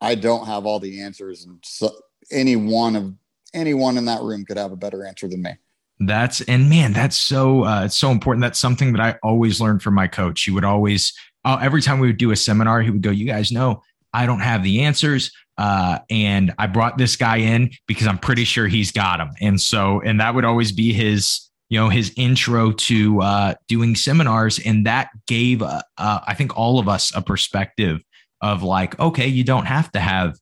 I 0.00 0.14
don't 0.14 0.46
have 0.46 0.66
all 0.66 0.80
the 0.80 1.02
answers. 1.02 1.44
And 1.44 1.58
so 1.64 1.90
any 2.30 2.56
one 2.56 2.96
of 2.96 3.14
anyone 3.52 3.96
in 3.96 4.06
that 4.06 4.22
room 4.22 4.44
could 4.44 4.58
have 4.58 4.72
a 4.72 4.76
better 4.76 5.06
answer 5.06 5.28
than 5.28 5.42
me. 5.42 5.52
That's 6.00 6.40
and 6.42 6.68
man, 6.68 6.92
that's 6.92 7.16
so 7.16 7.64
uh, 7.64 7.84
it's 7.84 7.96
so 7.96 8.10
important. 8.10 8.42
That's 8.42 8.58
something 8.58 8.92
that 8.92 9.00
I 9.00 9.16
always 9.22 9.60
learned 9.60 9.82
from 9.82 9.94
my 9.94 10.08
coach. 10.08 10.42
He 10.42 10.50
would 10.50 10.64
always 10.64 11.12
uh, 11.44 11.58
every 11.60 11.82
time 11.82 11.98
we 11.98 12.08
would 12.08 12.16
do 12.16 12.32
a 12.32 12.36
seminar, 12.36 12.82
he 12.82 12.90
would 12.90 13.02
go, 13.02 13.10
"You 13.10 13.26
guys 13.26 13.52
know 13.52 13.82
I 14.12 14.26
don't 14.26 14.40
have 14.40 14.62
the 14.62 14.82
answers, 14.82 15.30
uh, 15.58 16.00
and 16.10 16.52
I 16.58 16.66
brought 16.66 16.98
this 16.98 17.16
guy 17.16 17.38
in 17.38 17.70
because 17.86 18.06
I'm 18.06 18.18
pretty 18.18 18.44
sure 18.44 18.66
he's 18.66 18.92
got 18.92 19.20
him. 19.20 19.30
And 19.40 19.60
so, 19.60 20.00
and 20.00 20.20
that 20.20 20.34
would 20.34 20.44
always 20.44 20.72
be 20.72 20.92
his 20.92 21.40
you 21.70 21.78
know 21.78 21.88
his 21.88 22.12
intro 22.16 22.72
to 22.72 23.22
uh, 23.22 23.54
doing 23.68 23.94
seminars, 23.94 24.58
and 24.58 24.86
that 24.86 25.08
gave 25.26 25.62
uh, 25.62 25.82
uh, 25.98 26.20
I 26.26 26.34
think 26.34 26.56
all 26.56 26.78
of 26.78 26.88
us 26.88 27.14
a 27.14 27.22
perspective 27.22 28.02
of 28.40 28.62
like, 28.62 28.98
okay, 29.00 29.26
you 29.26 29.44
don't 29.44 29.66
have 29.66 29.90
to 29.92 30.00
have 30.00 30.36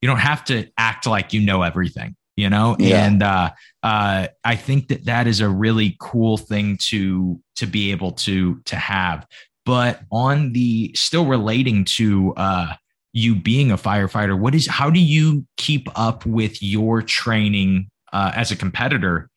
you 0.00 0.08
don't 0.08 0.18
have 0.18 0.44
to 0.44 0.68
act 0.78 1.06
like 1.06 1.32
you 1.32 1.40
know 1.40 1.62
everything 1.62 2.14
you 2.36 2.48
know 2.48 2.76
yeah. 2.78 3.04
and 3.04 3.22
uh, 3.22 3.50
uh, 3.82 4.28
i 4.44 4.54
think 4.54 4.88
that 4.88 5.04
that 5.04 5.26
is 5.26 5.40
a 5.40 5.48
really 5.48 5.96
cool 6.00 6.36
thing 6.36 6.78
to 6.80 7.40
to 7.56 7.66
be 7.66 7.90
able 7.90 8.12
to 8.12 8.60
to 8.64 8.76
have 8.76 9.26
but 9.66 10.00
on 10.10 10.52
the 10.52 10.92
still 10.94 11.26
relating 11.26 11.84
to 11.84 12.32
uh, 12.36 12.72
you 13.18 13.34
being 13.34 13.70
a 13.70 13.76
firefighter 13.76 14.38
what 14.38 14.54
is 14.54 14.66
how 14.66 14.88
do 14.88 15.00
you 15.00 15.44
keep 15.56 15.88
up 15.98 16.24
with 16.24 16.62
your 16.62 17.02
training 17.02 17.90
uh, 18.12 18.32
as 18.34 18.50
a 18.50 18.56
competitor 18.56 19.28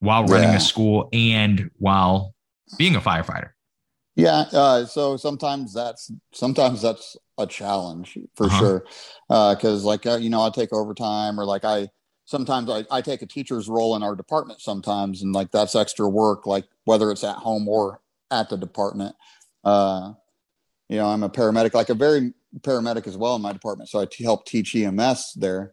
while 0.00 0.24
running 0.26 0.50
yeah. 0.50 0.56
a 0.56 0.60
school 0.60 1.08
and 1.12 1.70
while 1.78 2.34
being 2.76 2.96
a 2.96 3.00
firefighter 3.00 3.50
yeah 4.16 4.44
uh, 4.52 4.84
so 4.84 5.16
sometimes 5.16 5.72
that's 5.72 6.10
sometimes 6.32 6.82
that's 6.82 7.16
a 7.38 7.46
challenge 7.46 8.18
for 8.34 8.46
uh-huh. 8.46 8.58
sure 8.58 8.84
because 9.54 9.84
uh, 9.84 9.86
like 9.86 10.04
you 10.04 10.28
know 10.28 10.42
i 10.42 10.50
take 10.50 10.72
overtime 10.72 11.38
or 11.38 11.44
like 11.44 11.64
i 11.64 11.88
sometimes 12.24 12.68
I, 12.68 12.84
I 12.90 13.00
take 13.00 13.22
a 13.22 13.26
teacher's 13.26 13.68
role 13.68 13.96
in 13.96 14.02
our 14.02 14.14
department 14.14 14.60
sometimes 14.60 15.22
and 15.22 15.32
like 15.32 15.50
that's 15.50 15.74
extra 15.74 16.08
work 16.08 16.46
like 16.46 16.66
whether 16.84 17.10
it's 17.10 17.24
at 17.24 17.36
home 17.36 17.68
or 17.68 18.00
at 18.30 18.50
the 18.50 18.56
department 18.56 19.16
uh 19.64 20.12
you 20.88 20.96
know 20.96 21.06
i'm 21.06 21.22
a 21.22 21.30
paramedic 21.30 21.72
like 21.72 21.88
a 21.88 21.94
very 21.94 22.34
paramedic 22.60 23.06
as 23.06 23.16
well 23.16 23.36
in 23.36 23.42
my 23.42 23.52
department, 23.52 23.90
so 23.90 24.00
I 24.00 24.06
t- 24.06 24.24
help 24.24 24.46
teach 24.46 24.74
EMS 24.74 25.34
there. 25.36 25.72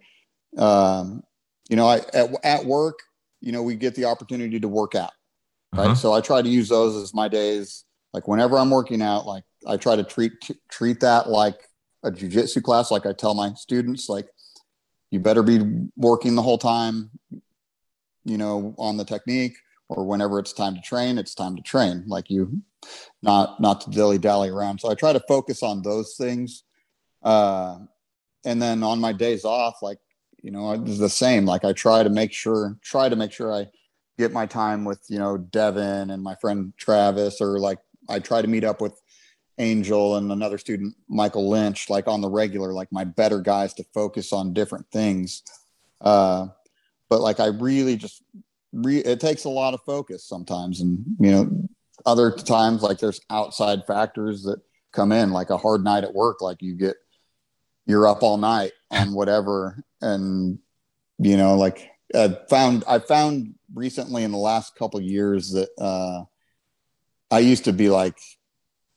Um, 0.58 1.24
you 1.70 1.76
know, 1.76 1.88
I 1.88 1.98
at, 2.14 2.30
at 2.44 2.66
work, 2.66 3.00
you 3.42 3.52
know, 3.52 3.64
we 3.64 3.76
get 3.76 3.96
the 3.96 4.06
opportunity 4.06 4.60
to 4.60 4.68
work 4.68 4.96
out, 4.96 5.12
right? 5.74 5.86
Uh-huh. 5.86 5.96
So 5.96 6.14
I 6.14 6.22
try 6.22 6.42
to 6.42 6.50
use 6.50 6.70
those 6.70 6.96
as 7.02 7.14
my 7.14 7.28
days. 7.28 7.86
Like 8.14 8.28
whenever 8.28 8.58
I'm 8.58 8.70
working 8.70 9.02
out, 9.02 9.26
like 9.26 9.44
I 9.68 9.78
try 9.78 9.96
to 9.96 10.04
treat 10.04 10.34
treat 10.70 11.00
that 11.02 11.30
like 11.30 11.60
a 12.04 12.12
jujitsu 12.12 12.64
class. 12.64 12.92
Like 12.92 13.06
I 13.06 13.14
tell 13.14 13.34
my 13.34 13.54
students, 13.54 14.08
like 14.08 14.28
you 15.12 15.20
better 15.20 15.44
be 15.44 15.60
working 15.98 16.36
the 16.36 16.42
whole 16.42 16.58
time, 16.58 17.10
you 18.24 18.38
know, 18.38 18.76
on 18.78 18.98
the 18.98 19.06
technique. 19.06 19.58
Or 19.88 20.04
whenever 20.04 20.40
it's 20.40 20.52
time 20.52 20.74
to 20.74 20.82
train, 20.82 21.20
it's 21.20 21.36
time 21.36 21.56
to 21.56 21.62
train. 21.62 22.06
Like 22.08 22.32
you, 22.32 22.60
not 23.22 23.60
not 23.60 23.82
to 23.82 23.90
dilly 23.90 24.18
dally 24.18 24.50
around. 24.50 24.80
So 24.80 24.90
I 24.90 24.96
try 24.96 25.14
to 25.14 25.22
focus 25.28 25.64
on 25.64 25.82
those 25.82 26.16
things. 26.16 26.64
Uh, 27.24 27.80
and 28.46 28.62
then 28.62 28.84
on 28.84 29.00
my 29.00 29.12
days 29.12 29.46
off, 29.46 29.82
like 29.82 29.98
you 30.42 30.52
know, 30.52 30.74
it's 30.74 31.00
the 31.00 31.10
same. 31.10 31.46
Like 31.46 31.66
I 31.66 31.74
try 31.74 32.04
to 32.04 32.10
make 32.10 32.32
sure, 32.32 32.78
try 32.84 33.10
to 33.10 33.16
make 33.16 33.32
sure 33.32 33.52
I 33.52 33.68
get 34.18 34.32
my 34.32 34.46
time 34.46 34.86
with 34.86 35.02
you 35.10 35.18
know 35.18 35.38
Devin 35.38 36.12
and 36.12 36.22
my 36.22 36.36
friend 36.36 36.74
Travis, 36.78 37.42
or 37.42 37.60
like 37.60 37.80
I 38.08 38.20
try 38.20 38.42
to 38.42 38.48
meet 38.48 38.64
up 38.64 38.80
with 38.80 38.94
Angel 39.58 40.18
and 40.18 40.32
another 40.32 40.58
student, 40.58 40.96
Michael 41.10 41.50
Lynch, 41.50 41.90
like 41.90 42.08
on 42.08 42.22
the 42.22 42.30
regular, 42.30 42.74
like 42.74 42.92
my 42.92 43.04
better 43.04 43.40
guys 43.40 43.74
to 43.76 43.86
focus 43.94 44.34
on 44.34 44.54
different 44.54 44.86
things. 44.92 45.42
Uh, 46.02 46.48
but 47.10 47.22
like 47.22 47.40
I 47.40 47.48
really 47.48 47.96
just 47.96 48.22
re- 48.72 48.98
it 49.00 49.20
takes 49.20 49.46
a 49.46 49.50
lot 49.50 49.74
of 49.74 49.82
focus 49.82 50.28
sometimes, 50.28 50.82
and 50.82 51.04
you 51.20 51.32
know, 51.32 51.68
other 52.06 52.32
times 52.32 52.82
like 52.82 53.00
there's 53.00 53.22
outside 53.30 53.86
factors 53.88 54.44
that 54.44 54.60
come 54.92 55.12
in, 55.12 55.32
like 55.32 55.50
a 55.50 55.58
hard 55.58 55.84
night 55.84 56.04
at 56.04 56.14
work, 56.14 56.42
like 56.42 56.62
you 56.62 56.76
get 56.76 56.96
you're 57.86 58.08
up 58.08 58.24
all 58.24 58.38
night 58.38 58.72
on 58.92 59.14
whatever, 59.14 59.84
and 60.02 60.60
you 61.20 61.38
know, 61.38 61.56
like 61.56 61.90
I 62.14 62.38
found 62.50 62.84
I 62.88 63.00
found 63.00 63.56
recently 63.74 64.24
in 64.24 64.32
the 64.32 64.38
last 64.38 64.76
couple 64.76 65.00
years 65.02 65.52
that 65.52 65.70
uh, 65.80 66.24
I 67.32 67.40
used 67.40 67.66
to 67.66 67.74
be 67.74 67.90
like 67.90 68.18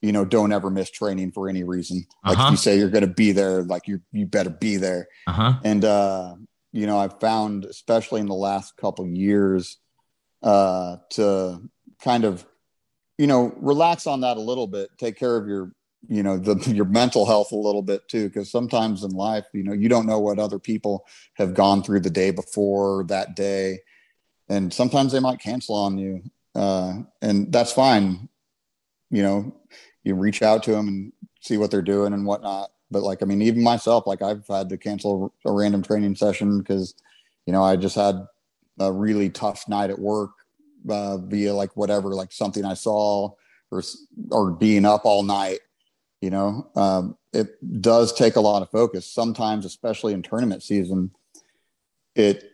you 0.01 0.13
know, 0.13 0.25
don't 0.25 0.53
ever 0.53 0.71
miss 0.71 0.93
training 0.93 1.33
for 1.33 1.49
any 1.49 1.65
reason. 1.65 2.07
Like 2.25 2.39
Uh-huh. 2.39 2.51
you 2.53 2.57
say 2.57 2.79
you're 2.79 2.89
going 2.89 3.03
to 3.07 3.13
be 3.13 3.33
there, 3.33 3.63
like 3.65 3.89
you 3.89 4.01
you 4.13 4.27
better 4.27 4.51
be 4.51 4.77
there. 4.77 5.09
Uh 5.27 5.33
huh. 5.33 5.53
And 5.65 5.85
uh, 5.85 6.37
you 6.73 6.87
know, 6.87 6.99
I've 6.99 7.19
found, 7.19 7.65
especially 7.65 8.21
in 8.21 8.27
the 8.29 8.35
last 8.35 8.77
couple 8.77 9.07
years, 9.09 9.79
uh, 10.43 10.99
to 11.11 11.63
kind 12.01 12.25
of, 12.25 12.47
you 13.19 13.27
know, 13.27 13.53
relax 13.59 14.07
on 14.07 14.21
that 14.21 14.37
a 14.37 14.41
little 14.41 14.69
bit, 14.69 14.91
take 14.97 15.19
care 15.19 15.37
of 15.37 15.47
your, 15.47 15.73
you 16.09 16.23
know, 16.23 16.39
the 16.39 16.55
your 16.75 16.85
mental 16.85 17.27
health 17.27 17.53
a 17.53 17.57
little 17.57 17.83
bit 17.83 18.09
too, 18.09 18.29
because 18.29 18.51
sometimes 18.51 19.03
in 19.03 19.11
life, 19.11 19.45
you 19.53 19.65
know, 19.65 19.73
you 19.73 19.89
don't 19.89 20.07
know 20.07 20.21
what 20.21 20.39
other 20.39 20.59
people 20.59 21.05
have 21.35 21.53
gone 21.53 21.83
through 21.83 22.01
the 22.01 22.11
day 22.11 22.31
before 22.31 23.05
that 23.05 23.37
day, 23.37 23.81
and 24.49 24.73
sometimes 24.73 25.13
they 25.13 25.21
might 25.21 25.41
cancel 25.41 25.75
on 25.75 25.99
you, 25.99 26.23
uh, 26.55 26.95
and 27.21 27.53
that's 27.53 27.73
fine. 27.73 28.29
You 29.11 29.23
know, 29.23 29.57
you 30.05 30.15
reach 30.15 30.43
out 30.43 30.63
to 30.65 30.71
them 30.71 30.89
and 30.89 31.13
see 31.41 31.57
what 31.57 31.71
they're 31.71 31.83
doing 31.83 32.13
and 32.13 32.25
whatnot. 32.25 32.71
But 32.91 33.03
like, 33.03 33.23
I 33.23 33.27
mean, 33.27 33.43
even 33.43 33.63
myself, 33.63 34.07
like 34.07 34.23
I've 34.23 34.47
had 34.47 34.69
to 34.71 34.79
cancel 34.79 35.35
a 35.45 35.53
random 35.53 35.83
training 35.83 36.15
session 36.15 36.59
because, 36.59 36.95
you 37.47 37.53
know, 37.53 37.63
I 37.63 37.77
just 37.77 37.97
had 37.97 38.27
a 38.79 38.93
really 38.93 39.29
tough 39.29 39.69
night 39.69 39.91
at 39.91 39.99
work 39.99 40.31
uh, 40.89 41.19
via 41.19 41.55
like 41.55 41.77
whatever, 41.77 42.15
like 42.15 42.33
something 42.33 42.65
I 42.65 42.75
saw 42.75 43.31
or 43.71 43.83
or 44.31 44.51
being 44.53 44.85
up 44.85 45.05
all 45.05 45.23
night. 45.23 45.61
You 46.21 46.31
know, 46.31 46.71
um, 46.75 47.17
it 47.33 47.51
does 47.81 48.13
take 48.13 48.37
a 48.37 48.41
lot 48.41 48.63
of 48.63 48.71
focus. 48.71 49.07
Sometimes, 49.07 49.65
especially 49.65 50.15
in 50.15 50.23
tournament 50.23 50.63
season, 50.63 51.13
it 52.15 52.45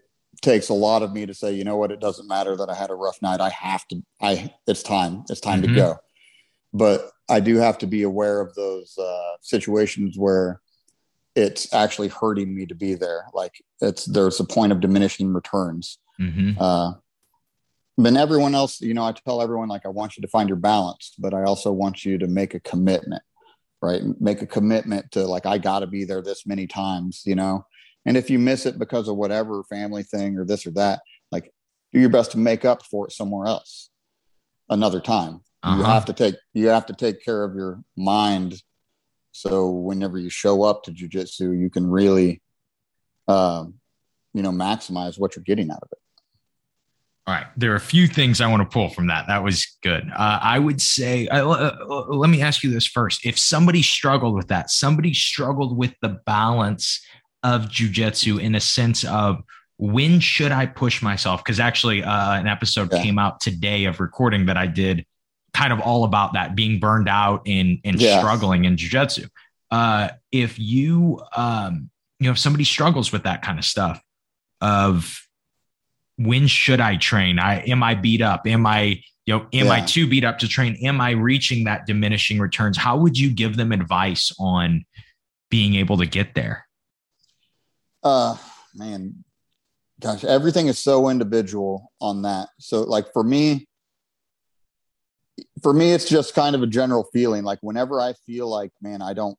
takes 0.43 0.69
a 0.69 0.75
lot 0.75 1.03
of 1.03 1.13
me 1.13 1.25
to 1.27 1.33
say, 1.33 1.53
you 1.53 1.65
know 1.65 1.77
what, 1.77 1.91
it 1.91 2.01
doesn't 2.01 2.29
matter 2.29 2.57
that 2.57 2.69
I 2.69 2.75
had 2.75 2.91
a 2.91 2.95
rough 2.95 3.23
night. 3.23 3.41
I 3.41 3.49
have 3.51 3.87
to. 3.89 4.03
I 4.21 4.53
it's 4.67 4.83
time. 4.83 5.25
It's 5.31 5.41
time 5.41 5.61
Mhm. 5.61 5.67
to 5.69 5.75
go. 5.75 5.97
But 6.73 7.11
I 7.29 7.41
do 7.41 7.57
have 7.57 7.79
to 7.79 7.87
be 7.87 8.03
aware 8.03 8.41
of 8.41 8.55
those 8.55 8.99
uh, 8.99 9.37
situations 9.41 10.17
where 10.19 10.61
it's 11.35 11.73
actually 11.73 12.09
hurting 12.09 12.55
me 12.55 12.67
to 12.67 12.75
be 12.75 12.95
there. 12.95 13.27
Like 13.33 13.65
it's 13.81 14.05
there's 14.05 14.41
a 14.41 14.45
point 14.45 14.73
of 14.73 14.81
diminishing 14.81 15.33
returns. 15.33 15.99
hmm 16.19 16.53
Uh, 16.59 16.95
but 17.97 18.17
everyone 18.17 18.55
else, 18.55 18.81
you 18.81 18.95
know, 18.95 19.05
I 19.05 19.13
tell 19.13 19.41
everyone 19.43 19.69
like 19.69 19.87
I 19.87 19.89
want 19.91 20.17
you 20.17 20.23
to 20.23 20.29
find 20.29 20.49
your 20.49 20.57
balance, 20.59 21.15
but 21.19 21.33
I 21.35 21.45
also 21.45 21.73
want 21.73 22.05
you 22.05 22.19
to 22.19 22.27
make 22.27 22.55
a 22.55 22.61
commitment, 22.61 23.23
right? 23.83 24.03
Make 24.21 24.43
a 24.43 24.47
commitment 24.47 25.11
to 25.13 25.27
like 25.27 25.47
I 25.47 25.59
got 25.59 25.81
to 25.81 25.87
be 25.87 26.05
there 26.05 26.23
this 26.23 26.47
many 26.47 26.67
times, 26.67 27.23
you 27.25 27.35
know. 27.35 27.65
And 28.07 28.17
if 28.17 28.29
you 28.31 28.39
miss 28.39 28.67
it 28.67 28.79
because 28.79 29.09
of 29.09 29.17
whatever 29.17 29.63
family 29.65 30.03
thing 30.03 30.37
or 30.37 30.45
this 30.45 30.67
or 30.67 30.73
that, 30.73 31.01
like 31.33 31.53
do 31.93 32.01
your 32.01 32.11
best 32.11 32.33
to 32.33 32.39
make 32.39 32.65
up 32.65 32.85
for 32.85 33.07
it 33.07 33.13
somewhere 33.13 33.47
else 33.47 33.91
another 34.69 35.01
time 35.01 35.35
you 35.35 35.41
Uh-huh. 35.83 35.85
have 35.93 36.05
to 36.07 36.13
take 36.13 36.35
you 36.55 36.69
have 36.69 36.87
to 36.87 36.95
take 36.95 37.23
care 37.25 37.45
of 37.45 37.55
your 37.55 37.83
mind 37.97 38.61
so 39.33 39.71
whenever 39.71 40.19
you 40.19 40.31
show 40.31 40.63
up 40.63 40.83
to 40.83 40.91
jujitsu 40.93 41.59
you 41.59 41.69
can 41.71 41.87
really 41.87 42.43
um 43.29 43.75
you 44.33 44.43
know 44.43 44.51
maximize 44.51 45.19
what 45.19 45.37
you're 45.37 45.45
getting 45.45 45.71
out 45.71 45.83
of 45.83 45.89
it 45.93 45.99
All 47.27 47.35
right. 47.35 47.47
There 47.57 47.73
are 47.73 47.77
a 47.77 47.81
few 47.81 48.07
things 48.07 48.43
I 48.43 48.47
want 48.49 48.61
to 48.63 48.69
pull 48.69 48.91
from 48.91 49.07
that. 49.07 49.27
That 49.29 49.43
was 49.43 49.67
good. 49.83 50.05
Uh, 50.15 50.39
I 50.43 50.59
would 50.59 50.81
say, 50.83 51.27
uh, 51.29 51.49
uh, 51.49 52.05
let 52.09 52.29
me 52.29 52.43
ask 52.43 52.63
you 52.63 52.71
this 52.71 52.87
first. 52.87 53.25
If 53.25 53.39
somebody 53.39 53.81
struggled 53.81 54.35
with 54.35 54.49
that, 54.49 54.71
somebody 54.71 55.15
struggled 55.15 55.75
with 55.77 55.95
the 56.03 56.21
balance 56.27 57.01
of 57.43 57.63
jujitsu 57.63 58.41
in 58.41 58.55
a 58.55 58.61
sense 58.61 59.05
of 59.05 59.43
when 59.79 60.21
should 60.21 60.53
I 60.53 60.67
push 60.67 61.01
myself? 61.03 61.43
Because 61.43 61.59
actually, 61.61 62.05
uh, 62.05 62.35
an 62.35 62.47
episode 62.47 62.93
Yeah. 62.93 63.03
came 63.03 63.19
out 63.19 63.41
today 63.41 63.87
of 63.87 64.01
recording 64.01 64.47
that 64.47 64.59
I 64.59 64.67
did 64.67 65.07
kind 65.55 65.73
of 65.73 65.81
all 65.81 66.05
about 66.05 66.35
that 66.35 66.55
being 66.55 66.79
burned 66.79 67.09
out 67.09 67.43
and, 67.47 67.79
and 67.85 67.99
Yeah. 67.99 68.19
struggling 68.19 68.67
in 68.67 68.77
jujitsu. 68.77 69.29
Uh, 69.71 70.11
if 70.31 70.59
you, 70.59 71.23
um, 71.35 71.91
you 72.21 72.27
know, 72.27 72.33
if 72.33 72.39
somebody 72.39 72.65
struggles 72.65 73.13
with 73.13 73.23
that 73.23 73.41
kind 73.41 73.59
of 73.59 73.65
stuff 73.65 74.01
of 74.61 75.24
when 76.17 76.47
should 76.47 76.81
I 76.81 76.97
train? 76.97 77.39
I 77.39 77.61
am 77.67 77.83
I 77.83 77.95
beat 77.95 78.23
up? 78.23 78.47
Am 78.47 78.67
I 78.67 79.01
you 79.27 79.35
know 79.39 79.47
am 79.53 79.71
I 79.71 79.81
too 79.81 80.07
beat 80.07 80.25
up 80.25 80.39
to 80.41 80.49
train? 80.49 80.77
Am 80.85 81.01
I 81.01 81.11
reaching 81.11 81.65
that 81.65 81.87
diminishing 81.87 82.39
returns? 82.39 82.77
How 82.77 82.97
would 82.99 83.19
you 83.19 83.31
give 83.31 83.57
them 83.57 83.73
advice 83.73 84.33
on 84.39 84.85
being 85.51 85.75
able 85.77 85.97
to 85.99 86.07
get 86.07 86.35
there? 86.35 86.67
uh 88.03 88.37
man 88.75 89.25
gosh 89.99 90.25
everything 90.25 90.67
is 90.67 90.79
so 90.79 91.09
individual 91.09 91.91
on 92.03 92.21
that 92.21 92.51
so 92.61 92.83
like 92.83 93.11
for 93.15 93.25
me 93.25 93.67
for 95.63 95.73
me 95.73 95.93
it's 95.93 96.07
just 96.09 96.35
kind 96.35 96.55
of 96.55 96.63
a 96.63 96.67
general 96.67 97.05
feeling 97.15 97.45
like 97.45 97.59
whenever 97.63 98.01
i 98.03 98.13
feel 98.27 98.47
like 98.47 98.71
man 98.83 99.01
i 99.01 99.15
don't 99.15 99.39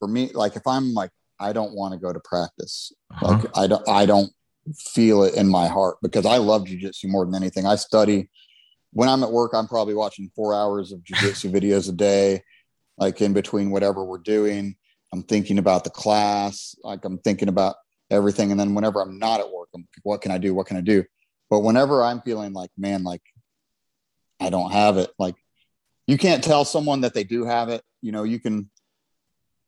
for 0.00 0.08
me 0.08 0.30
like 0.34 0.56
if 0.56 0.66
i'm 0.66 0.92
like 0.94 1.10
i 1.38 1.52
don't 1.52 1.74
want 1.76 1.94
to 1.94 2.00
go 2.00 2.12
to 2.12 2.18
practice 2.24 2.92
Uh-huh. 3.12 3.28
like 3.38 3.56
i 3.56 3.66
don't 3.68 3.88
i 3.88 4.04
don't 4.04 4.32
feel 4.76 5.24
it 5.24 5.34
in 5.34 5.48
my 5.48 5.66
heart 5.66 5.96
because 6.02 6.24
i 6.24 6.36
love 6.36 6.62
jujitsu 6.62 7.06
more 7.06 7.24
than 7.24 7.34
anything. 7.34 7.66
I 7.66 7.76
study 7.76 8.30
when 8.92 9.08
i'm 9.08 9.22
at 9.22 9.32
work 9.32 9.52
i'm 9.54 9.66
probably 9.66 9.94
watching 9.94 10.30
four 10.34 10.54
hours 10.54 10.92
of 10.92 11.00
jujitsu 11.00 11.50
videos 11.56 11.88
a 11.88 11.92
day 11.92 12.42
like 12.98 13.20
in 13.20 13.32
between 13.32 13.70
whatever 13.70 14.04
we're 14.04 14.18
doing. 14.18 14.76
I'm 15.12 15.22
thinking 15.22 15.58
about 15.58 15.84
the 15.84 15.90
class 15.90 16.76
like 16.82 17.04
i'm 17.04 17.18
thinking 17.18 17.48
about 17.48 17.76
everything. 18.10 18.50
And 18.50 18.60
then 18.60 18.74
whenever 18.74 19.00
i'm 19.00 19.18
not 19.18 19.40
at 19.40 19.50
work 19.50 19.68
I'm, 19.74 19.86
what 20.02 20.20
can 20.20 20.30
i 20.30 20.38
do? 20.38 20.54
What 20.54 20.66
can 20.66 20.76
i 20.76 20.82
do? 20.82 21.04
But 21.50 21.60
whenever 21.60 22.02
i'm 22.02 22.20
feeling 22.20 22.52
like 22.52 22.70
man 22.76 23.02
like 23.02 23.22
i 24.40 24.50
don't 24.50 24.72
have 24.72 24.96
it 24.96 25.10
like 25.18 25.34
you 26.06 26.18
can't 26.18 26.42
tell 26.42 26.64
someone 26.64 27.02
that 27.02 27.14
they 27.14 27.24
do 27.24 27.44
have 27.44 27.68
it. 27.68 27.82
You 28.00 28.12
know 28.12 28.24
you 28.24 28.38
can 28.38 28.70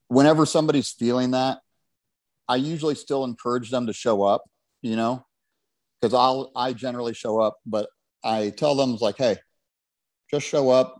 whenever 0.07 0.45
somebody's 0.45 0.89
feeling 0.89 1.31
that 1.31 1.59
i 2.47 2.55
usually 2.55 2.95
still 2.95 3.23
encourage 3.23 3.71
them 3.71 3.87
to 3.87 3.93
show 3.93 4.23
up 4.23 4.43
you 4.85 4.95
know? 4.95 5.25
Because 5.99 6.13
i'll 6.13 6.51
i 6.55 6.73
generally 6.73 7.13
show 7.13 7.39
up 7.39 7.57
but 7.65 7.87
i 8.23 8.51
tell 8.51 8.75
them 8.75 8.97
like 9.01 9.17
hey 9.17 9.37
just 10.29 10.47
show 10.47 10.69
up. 10.69 10.99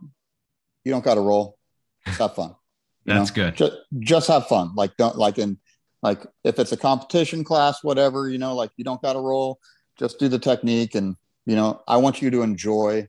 You 0.84 0.92
don't 0.92 1.04
got 1.04 1.14
to 1.14 1.20
roll. 1.20 1.58
Just 2.06 2.18
have 2.18 2.34
fun. 2.34 2.54
That's 3.06 3.30
know? 3.36 3.44
good. 3.44 3.56
just, 3.56 3.72
just 4.00 4.28
have 4.28 4.46
fun. 4.46 4.74
Like 4.74 4.96
don't 4.96 5.16
like 5.16 5.38
in 5.38 5.58
like 6.02 6.24
if 6.44 6.58
it's 6.58 6.72
a 6.72 6.76
competition 6.76 7.42
class 7.42 7.82
whatever 7.82 8.28
you 8.28 8.38
know 8.38 8.54
like 8.54 8.70
you 8.76 8.84
don't 8.84 9.02
got 9.02 9.14
to 9.14 9.20
roll. 9.20 9.58
Just 9.98 10.18
do 10.18 10.28
the 10.28 10.38
technique 10.38 10.94
and 10.94 11.16
you 11.46 11.56
know 11.56 11.82
i 11.88 11.96
want 11.96 12.20
you 12.20 12.30
to 12.30 12.42
enjoy 12.42 13.08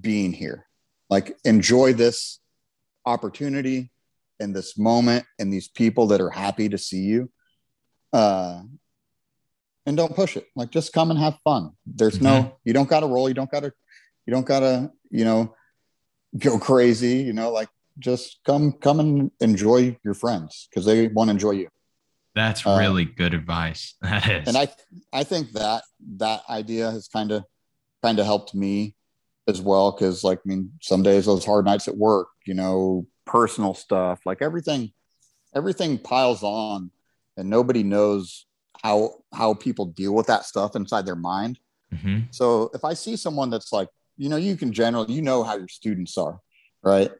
being 0.00 0.32
here. 0.32 0.66
Like 1.10 1.36
enjoy 1.44 1.94
this 1.94 2.40
opportunity 3.06 3.90
and 4.40 4.54
this 4.54 4.78
moment 4.78 5.24
and 5.38 5.52
these 5.52 5.68
people 5.68 6.08
that 6.08 6.20
are 6.20 6.30
happy 6.30 6.68
to 6.68 6.78
see 6.78 7.02
you. 7.02 7.30
Uh 8.12 8.62
and 9.88 9.96
don't 9.96 10.14
push 10.14 10.36
it 10.36 10.46
like 10.54 10.70
just 10.70 10.92
come 10.92 11.10
and 11.10 11.18
have 11.18 11.36
fun 11.42 11.70
there's 11.86 12.20
no 12.20 12.56
you 12.64 12.72
don't 12.72 12.88
got 12.88 13.00
to 13.00 13.06
roll 13.06 13.28
you 13.28 13.34
don't 13.34 13.50
got 13.50 13.60
to 13.60 13.72
you 14.26 14.32
don't 14.32 14.46
got 14.46 14.60
to 14.60 14.90
you 15.10 15.24
know 15.24 15.54
go 16.38 16.58
crazy 16.58 17.16
you 17.16 17.32
know 17.32 17.50
like 17.50 17.68
just 17.98 18.38
come 18.44 18.72
come 18.72 19.00
and 19.00 19.30
enjoy 19.40 19.96
your 20.04 20.14
friends 20.14 20.68
because 20.70 20.84
they 20.84 21.08
want 21.08 21.28
to 21.28 21.32
enjoy 21.32 21.52
you. 21.52 21.68
That's 22.34 22.66
uh, 22.66 22.76
really 22.78 23.04
um, 23.04 23.14
good 23.16 23.34
advice. 23.34 23.94
That 24.02 24.28
is. 24.28 24.48
And 24.48 24.56
I 24.56 24.68
I 25.12 25.24
think 25.24 25.52
that 25.52 25.82
that 26.16 26.42
idea 26.48 26.90
has 26.90 27.08
kind 27.08 27.32
of 27.32 27.44
kind 28.02 28.18
of 28.18 28.26
helped 28.26 28.54
me 28.54 28.94
as 29.48 29.60
well 29.60 29.92
because 29.92 30.22
like 30.24 30.38
I 30.38 30.48
mean 30.48 30.72
some 30.80 31.02
days 31.02 31.26
those 31.26 31.44
hard 31.44 31.64
nights 31.64 31.88
at 31.88 31.96
work, 31.96 32.28
you 32.46 32.54
know, 32.54 33.06
personal 33.26 33.74
stuff, 33.74 34.20
like 34.24 34.42
everything 34.42 34.92
everything 35.54 35.98
piles 35.98 36.42
on 36.42 36.90
and 37.36 37.48
nobody 37.48 37.82
knows 37.82 38.44
how 38.82 39.14
how 39.32 39.54
people 39.54 39.86
deal 39.86 40.14
with 40.14 40.26
that 40.26 40.44
stuff 40.44 40.76
inside 40.76 41.06
their 41.06 41.16
mind. 41.16 41.58
Mm-hmm. 41.92 42.20
So 42.30 42.70
if 42.74 42.84
I 42.84 42.94
see 42.94 43.16
someone 43.16 43.50
that's 43.50 43.72
like, 43.72 43.88
you 44.16 44.28
know, 44.28 44.36
you 44.36 44.56
can 44.56 44.72
generally 44.72 45.14
you 45.14 45.22
know 45.22 45.42
how 45.42 45.56
your 45.56 45.68
students 45.68 46.16
are, 46.18 46.40
right? 46.82 47.10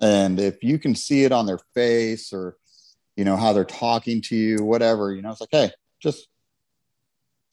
And 0.00 0.40
if 0.40 0.62
you 0.62 0.78
can 0.78 0.94
see 0.94 1.24
it 1.24 1.32
on 1.32 1.46
their 1.46 1.60
face 1.74 2.32
or 2.32 2.56
you 3.16 3.24
know 3.24 3.36
how 3.36 3.52
they're 3.52 3.64
talking 3.64 4.22
to 4.22 4.36
you, 4.36 4.64
whatever, 4.64 5.12
you 5.12 5.22
know, 5.22 5.30
it's 5.30 5.40
like, 5.40 5.50
hey, 5.52 5.70
just 6.00 6.28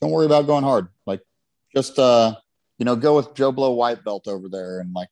don't 0.01 0.11
worry 0.11 0.25
about 0.25 0.47
going 0.47 0.63
hard. 0.63 0.87
Like 1.05 1.21
just 1.75 1.99
uh, 1.99 2.35
you 2.77 2.85
know, 2.85 2.95
go 2.95 3.15
with 3.15 3.35
Joe 3.35 3.51
Blow 3.51 3.71
white 3.71 4.03
belt 4.03 4.27
over 4.27 4.47
there 4.47 4.79
and 4.79 4.93
like, 4.93 5.09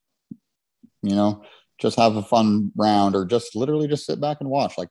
you 1.03 1.15
know, 1.15 1.43
just 1.77 1.97
have 1.97 2.15
a 2.15 2.23
fun 2.23 2.71
round 2.75 3.15
or 3.15 3.25
just 3.25 3.55
literally 3.55 3.87
just 3.87 4.05
sit 4.05 4.19
back 4.19 4.37
and 4.39 4.49
watch. 4.49 4.77
Like, 4.77 4.89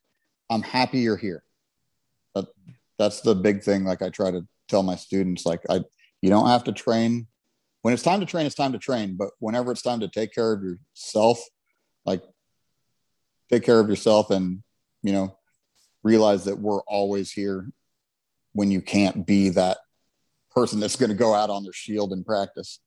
I'm 0.51 0.63
happy 0.63 1.01
you're 1.01 1.17
here. 1.17 1.43
That 2.35 2.47
that's 2.99 3.21
the 3.21 3.35
big 3.35 3.63
thing. 3.63 3.85
Like 3.85 4.03
I 4.03 4.11
try 4.11 4.31
to 4.31 4.47
tell 4.69 4.83
my 4.83 4.97
students, 4.97 5.47
like 5.47 5.63
I 5.69 5.83
you 6.23 6.31
don't 6.31 6.49
have 6.49 6.65
to 6.65 6.73
train 6.73 7.27
when 7.83 7.95
it's 7.95 8.03
time 8.03 8.21
to 8.21 8.27
train, 8.27 8.47
it's 8.47 8.55
time 8.55 8.73
to 8.73 8.79
train. 8.79 9.17
But 9.17 9.31
whenever 9.39 9.71
it's 9.71 9.83
time 9.83 10.01
to 10.01 10.09
take 10.09 10.35
care 10.35 10.53
of 10.53 10.63
yourself, 10.63 11.41
like 12.05 12.23
take 13.51 13.65
care 13.65 13.81
of 13.81 13.89
yourself 13.89 14.31
and 14.31 14.63
you 15.03 15.13
know 15.13 15.39
realize 16.03 16.45
that 16.45 16.59
we're 16.59 16.83
always 16.83 17.33
here 17.33 17.71
when 18.53 18.71
you 18.71 18.81
can't 18.81 19.27
be 19.27 19.51
that 19.51 19.79
person 20.51 20.81
that's 20.81 20.97
going 20.97 21.11
to 21.11 21.17
go 21.17 21.35
out 21.35 21.51
on 21.51 21.63
their 21.63 21.73
shield 21.73 22.13
in 22.13 22.25
practice 22.25 22.81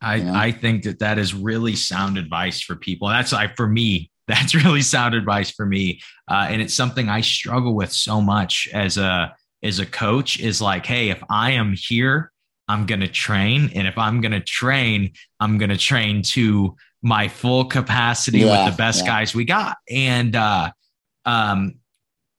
I, 0.00 0.16
you 0.16 0.24
know? 0.24 0.34
I 0.34 0.52
think 0.52 0.84
that 0.84 1.00
that 1.00 1.18
is 1.18 1.34
really 1.34 1.74
sound 1.74 2.18
advice 2.18 2.60
for 2.60 2.76
people. 2.76 3.08
That's 3.08 3.32
like 3.32 3.56
for 3.56 3.66
me, 3.66 4.10
that's 4.28 4.54
really 4.54 4.82
sound 4.82 5.14
advice 5.14 5.50
for 5.50 5.66
me. 5.66 6.00
Uh, 6.30 6.46
and 6.48 6.62
it's 6.62 6.74
something 6.74 7.08
I 7.08 7.20
struggle 7.22 7.74
with 7.74 7.92
so 7.92 8.20
much 8.20 8.68
as 8.72 8.96
a, 8.96 9.34
as 9.62 9.78
a 9.78 9.86
coach 9.86 10.38
is 10.38 10.60
like, 10.60 10.86
Hey, 10.86 11.10
if 11.10 11.22
I 11.28 11.52
am 11.52 11.74
here, 11.76 12.30
I'm 12.68 12.86
going 12.86 13.00
to 13.00 13.08
train. 13.08 13.70
And 13.74 13.88
if 13.88 13.96
I'm 13.96 14.20
going 14.20 14.32
to 14.32 14.40
train, 14.40 15.12
I'm 15.40 15.58
going 15.58 15.70
to 15.70 15.78
train 15.78 16.22
to 16.22 16.76
my 17.02 17.28
full 17.28 17.64
capacity 17.64 18.40
yeah, 18.40 18.64
with 18.64 18.72
the 18.72 18.76
best 18.76 19.00
yeah. 19.00 19.06
guys 19.06 19.34
we 19.34 19.44
got. 19.44 19.78
And, 19.90 20.36
uh, 20.36 20.70
um, 21.24 21.74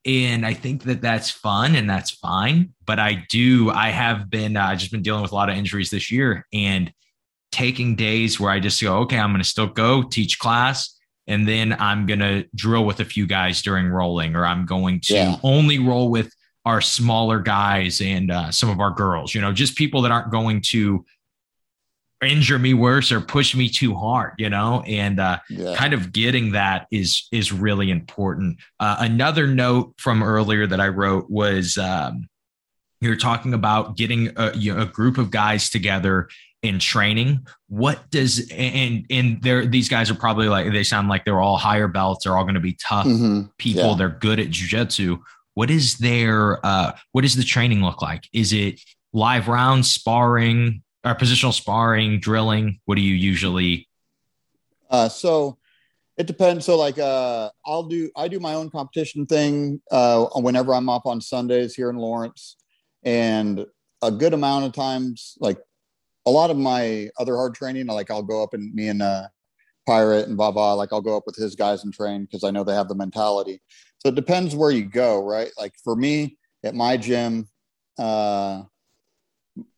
and 0.05 0.45
I 0.45 0.53
think 0.53 0.83
that 0.83 1.01
that's 1.01 1.29
fun 1.29 1.75
and 1.75 1.89
that's 1.89 2.11
fine. 2.11 2.73
But 2.85 2.99
I 2.99 3.25
do, 3.29 3.69
I 3.71 3.89
have 3.89 4.29
been, 4.29 4.55
uh, 4.55 4.75
just 4.75 4.91
been 4.91 5.01
dealing 5.01 5.23
with 5.23 5.31
a 5.31 5.35
lot 5.35 5.49
of 5.49 5.57
injuries 5.57 5.89
this 5.89 6.11
year 6.11 6.45
and 6.53 6.93
taking 7.51 7.95
days 7.95 8.39
where 8.39 8.51
I 8.51 8.59
just 8.59 8.81
go, 8.81 8.99
okay, 8.99 9.17
I'm 9.17 9.31
going 9.31 9.41
to 9.41 9.47
still 9.47 9.67
go 9.67 10.03
teach 10.03 10.39
class. 10.39 10.95
And 11.29 11.47
then 11.47 11.73
I'm 11.79 12.05
going 12.05 12.19
to 12.19 12.45
drill 12.55 12.83
with 12.83 12.99
a 12.99 13.05
few 13.05 13.25
guys 13.25 13.61
during 13.61 13.87
rolling, 13.87 14.35
or 14.35 14.45
I'm 14.45 14.65
going 14.65 14.99
to 15.01 15.13
yeah. 15.13 15.35
only 15.43 15.79
roll 15.79 16.09
with 16.09 16.33
our 16.65 16.81
smaller 16.81 17.39
guys 17.39 18.01
and 18.01 18.31
uh, 18.31 18.51
some 18.51 18.69
of 18.69 18.81
our 18.81 18.91
girls, 18.91 19.33
you 19.33 19.39
know, 19.39 19.53
just 19.53 19.77
people 19.77 20.01
that 20.01 20.11
aren't 20.11 20.31
going 20.31 20.61
to 20.61 21.05
injure 22.21 22.59
me 22.59 22.73
worse 22.73 23.13
or 23.13 23.21
push 23.21 23.55
me 23.55 23.69
too 23.69 23.95
hard 23.95 24.33
you 24.37 24.49
know 24.49 24.83
and 24.85 25.21
uh, 25.21 25.39
yeah. 25.49 25.73
kind 25.73 25.93
of 25.93 26.11
getting 26.11 26.51
that 26.51 26.85
is 26.91 27.29
is 27.31 27.53
really 27.53 27.89
important 27.89 28.57
uh, 28.81 28.97
another 28.99 29.47
note 29.47 29.93
from 29.97 30.21
earlier 30.21 30.67
that 30.67 30.81
i 30.81 30.87
wrote 30.89 31.29
was 31.29 31.77
um, 31.77 32.27
you're 33.01 33.15
talking 33.15 33.53
about 33.53 33.95
getting 33.95 34.31
a, 34.35 34.55
you 34.55 34.73
know, 34.73 34.81
a 34.81 34.85
group 34.85 35.17
of 35.17 35.31
guys 35.31 35.69
together 35.69 36.27
in 36.61 36.77
training 36.77 37.45
what 37.67 38.09
does 38.11 38.49
and 38.51 39.05
and 39.09 39.41
they're 39.41 39.65
these 39.65 39.87
guys 39.87 40.11
are 40.11 40.15
probably 40.15 40.49
like 40.49 40.69
they 40.73 40.83
sound 40.83 41.07
like 41.07 41.23
they're 41.23 41.39
all 41.39 41.55
higher 41.55 41.87
belts 41.87 42.25
they're 42.25 42.35
all 42.35 42.43
going 42.43 42.53
to 42.53 42.59
be 42.59 42.77
tough 42.85 43.05
mm-hmm. 43.05 43.43
people 43.57 43.91
yeah. 43.91 43.95
they're 43.95 44.09
good 44.09 44.41
at 44.41 44.49
jiu-jitsu 44.49 45.17
what 45.53 45.69
is 45.69 45.97
their 45.99 46.63
uh 46.65 46.91
what 47.13 47.21
does 47.21 47.35
the 47.35 47.43
training 47.43 47.81
look 47.81 48.01
like 48.01 48.27
is 48.33 48.51
it 48.51 48.81
live 49.13 49.47
rounds 49.47 49.89
sparring 49.89 50.83
or 51.03 51.15
positional 51.15 51.53
sparring, 51.53 52.19
drilling? 52.19 52.79
What 52.85 52.95
do 52.95 53.01
you 53.01 53.15
usually? 53.15 53.87
Uh, 54.89 55.09
so 55.09 55.57
it 56.17 56.27
depends. 56.27 56.65
So 56.65 56.77
like, 56.77 56.99
uh, 56.99 57.49
I'll 57.65 57.83
do, 57.83 58.09
I 58.15 58.27
do 58.27 58.39
my 58.39 58.55
own 58.55 58.69
competition 58.69 59.25
thing, 59.25 59.81
uh, 59.91 60.25
whenever 60.35 60.73
I'm 60.73 60.89
up 60.89 61.05
on 61.05 61.21
Sundays 61.21 61.75
here 61.75 61.89
in 61.89 61.97
Lawrence 61.97 62.57
and 63.03 63.65
a 64.01 64.11
good 64.11 64.33
amount 64.33 64.65
of 64.65 64.73
times, 64.73 65.37
like 65.39 65.57
a 66.29 66.31
lot 66.31 66.51
of 66.51 66.57
my 66.57 67.09
other 67.19 67.35
hard 67.35 67.55
training, 67.55 67.87
like 67.87 68.11
I'll 68.11 68.23
go 68.23 68.43
up 68.43 68.53
and 68.53 68.73
me 68.73 68.87
and, 68.89 69.01
uh, 69.01 69.27
Pirate 69.87 70.27
and 70.27 70.37
Baba, 70.37 70.75
like 70.75 70.93
I'll 70.93 71.01
go 71.01 71.17
up 71.17 71.23
with 71.25 71.35
his 71.35 71.55
guys 71.55 71.83
and 71.83 71.91
train 71.91 72.25
because 72.25 72.43
I 72.43 72.51
know 72.51 72.63
they 72.63 72.75
have 72.75 72.89
the 72.89 72.95
mentality. 72.95 73.59
So 73.97 74.09
it 74.09 74.15
depends 74.15 74.55
where 74.55 74.69
you 74.69 74.85
go, 74.85 75.23
right? 75.23 75.49
Like 75.57 75.73
for 75.83 75.95
me 75.95 76.37
at 76.63 76.75
my 76.75 76.95
gym, 76.95 77.47
uh, 77.97 78.63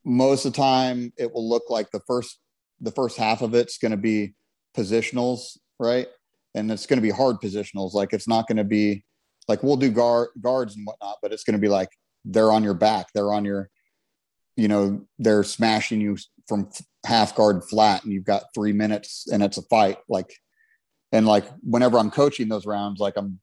most 0.03 0.45
of 0.45 0.53
the 0.53 0.57
time 0.57 1.13
it 1.17 1.33
will 1.33 1.47
look 1.47 1.69
like 1.69 1.89
the 1.91 2.01
first 2.01 2.39
the 2.81 2.91
first 2.91 3.17
half 3.17 3.41
of 3.41 3.53
it's 3.53 3.77
going 3.77 3.91
to 3.91 3.97
be 3.97 4.33
positionals 4.75 5.57
right 5.79 6.07
and 6.55 6.71
it's 6.71 6.85
going 6.85 6.97
to 6.97 7.01
be 7.01 7.09
hard 7.09 7.37
positionals 7.37 7.93
like 7.93 8.13
it's 8.13 8.27
not 8.27 8.47
going 8.47 8.57
to 8.57 8.63
be 8.63 9.03
like 9.47 9.61
we'll 9.63 9.75
do 9.75 9.89
guard 9.89 10.29
guards 10.41 10.75
and 10.75 10.85
whatnot 10.85 11.17
but 11.21 11.31
it's 11.31 11.43
going 11.43 11.53
to 11.53 11.61
be 11.61 11.67
like 11.67 11.89
they're 12.25 12.51
on 12.51 12.63
your 12.63 12.73
back 12.73 13.07
they're 13.13 13.33
on 13.33 13.45
your 13.45 13.69
you 14.55 14.67
know 14.67 15.01
they're 15.19 15.43
smashing 15.43 16.01
you 16.01 16.17
from 16.47 16.69
half 17.05 17.35
guard 17.35 17.63
flat 17.63 18.03
and 18.03 18.13
you've 18.13 18.25
got 18.25 18.43
three 18.53 18.73
minutes 18.73 19.27
and 19.31 19.41
it's 19.43 19.57
a 19.57 19.63
fight. 19.63 19.97
Like 20.09 20.33
and 21.11 21.25
like 21.25 21.45
whenever 21.61 21.97
i'm 21.97 22.11
coaching 22.11 22.47
those 22.47 22.65
rounds 22.65 22.99
like 22.99 23.15
i'm 23.17 23.39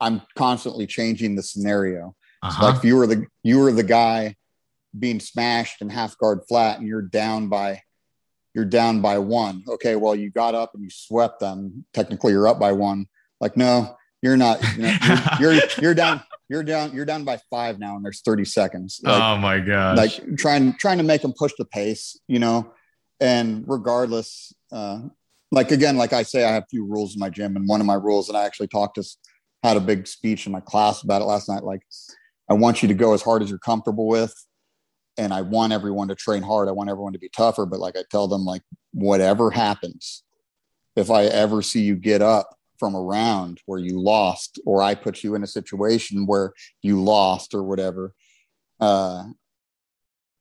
i'm 0.00 0.22
constantly 0.36 0.86
changing 0.86 1.34
the 1.34 1.42
scenario. 1.42 2.14
Uh-huh. 2.42 2.60
so 2.60 2.66
like 2.66 2.76
if 2.76 2.84
you 2.84 2.96
were 2.96 3.06
the 3.06 3.26
you 3.42 3.58
were 3.58 3.72
the 3.72 3.82
guy 3.82 4.34
being 4.98 5.20
smashed 5.20 5.82
and 5.82 5.92
half 5.92 6.16
guard 6.18 6.40
flat 6.48 6.78
and 6.78 6.88
you're 6.88 7.02
down 7.02 7.48
by 7.48 7.82
you're 8.54 8.64
down 8.64 9.00
by 9.00 9.18
one. 9.18 9.62
Okay 9.68 9.96
well 9.96 10.14
you 10.14 10.30
got 10.30 10.54
up 10.54 10.72
and 10.74 10.82
you 10.82 10.90
swept 10.90 11.40
them. 11.40 11.84
Technically 11.92 12.32
you're 12.32 12.48
up 12.48 12.58
by 12.58 12.72
one. 12.72 13.06
Like 13.40 13.56
no 13.56 13.96
you're 14.22 14.36
not 14.36 14.60
you 14.76 14.82
know, 14.82 14.96
you're, 15.38 15.52
you're, 15.52 15.62
you're 15.80 15.94
down 15.94 16.22
you're 16.50 16.64
down 16.64 16.92
you're 16.92 17.06
down 17.06 17.24
by 17.24 17.38
five 17.48 17.78
now 17.78 17.96
and 17.96 18.04
there's 18.04 18.20
30 18.20 18.44
seconds 18.44 19.00
like, 19.02 19.22
oh 19.22 19.38
my 19.38 19.60
god 19.60 19.96
like 19.96 20.36
trying 20.36 20.74
trying 20.74 20.98
to 20.98 21.04
make 21.04 21.22
them 21.22 21.32
push 21.32 21.52
the 21.56 21.64
pace 21.64 22.18
you 22.28 22.38
know 22.38 22.72
and 23.20 23.64
regardless 23.66 24.52
uh 24.72 25.00
like 25.52 25.70
again 25.70 25.96
like 25.96 26.12
i 26.12 26.22
say 26.22 26.44
i 26.44 26.52
have 26.52 26.64
a 26.64 26.70
few 26.70 26.84
rules 26.84 27.14
in 27.14 27.20
my 27.20 27.30
gym 27.30 27.56
and 27.56 27.66
one 27.68 27.80
of 27.80 27.86
my 27.86 27.94
rules 27.94 28.28
and 28.28 28.36
i 28.36 28.44
actually 28.44 28.66
talked 28.66 28.96
to 28.96 29.04
had 29.62 29.76
a 29.76 29.80
big 29.80 30.06
speech 30.06 30.46
in 30.46 30.52
my 30.52 30.60
class 30.60 31.02
about 31.02 31.22
it 31.22 31.26
last 31.26 31.48
night 31.48 31.62
like 31.62 31.82
i 32.50 32.54
want 32.54 32.82
you 32.82 32.88
to 32.88 32.94
go 32.94 33.14
as 33.14 33.22
hard 33.22 33.42
as 33.42 33.48
you're 33.48 33.58
comfortable 33.58 34.06
with 34.06 34.34
and 35.18 35.34
I 35.34 35.42
want 35.42 35.72
everyone 35.72 36.08
to 36.08 36.14
train 36.14 36.42
hard. 36.42 36.68
I 36.68 36.72
want 36.72 36.88
everyone 36.88 37.12
to 37.12 37.18
be 37.18 37.28
tougher. 37.28 37.66
But 37.66 37.78
like 37.78 37.94
I 37.94 38.04
tell 38.10 38.26
them, 38.26 38.44
like 38.44 38.62
whatever 38.92 39.50
happens, 39.50 40.22
if 40.96 41.10
I 41.10 41.24
ever 41.24 41.60
see 41.60 41.82
you 41.82 41.94
get 41.96 42.22
up 42.22 42.56
from 42.80 42.96
around 42.96 43.60
where 43.66 43.78
you 43.78 44.00
lost, 44.00 44.58
or 44.66 44.82
I 44.82 44.96
put 44.96 45.22
you 45.22 45.36
in 45.36 45.44
a 45.44 45.46
situation 45.46 46.26
where 46.26 46.52
you 46.82 47.00
lost 47.00 47.54
or 47.54 47.62
whatever, 47.62 48.14
uh, 48.80 49.24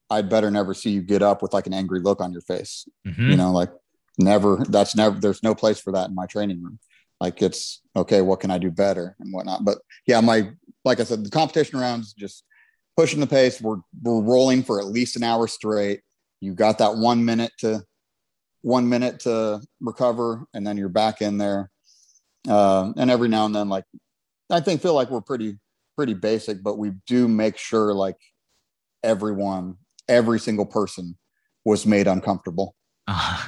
I'd 0.09 0.29
better 0.29 0.49
never 0.49 0.73
see 0.73 0.89
you 0.89 1.01
get 1.01 1.21
up 1.21 1.43
with 1.43 1.53
like 1.53 1.67
an 1.67 1.73
angry 1.73 1.99
look 1.99 2.21
on 2.21 2.31
your 2.31 2.41
face. 2.41 2.87
Mm-hmm. 3.05 3.29
You 3.29 3.37
know, 3.37 3.51
like 3.51 3.71
never. 4.17 4.57
That's 4.67 4.95
never. 4.95 5.19
There's 5.19 5.43
no 5.43 5.53
place 5.53 5.79
for 5.79 5.91
that 5.91 6.09
in 6.09 6.15
my 6.15 6.25
training 6.25 6.63
room. 6.63 6.79
Like 7.19 7.41
it's 7.41 7.81
okay. 7.95 8.21
What 8.21 8.39
can 8.39 8.49
I 8.49 8.57
do 8.57 8.71
better 8.71 9.15
and 9.19 9.33
whatnot? 9.33 9.65
But 9.65 9.79
yeah, 10.07 10.21
my 10.21 10.51
like 10.85 10.99
I 10.99 11.03
said, 11.03 11.23
the 11.23 11.29
competition 11.29 11.77
rounds 11.77 12.13
just 12.13 12.43
pushing 12.95 13.19
the 13.19 13.27
pace. 13.27 13.61
We're 13.61 13.81
we're 14.01 14.21
rolling 14.21 14.63
for 14.63 14.79
at 14.79 14.87
least 14.87 15.17
an 15.17 15.23
hour 15.23 15.47
straight. 15.47 16.01
You 16.39 16.53
got 16.53 16.77
that 16.77 16.95
one 16.95 17.23
minute 17.25 17.51
to 17.59 17.83
one 18.61 18.87
minute 18.87 19.19
to 19.21 19.61
recover, 19.81 20.45
and 20.53 20.65
then 20.65 20.77
you're 20.77 20.89
back 20.89 21.21
in 21.21 21.37
there. 21.37 21.69
Uh, 22.47 22.93
and 22.97 23.11
every 23.11 23.27
now 23.27 23.45
and 23.45 23.55
then, 23.55 23.69
like 23.69 23.85
I 24.49 24.59
think, 24.59 24.81
feel 24.81 24.93
like 24.93 25.09
we're 25.09 25.21
pretty 25.21 25.57
pretty 25.95 26.13
basic, 26.13 26.63
but 26.63 26.77
we 26.77 26.91
do 27.07 27.27
make 27.27 27.57
sure 27.57 27.93
like 27.93 28.17
everyone, 29.03 29.75
every 30.07 30.39
single 30.39 30.65
person, 30.65 31.17
was 31.65 31.85
made 31.85 32.07
uncomfortable. 32.07 32.75
Uh, 33.07 33.45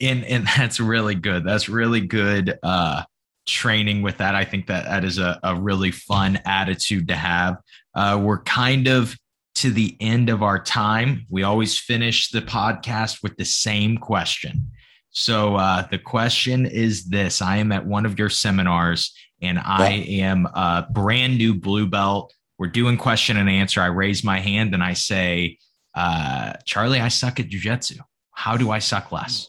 and 0.00 0.24
and 0.24 0.46
that's 0.56 0.80
really 0.80 1.14
good. 1.14 1.44
That's 1.44 1.68
really 1.68 2.00
good. 2.00 2.58
Uh, 2.62 3.04
training 3.48 4.02
with 4.02 4.18
that. 4.18 4.34
I 4.34 4.44
think 4.44 4.66
that 4.66 4.84
that 4.84 5.04
is 5.04 5.18
a, 5.18 5.40
a 5.42 5.56
really 5.56 5.90
fun 5.90 6.38
attitude 6.44 7.08
to 7.08 7.16
have. 7.16 7.56
Uh, 7.94 8.20
we're 8.22 8.42
kind 8.42 8.86
of 8.86 9.16
to 9.56 9.70
the 9.70 9.96
end 10.00 10.28
of 10.28 10.42
our 10.42 10.62
time. 10.62 11.26
We 11.28 11.42
always 11.42 11.78
finish 11.78 12.30
the 12.30 12.42
podcast 12.42 13.22
with 13.22 13.36
the 13.36 13.44
same 13.44 13.96
question. 13.96 14.70
So 15.18 15.56
uh, 15.56 15.84
the 15.88 15.98
question 15.98 16.64
is 16.64 17.06
this: 17.06 17.42
I 17.42 17.56
am 17.56 17.72
at 17.72 17.84
one 17.84 18.06
of 18.06 18.18
your 18.20 18.28
seminars, 18.28 19.12
and 19.42 19.58
I 19.58 19.90
am 19.90 20.46
a 20.46 20.86
brand 20.88 21.38
new 21.38 21.54
blue 21.54 21.88
belt. 21.88 22.32
We're 22.56 22.68
doing 22.68 22.96
question 22.96 23.36
and 23.36 23.50
answer. 23.50 23.80
I 23.80 23.86
raise 23.86 24.22
my 24.22 24.38
hand 24.38 24.74
and 24.74 24.82
I 24.82 24.92
say, 24.92 25.58
uh, 25.94 26.52
"Charlie, 26.64 27.00
I 27.00 27.08
suck 27.08 27.40
at 27.40 27.48
jujitsu. 27.48 27.98
How 28.30 28.56
do 28.56 28.70
I 28.70 28.78
suck 28.78 29.10
less?" 29.10 29.48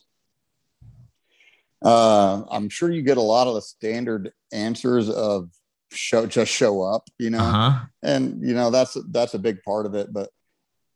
Uh, 1.86 2.42
I'm 2.50 2.70
sure 2.70 2.90
you 2.90 3.04
get 3.04 3.18
a 3.18 3.22
lot 3.22 3.46
of 3.46 3.54
the 3.54 3.62
standard 3.62 4.32
answers 4.52 5.08
of 5.08 5.50
show 5.92 6.26
just 6.26 6.52
show 6.52 6.82
up, 6.82 7.08
you 7.20 7.30
know, 7.30 7.40
uh-huh. 7.40 7.86
and 8.02 8.42
you 8.42 8.56
know 8.56 8.72
that's 8.72 8.98
that's 9.12 9.36
a 9.36 9.40
big 9.40 9.62
part 9.62 9.86
of 9.86 9.94
it. 9.94 10.12
But 10.12 10.32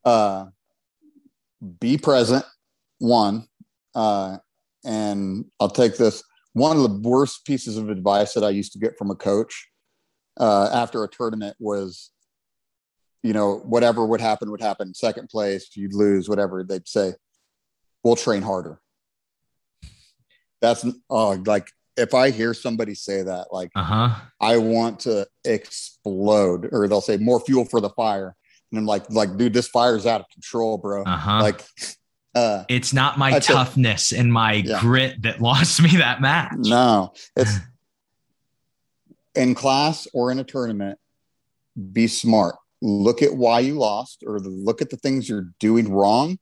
uh, 0.03 0.47
be 1.79 1.99
present, 1.99 2.43
one, 2.97 3.47
uh, 3.93 4.37
and 4.83 5.45
I'll 5.59 5.69
take 5.69 5.97
this. 5.97 6.23
One 6.53 6.77
of 6.77 6.83
the 6.83 7.09
worst 7.09 7.45
pieces 7.45 7.77
of 7.77 7.89
advice 7.89 8.33
that 8.33 8.43
I 8.43 8.49
used 8.49 8.73
to 8.73 8.79
get 8.79 8.97
from 8.97 9.09
a 9.09 9.15
coach 9.15 9.69
uh, 10.39 10.69
after 10.73 11.03
a 11.03 11.07
tournament 11.07 11.55
was, 11.59 12.11
you 13.23 13.33
know, 13.33 13.57
whatever 13.59 14.05
would 14.05 14.21
happen 14.21 14.51
would 14.51 14.61
happen. 14.61 14.93
Second 14.93 15.29
place, 15.29 15.69
you'd 15.75 15.93
lose, 15.93 16.29
whatever 16.29 16.63
they'd 16.63 16.87
say. 16.87 17.13
We'll 18.03 18.15
train 18.15 18.41
harder. 18.41 18.79
That's 20.61 20.85
oh, 21.09 21.41
like 21.45 21.67
if 21.97 22.13
I 22.13 22.31
hear 22.31 22.53
somebody 22.53 22.95
say 22.95 23.21
that, 23.23 23.47
like 23.51 23.71
uh-huh. 23.75 24.15
I 24.39 24.57
want 24.57 25.01
to 25.01 25.27
explode, 25.45 26.69
or 26.71 26.87
they'll 26.87 27.01
say 27.01 27.17
more 27.17 27.39
fuel 27.39 27.65
for 27.65 27.81
the 27.81 27.89
fire, 27.89 28.35
and 28.71 28.79
I'm 28.79 28.85
like, 28.85 29.09
like, 29.09 29.37
dude, 29.37 29.53
this 29.53 29.67
fire's 29.67 30.05
out 30.05 30.21
of 30.21 30.29
control, 30.29 30.77
bro. 30.77 31.03
Uh-huh. 31.03 31.41
Like 31.41 31.63
uh, 32.35 32.63
it's 32.67 32.93
not 32.93 33.17
my 33.17 33.39
toughness 33.39 34.11
and 34.11 34.31
my 34.31 34.53
yeah. 34.53 34.79
grit 34.79 35.21
that 35.21 35.41
lost 35.41 35.81
me 35.81 35.97
that 35.97 36.21
match. 36.21 36.53
No, 36.57 37.13
it's 37.35 37.57
in 39.35 39.55
class 39.55 40.07
or 40.13 40.31
in 40.31 40.39
a 40.39 40.43
tournament. 40.43 40.99
Be 41.91 42.07
smart. 42.07 42.55
Look 42.81 43.21
at 43.21 43.35
why 43.35 43.61
you 43.61 43.75
lost, 43.75 44.23
or 44.25 44.39
look 44.39 44.81
at 44.81 44.89
the 44.89 44.97
things 44.97 45.29
you're 45.29 45.49
doing 45.59 45.91
wrong. 45.91 46.37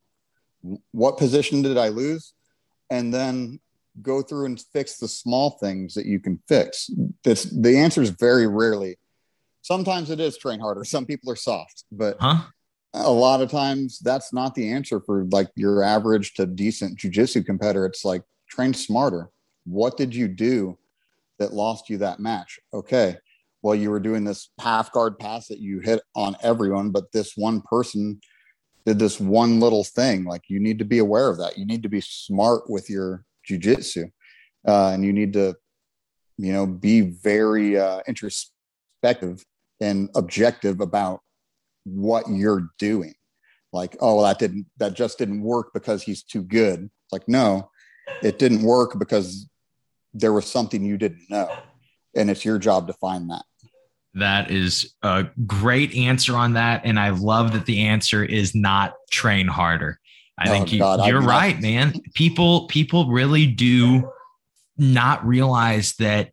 What 0.92 1.18
position 1.18 1.62
did 1.62 1.78
I 1.78 1.90
lose? 1.90 2.34
And 2.90 3.14
then 3.14 3.60
go 4.02 4.22
through 4.22 4.46
and 4.46 4.60
fix 4.60 4.98
the 4.98 5.08
small 5.08 5.52
things 5.52 5.94
that 5.94 6.06
you 6.06 6.20
can 6.20 6.42
fix. 6.48 6.90
The 7.24 7.76
answer 7.78 8.02
is 8.02 8.10
very 8.10 8.48
rarely. 8.48 8.98
Sometimes 9.62 10.10
it 10.10 10.20
is 10.20 10.38
train 10.38 10.60
harder. 10.60 10.84
Some 10.84 11.06
people 11.06 11.32
are 11.32 11.36
soft, 11.36 11.84
but 11.92 12.18
huh? 12.20 12.42
A 12.94 13.12
lot 13.12 13.42
of 13.42 13.50
times 13.50 14.00
that's 14.00 14.34
not 14.34 14.54
the 14.56 14.70
answer 14.70 15.00
for 15.00 15.26
like 15.32 15.50
your 15.56 15.84
average 15.84 16.34
to 16.36 16.46
decent 16.46 17.00
jujitsu 17.00 17.46
competitor. 17.46 17.86
It's 17.86 18.04
like 18.04 18.24
train 18.50 18.74
smarter. 18.74 19.30
What 19.66 19.98
did 19.98 20.14
you 20.14 20.28
do 20.28 20.78
that 21.40 21.54
lost 21.54 21.90
you 21.90 21.98
that 22.00 22.20
match? 22.20 22.60
Okay. 22.74 23.18
Well, 23.62 23.76
you 23.76 23.92
were 23.92 24.00
doing 24.00 24.24
this 24.24 24.50
half 24.60 24.92
guard 24.92 25.20
pass 25.20 25.48
that 25.48 25.60
you 25.60 25.80
hit 25.80 26.02
on 26.16 26.36
everyone, 26.42 26.90
but 26.90 27.12
this 27.12 27.38
one 27.38 27.62
person 27.62 28.20
did 28.86 29.00
this 29.00 29.20
one 29.20 29.60
little 29.60 29.84
thing. 29.84 30.24
Like 30.26 30.44
you 30.48 30.60
need 30.60 30.80
to 30.80 30.86
be 30.86 30.98
aware 30.98 31.30
of 31.30 31.38
that. 31.38 31.58
You 31.58 31.66
need 31.66 31.84
to 31.84 31.90
be 31.90 32.02
smart 32.02 32.70
with 32.70 32.90
your 32.90 33.24
jujitsu, 33.50 34.12
uh, 34.68 34.90
and 34.90 35.06
you 35.06 35.14
need 35.14 35.34
to, 35.34 35.56
you 36.38 36.52
know, 36.52 36.66
be 36.66 37.02
very 37.02 37.78
uh, 37.78 38.02
introspective 38.08 39.46
and 39.80 40.10
objective 40.16 40.82
about 40.82 41.22
what 41.84 42.30
you're 42.30 42.70
doing. 42.80 43.14
Like, 43.74 43.96
oh, 44.02 44.16
well, 44.16 44.26
that 44.26 44.40
didn't, 44.40 44.66
that 44.78 44.94
just 44.94 45.18
didn't 45.18 45.42
work 45.42 45.72
because 45.74 46.04
he's 46.04 46.24
too 46.24 46.44
good. 46.44 46.84
It's 46.84 47.14
like, 47.14 47.28
no, 47.28 47.70
it 48.22 48.38
didn't 48.38 48.64
work 48.64 49.00
because 49.00 49.48
there 50.14 50.34
was 50.34 50.46
something 50.46 50.84
you 50.84 50.98
didn't 50.98 51.30
know. 51.30 51.50
And 52.16 52.30
it's 52.30 52.44
your 52.44 52.60
job 52.60 52.88
to 52.88 52.94
find 52.94 53.30
that. 53.30 53.44
That 54.14 54.52
is 54.52 54.94
a 55.04 55.28
great 55.48 55.96
answer 55.96 56.36
on 56.36 56.54
that. 56.54 56.82
And 56.84 57.00
I 57.00 57.12
love 57.12 57.54
that 57.54 57.66
the 57.66 57.84
answer 57.84 58.24
is 58.26 58.54
not 58.54 58.94
train 59.10 59.48
harder. 59.48 60.00
I 60.38 60.50
oh, 60.50 60.52
think 60.52 60.74
you, 60.74 60.80
you're 61.06 61.22
right, 61.22 61.60
man. 61.62 61.94
People, 62.14 62.68
people 62.68 63.10
really 63.10 63.48
do 63.48 64.12
not 64.78 65.26
realize 65.26 65.94
that 65.96 66.32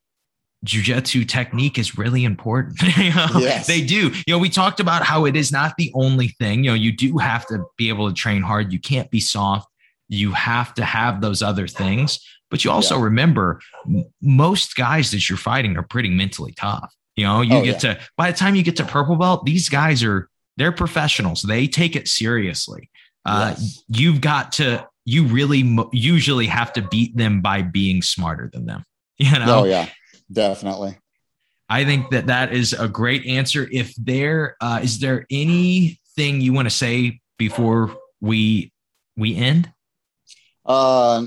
jujitsu 0.64 1.26
technique 1.28 1.78
is 1.78 1.96
really 1.96 2.24
important. 2.24 2.80
you 2.96 3.14
know? 3.14 3.28
yes. 3.34 3.66
They 3.66 3.80
do. 3.80 4.12
You 4.26 4.34
know, 4.34 4.38
we 4.38 4.48
talked 4.48 4.80
about 4.80 5.02
how 5.02 5.24
it 5.24 5.36
is 5.36 5.52
not 5.52 5.74
the 5.76 5.90
only 5.94 6.28
thing. 6.28 6.64
You 6.64 6.70
know, 6.70 6.74
you 6.74 6.92
do 6.92 7.18
have 7.18 7.46
to 7.46 7.64
be 7.76 7.88
able 7.88 8.08
to 8.08 8.14
train 8.14 8.42
hard. 8.42 8.72
You 8.72 8.80
can't 8.80 9.10
be 9.10 9.20
soft. 9.20 9.68
You 10.08 10.32
have 10.32 10.74
to 10.74 10.84
have 10.84 11.20
those 11.20 11.42
other 11.42 11.68
things. 11.68 12.20
But 12.50 12.64
you 12.64 12.70
also 12.70 12.96
yeah. 12.96 13.04
remember 13.04 13.60
most 14.22 14.74
guys 14.74 15.10
that 15.10 15.28
you're 15.28 15.36
fighting 15.36 15.76
are 15.76 15.82
pretty 15.82 16.08
mentally 16.08 16.52
tough. 16.52 16.94
You 17.14 17.24
know, 17.24 17.40
you 17.42 17.56
oh, 17.56 17.64
get 17.64 17.82
yeah. 17.82 17.94
to 17.94 18.00
by 18.16 18.30
the 18.30 18.36
time 18.36 18.54
you 18.54 18.62
get 18.62 18.76
to 18.76 18.84
purple 18.84 19.16
belt, 19.16 19.44
these 19.44 19.68
guys 19.68 20.02
are 20.02 20.30
they're 20.56 20.72
professionals. 20.72 21.42
They 21.42 21.66
take 21.66 21.94
it 21.94 22.08
seriously. 22.08 22.90
Uh, 23.26 23.54
yes. 23.58 23.84
You've 23.88 24.20
got 24.20 24.52
to. 24.52 24.88
You 25.04 25.24
really 25.24 25.62
mo- 25.62 25.90
usually 25.92 26.46
have 26.46 26.72
to 26.74 26.82
beat 26.82 27.16
them 27.16 27.40
by 27.40 27.62
being 27.62 28.02
smarter 28.02 28.50
than 28.52 28.66
them. 28.66 28.84
You 29.20 29.32
know. 29.32 29.62
Oh 29.62 29.64
yeah 29.64 29.88
definitely. 30.30 30.98
I 31.68 31.84
think 31.84 32.10
that 32.10 32.26
that 32.26 32.52
is 32.52 32.72
a 32.72 32.88
great 32.88 33.26
answer. 33.26 33.68
If 33.70 33.94
there 33.96 34.56
uh, 34.60 34.80
is 34.82 35.00
there 35.00 35.26
anything 35.30 36.40
you 36.40 36.52
want 36.52 36.66
to 36.66 36.74
say 36.74 37.20
before 37.36 37.94
we 38.20 38.72
we 39.16 39.36
end? 39.36 39.70
Uh, 40.64 41.24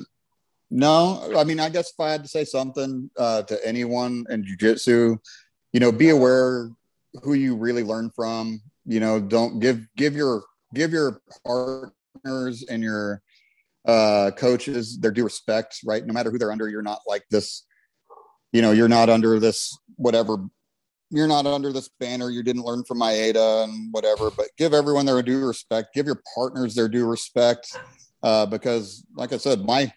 no, 0.72 1.34
I 1.38 1.44
mean, 1.44 1.60
I 1.60 1.70
guess 1.70 1.92
if 1.92 2.00
I 2.00 2.12
had 2.12 2.24
to 2.24 2.30
say 2.30 2.46
something 2.46 3.12
uh, 3.18 3.44
to 3.44 3.68
anyone 3.68 4.26
in 4.30 4.44
jujitsu, 4.44 5.18
you 5.74 5.80
know, 5.80 5.92
be 5.92 6.10
aware 6.10 6.72
who 7.24 7.34
you 7.34 7.56
really 7.56 7.84
learn 7.84 8.10
from. 8.16 8.62
You 8.86 9.00
know, 9.00 9.20
don't 9.20 9.60
give 9.60 9.88
give 9.96 10.16
your 10.16 10.44
give 10.74 10.92
your 10.92 11.22
partners 11.46 12.64
and 12.68 12.82
your 12.82 13.22
uh, 13.86 14.32
coaches 14.36 14.98
their 14.98 15.12
due 15.12 15.26
respect. 15.26 15.80
Right, 15.86 16.06
no 16.06 16.14
matter 16.14 16.32
who 16.32 16.40
they're 16.40 16.52
under, 16.52 16.68
you're 16.68 16.82
not 16.82 17.02
like 17.06 17.24
this 17.30 17.66
you 18.52 18.62
know, 18.62 18.72
you're 18.72 18.90
not 18.90 19.10
under 19.10 19.40
this 19.40 19.78
whatever 19.96 20.38
you're 21.12 21.28
not 21.28 21.46
under 21.46 21.74
this 21.74 21.90
banner 22.00 22.30
you 22.30 22.42
didn't 22.42 22.64
learn 22.64 22.84
from 22.86 23.00
Maeda 23.00 23.66
and 23.66 23.90
whatever, 23.92 24.32
but 24.32 24.48
give 24.58 24.74
everyone 24.74 25.06
their 25.06 25.22
due 25.22 25.46
respect, 25.46 25.94
give 25.94 26.06
your 26.06 26.22
partners 26.34 26.74
their 26.74 26.88
due 26.88 27.06
respect. 27.06 27.78
Uh, 28.24 28.46
because 28.46 29.06
like 29.16 29.34
I 29.34 29.38
said, 29.38 29.66
my 29.66 29.92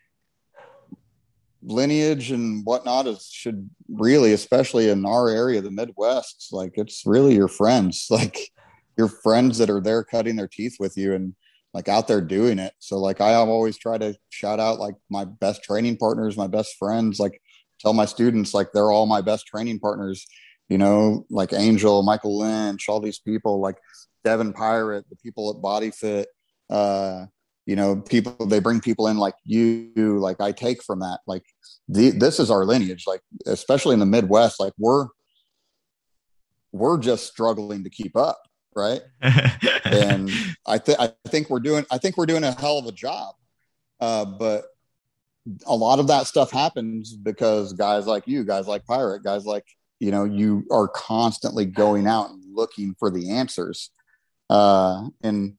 lineage 1.63 2.33
and 2.33 2.65
whatnot 2.67 3.07
is 3.07 3.29
should 3.31 3.71
really, 3.89 4.33
especially 4.33 4.91
in 4.91 5.07
our 5.07 5.29
area, 5.29 5.61
the 5.61 5.71
Midwest, 5.71 6.49
like 6.51 6.73
it's 6.75 7.05
really 7.07 7.35
your 7.35 7.49
friends, 7.49 8.09
like 8.11 8.51
your 8.97 9.09
friends 9.09 9.59
that 9.59 9.71
are 9.71 9.81
there 9.81 10.03
cutting 10.03 10.37
their 10.37 10.49
teeth 10.49 10.77
with 10.81 10.97
you 10.97 11.15
and 11.15 11.35
like 11.73 11.89
out 11.89 12.09
there 12.09 12.21
doing 12.21 12.59
it. 12.59 12.73
So 12.81 12.99
like 12.99 13.21
I 13.21 13.35
always 13.35 13.79
try 13.79 13.99
to 13.99 14.17
shout 14.31 14.59
out 14.59 14.81
like 14.81 14.95
my 15.11 15.25
best 15.25 15.63
training 15.63 15.97
partners, 15.97 16.37
my 16.37 16.47
best 16.49 16.77
friends, 16.77 17.21
like 17.21 17.41
tell 17.85 17.93
my 17.93 18.07
students 18.07 18.55
like 18.55 18.73
they're 18.73 18.91
all 18.91 19.07
my 19.07 19.21
best 19.21 19.47
training 19.47 19.79
partners 19.79 20.27
you 20.69 20.79
know 20.79 21.25
like 21.31 21.53
angel 21.53 22.03
michael 22.03 22.39
lynch 22.39 22.89
all 22.89 23.01
these 23.01 23.19
people 23.19 23.61
like 23.61 23.77
devin 24.25 24.53
pirate 24.53 25.05
the 25.11 25.17
people 25.17 25.55
at 25.55 25.63
body 25.63 25.91
fit 25.91 26.29
uh 26.71 27.27
you 27.67 27.77
know 27.77 27.97
people 27.97 28.47
they 28.47 28.59
bring 28.59 28.81
people 28.81 29.07
in 29.09 29.17
like 29.19 29.35
you 29.45 29.93
like 29.97 30.41
i 30.41 30.53
take 30.53 30.83
from 30.83 31.01
that. 31.01 31.21
Like 31.27 31.45
the, 31.89 32.11
this 32.11 32.39
is 32.39 32.51
our 32.51 32.65
lineage 32.65 33.05
like 33.07 33.21
especially 33.47 33.95
in 33.95 34.01
the 34.01 34.07
midwest 34.07 34.61
like 34.61 34.73
we're 34.79 35.07
we're 36.73 36.99
just 36.99 37.27
struggling 37.27 37.85
to 37.85 37.91
keep 37.91 38.17
up 38.17 38.41
right? 38.77 39.03
And 39.85 40.31
i 40.67 40.79
think 40.79 40.99
i 40.99 41.13
think 41.29 41.49
we're 41.49 41.61
doing 41.61 41.87
i 41.91 41.99
think 41.99 42.17
we're 42.17 42.27
doing 42.27 42.43
a 42.43 42.53
hell 42.53 42.79
of 42.79 42.87
a 42.87 42.93
job 42.93 43.35
uh 44.01 44.25
but 44.25 44.65
a 45.67 45.75
lot 45.75 45.99
of 45.99 46.07
that 46.09 46.27
stuff 46.27 46.51
happens 46.51 47.15
because 47.15 47.73
guys 47.73 48.07
like 48.07 48.27
you, 48.27 48.45
guys 48.45 48.67
like 48.67 48.85
Pirate, 48.87 49.23
guys 49.23 49.45
like, 49.45 49.67
you 50.01 50.11
know, 50.11 50.25
you 50.25 50.65
are 50.71 50.89
constantly 50.89 51.65
going 51.65 52.07
out 52.07 52.31
and 52.31 52.43
looking 52.55 52.95
for 52.99 53.11
the 53.11 53.31
answers. 53.31 53.91
Uh, 54.51 55.09
and 55.23 55.55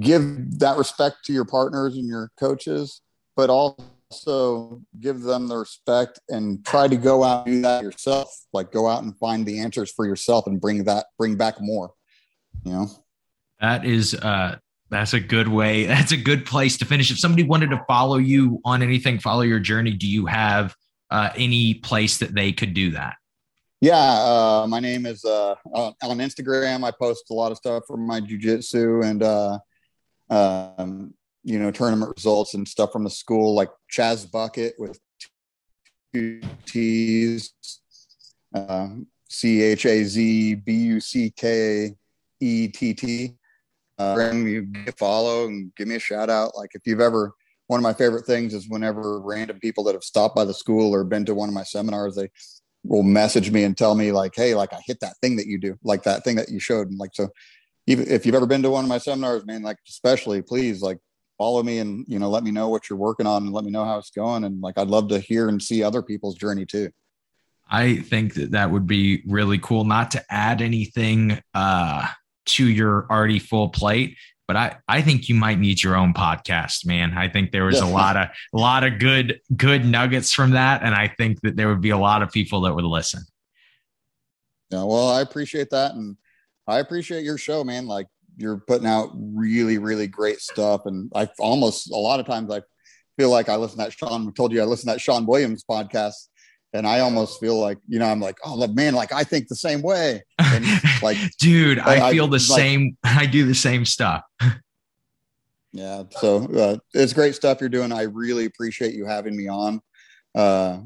give 0.00 0.58
that 0.58 0.78
respect 0.78 1.24
to 1.24 1.32
your 1.32 1.44
partners 1.44 1.96
and 1.96 2.06
your 2.06 2.30
coaches, 2.38 3.02
but 3.36 3.50
also 3.50 4.80
give 5.00 5.20
them 5.20 5.48
the 5.48 5.56
respect 5.56 6.18
and 6.28 6.64
try 6.64 6.88
to 6.88 6.96
go 6.96 7.22
out 7.22 7.46
and 7.46 7.56
do 7.56 7.62
that 7.62 7.82
yourself. 7.82 8.34
Like 8.52 8.72
go 8.72 8.88
out 8.88 9.02
and 9.02 9.16
find 9.18 9.44
the 9.44 9.60
answers 9.60 9.92
for 9.92 10.06
yourself 10.06 10.46
and 10.46 10.60
bring 10.60 10.84
that, 10.84 11.06
bring 11.18 11.36
back 11.36 11.60
more, 11.60 11.92
you 12.64 12.72
know? 12.72 12.88
That 13.60 13.84
is, 13.84 14.14
uh, 14.14 14.56
that's 14.92 15.14
a 15.14 15.20
good 15.20 15.48
way. 15.48 15.86
That's 15.92 16.12
a 16.12 16.16
good 16.16 16.44
place 16.44 16.76
to 16.78 16.84
finish. 16.84 17.10
If 17.10 17.18
somebody 17.18 17.42
wanted 17.42 17.70
to 17.70 17.82
follow 17.88 18.18
you 18.18 18.60
on 18.64 18.82
anything, 18.82 19.18
follow 19.18 19.40
your 19.40 19.58
journey, 19.58 19.92
do 19.92 20.06
you 20.06 20.26
have 20.26 20.76
uh, 21.10 21.30
any 21.34 21.74
place 21.74 22.18
that 22.18 22.34
they 22.34 22.52
could 22.52 22.74
do 22.74 22.90
that? 22.92 23.14
Yeah, 23.80 23.96
uh, 23.96 24.66
my 24.68 24.78
name 24.78 25.06
is 25.06 25.24
uh, 25.24 25.56
on 25.74 26.18
Instagram. 26.18 26.84
I 26.84 26.92
post 26.92 27.24
a 27.30 27.34
lot 27.34 27.50
of 27.50 27.58
stuff 27.58 27.84
from 27.88 28.06
my 28.06 28.20
jujitsu, 28.20 29.04
and 29.04 29.22
uh, 29.22 29.58
um, 30.30 31.14
you 31.42 31.58
know, 31.58 31.72
tournament 31.72 32.12
results 32.14 32.54
and 32.54 32.68
stuff 32.68 32.92
from 32.92 33.02
the 33.02 33.10
school, 33.10 33.54
like 33.54 33.70
Chaz 33.92 34.30
Buckett 34.30 34.74
with 34.78 35.00
two 36.14 36.42
T's, 36.64 37.52
uh, 38.54 38.88
C 39.28 39.62
H 39.62 39.86
A 39.86 40.04
Z 40.04 40.54
B 40.54 40.72
U 40.72 41.00
C 41.00 41.32
K 41.34 41.96
E 42.38 42.68
T 42.68 42.94
T. 42.94 43.34
Uh, 44.02 44.32
you 44.32 44.66
follow 44.98 45.46
and 45.46 45.74
give 45.76 45.88
me 45.88 45.96
a 45.96 46.00
shout 46.00 46.30
out. 46.30 46.56
Like 46.56 46.70
if 46.74 46.82
you've 46.86 47.00
ever, 47.00 47.34
one 47.66 47.78
of 47.78 47.82
my 47.82 47.92
favorite 47.92 48.26
things 48.26 48.54
is 48.54 48.68
whenever 48.68 49.20
random 49.20 49.58
people 49.60 49.84
that 49.84 49.94
have 49.94 50.04
stopped 50.04 50.34
by 50.34 50.44
the 50.44 50.54
school 50.54 50.94
or 50.94 51.04
been 51.04 51.24
to 51.26 51.34
one 51.34 51.48
of 51.48 51.54
my 51.54 51.62
seminars, 51.62 52.16
they 52.16 52.28
will 52.84 53.02
message 53.02 53.50
me 53.50 53.64
and 53.64 53.76
tell 53.76 53.94
me 53.94 54.12
like, 54.12 54.32
Hey, 54.34 54.54
like 54.54 54.72
I 54.72 54.80
hit 54.86 55.00
that 55.00 55.16
thing 55.20 55.36
that 55.36 55.46
you 55.46 55.58
do, 55.58 55.76
like 55.82 56.02
that 56.02 56.24
thing 56.24 56.36
that 56.36 56.48
you 56.48 56.58
showed. 56.58 56.88
And 56.88 56.98
like, 56.98 57.14
so 57.14 57.28
even 57.86 58.08
if 58.08 58.26
you've 58.26 58.34
ever 58.34 58.46
been 58.46 58.62
to 58.62 58.70
one 58.70 58.84
of 58.84 58.88
my 58.88 58.98
seminars, 58.98 59.46
man, 59.46 59.62
like 59.62 59.78
especially 59.88 60.42
please 60.42 60.82
like 60.82 60.98
follow 61.38 61.62
me 61.62 61.78
and, 61.78 62.04
you 62.08 62.18
know, 62.18 62.30
let 62.30 62.44
me 62.44 62.50
know 62.50 62.68
what 62.68 62.88
you're 62.88 62.98
working 62.98 63.26
on 63.26 63.44
and 63.44 63.52
let 63.52 63.64
me 63.64 63.70
know 63.70 63.84
how 63.84 63.98
it's 63.98 64.10
going. 64.10 64.44
And 64.44 64.60
like, 64.60 64.78
I'd 64.78 64.88
love 64.88 65.08
to 65.08 65.18
hear 65.18 65.48
and 65.48 65.62
see 65.62 65.82
other 65.82 66.02
people's 66.02 66.36
journey 66.36 66.66
too. 66.66 66.90
I 67.70 67.96
think 67.96 68.34
that 68.34 68.50
that 68.50 68.70
would 68.70 68.86
be 68.86 69.22
really 69.26 69.58
cool. 69.58 69.84
Not 69.84 70.10
to 70.12 70.24
add 70.28 70.60
anything 70.60 71.40
uh, 71.54 72.06
to 72.44 72.66
your 72.66 73.06
already 73.10 73.38
full 73.38 73.68
plate, 73.68 74.16
but 74.48 74.56
I, 74.56 74.76
I 74.88 75.02
think 75.02 75.28
you 75.28 75.34
might 75.34 75.58
need 75.58 75.82
your 75.82 75.96
own 75.96 76.12
podcast, 76.12 76.84
man. 76.84 77.16
I 77.16 77.28
think 77.28 77.52
there 77.52 77.64
was 77.64 77.80
a 77.80 77.86
lot 77.86 78.16
of 78.16 78.28
a 78.52 78.58
lot 78.58 78.84
of 78.84 78.98
good 78.98 79.40
good 79.56 79.84
nuggets 79.84 80.32
from 80.32 80.50
that, 80.50 80.82
and 80.82 80.94
I 80.94 81.08
think 81.08 81.40
that 81.42 81.56
there 81.56 81.68
would 81.68 81.80
be 81.80 81.90
a 81.90 81.98
lot 81.98 82.22
of 82.22 82.30
people 82.30 82.62
that 82.62 82.74
would 82.74 82.84
listen. 82.84 83.22
Yeah, 84.70 84.84
well, 84.84 85.08
I 85.08 85.20
appreciate 85.20 85.70
that, 85.70 85.94
and 85.94 86.16
I 86.66 86.80
appreciate 86.80 87.24
your 87.24 87.38
show, 87.38 87.62
man. 87.64 87.86
Like 87.86 88.08
you're 88.36 88.58
putting 88.58 88.86
out 88.86 89.10
really, 89.14 89.78
really 89.78 90.06
great 90.06 90.40
stuff, 90.40 90.86
and 90.86 91.10
I 91.14 91.28
almost 91.38 91.90
a 91.90 91.96
lot 91.96 92.20
of 92.20 92.26
times 92.26 92.50
I 92.50 92.62
feel 93.16 93.30
like 93.30 93.48
I 93.48 93.56
listen 93.56 93.78
to 93.78 93.84
that 93.84 93.92
Sean. 93.92 94.32
Told 94.34 94.52
you 94.52 94.60
I 94.60 94.64
listen 94.64 94.88
to 94.88 94.94
that 94.94 95.00
Sean 95.00 95.24
Williams 95.24 95.64
podcast 95.68 96.28
and 96.72 96.86
I 96.86 97.00
almost 97.00 97.40
feel 97.40 97.58
like 97.58 97.78
you 97.86 97.98
know 97.98 98.06
I'm 98.06 98.20
like 98.20 98.38
oh 98.44 98.66
man 98.68 98.94
like 98.94 99.12
I 99.12 99.24
think 99.24 99.48
the 99.48 99.56
same 99.56 99.82
way. 99.82 100.22
And 100.38 100.64
like 101.02 101.18
dude 101.38 101.78
I, 101.78 102.08
I 102.08 102.12
feel 102.12 102.26
the 102.26 102.32
like, 102.32 102.40
same 102.40 102.96
I 103.04 103.26
do 103.26 103.46
the 103.46 103.54
same 103.54 103.84
stuff. 103.84 104.22
Yeah 105.72 106.04
so 106.10 106.44
uh, 106.54 106.76
it's 106.94 107.12
great 107.12 107.34
stuff 107.34 107.60
you're 107.60 107.68
doing. 107.68 107.92
I 107.92 108.02
really 108.02 108.46
appreciate 108.46 108.94
you 108.94 109.06
having 109.06 109.36
me 109.36 109.48
on. 109.48 109.80
Uh, 110.34 110.80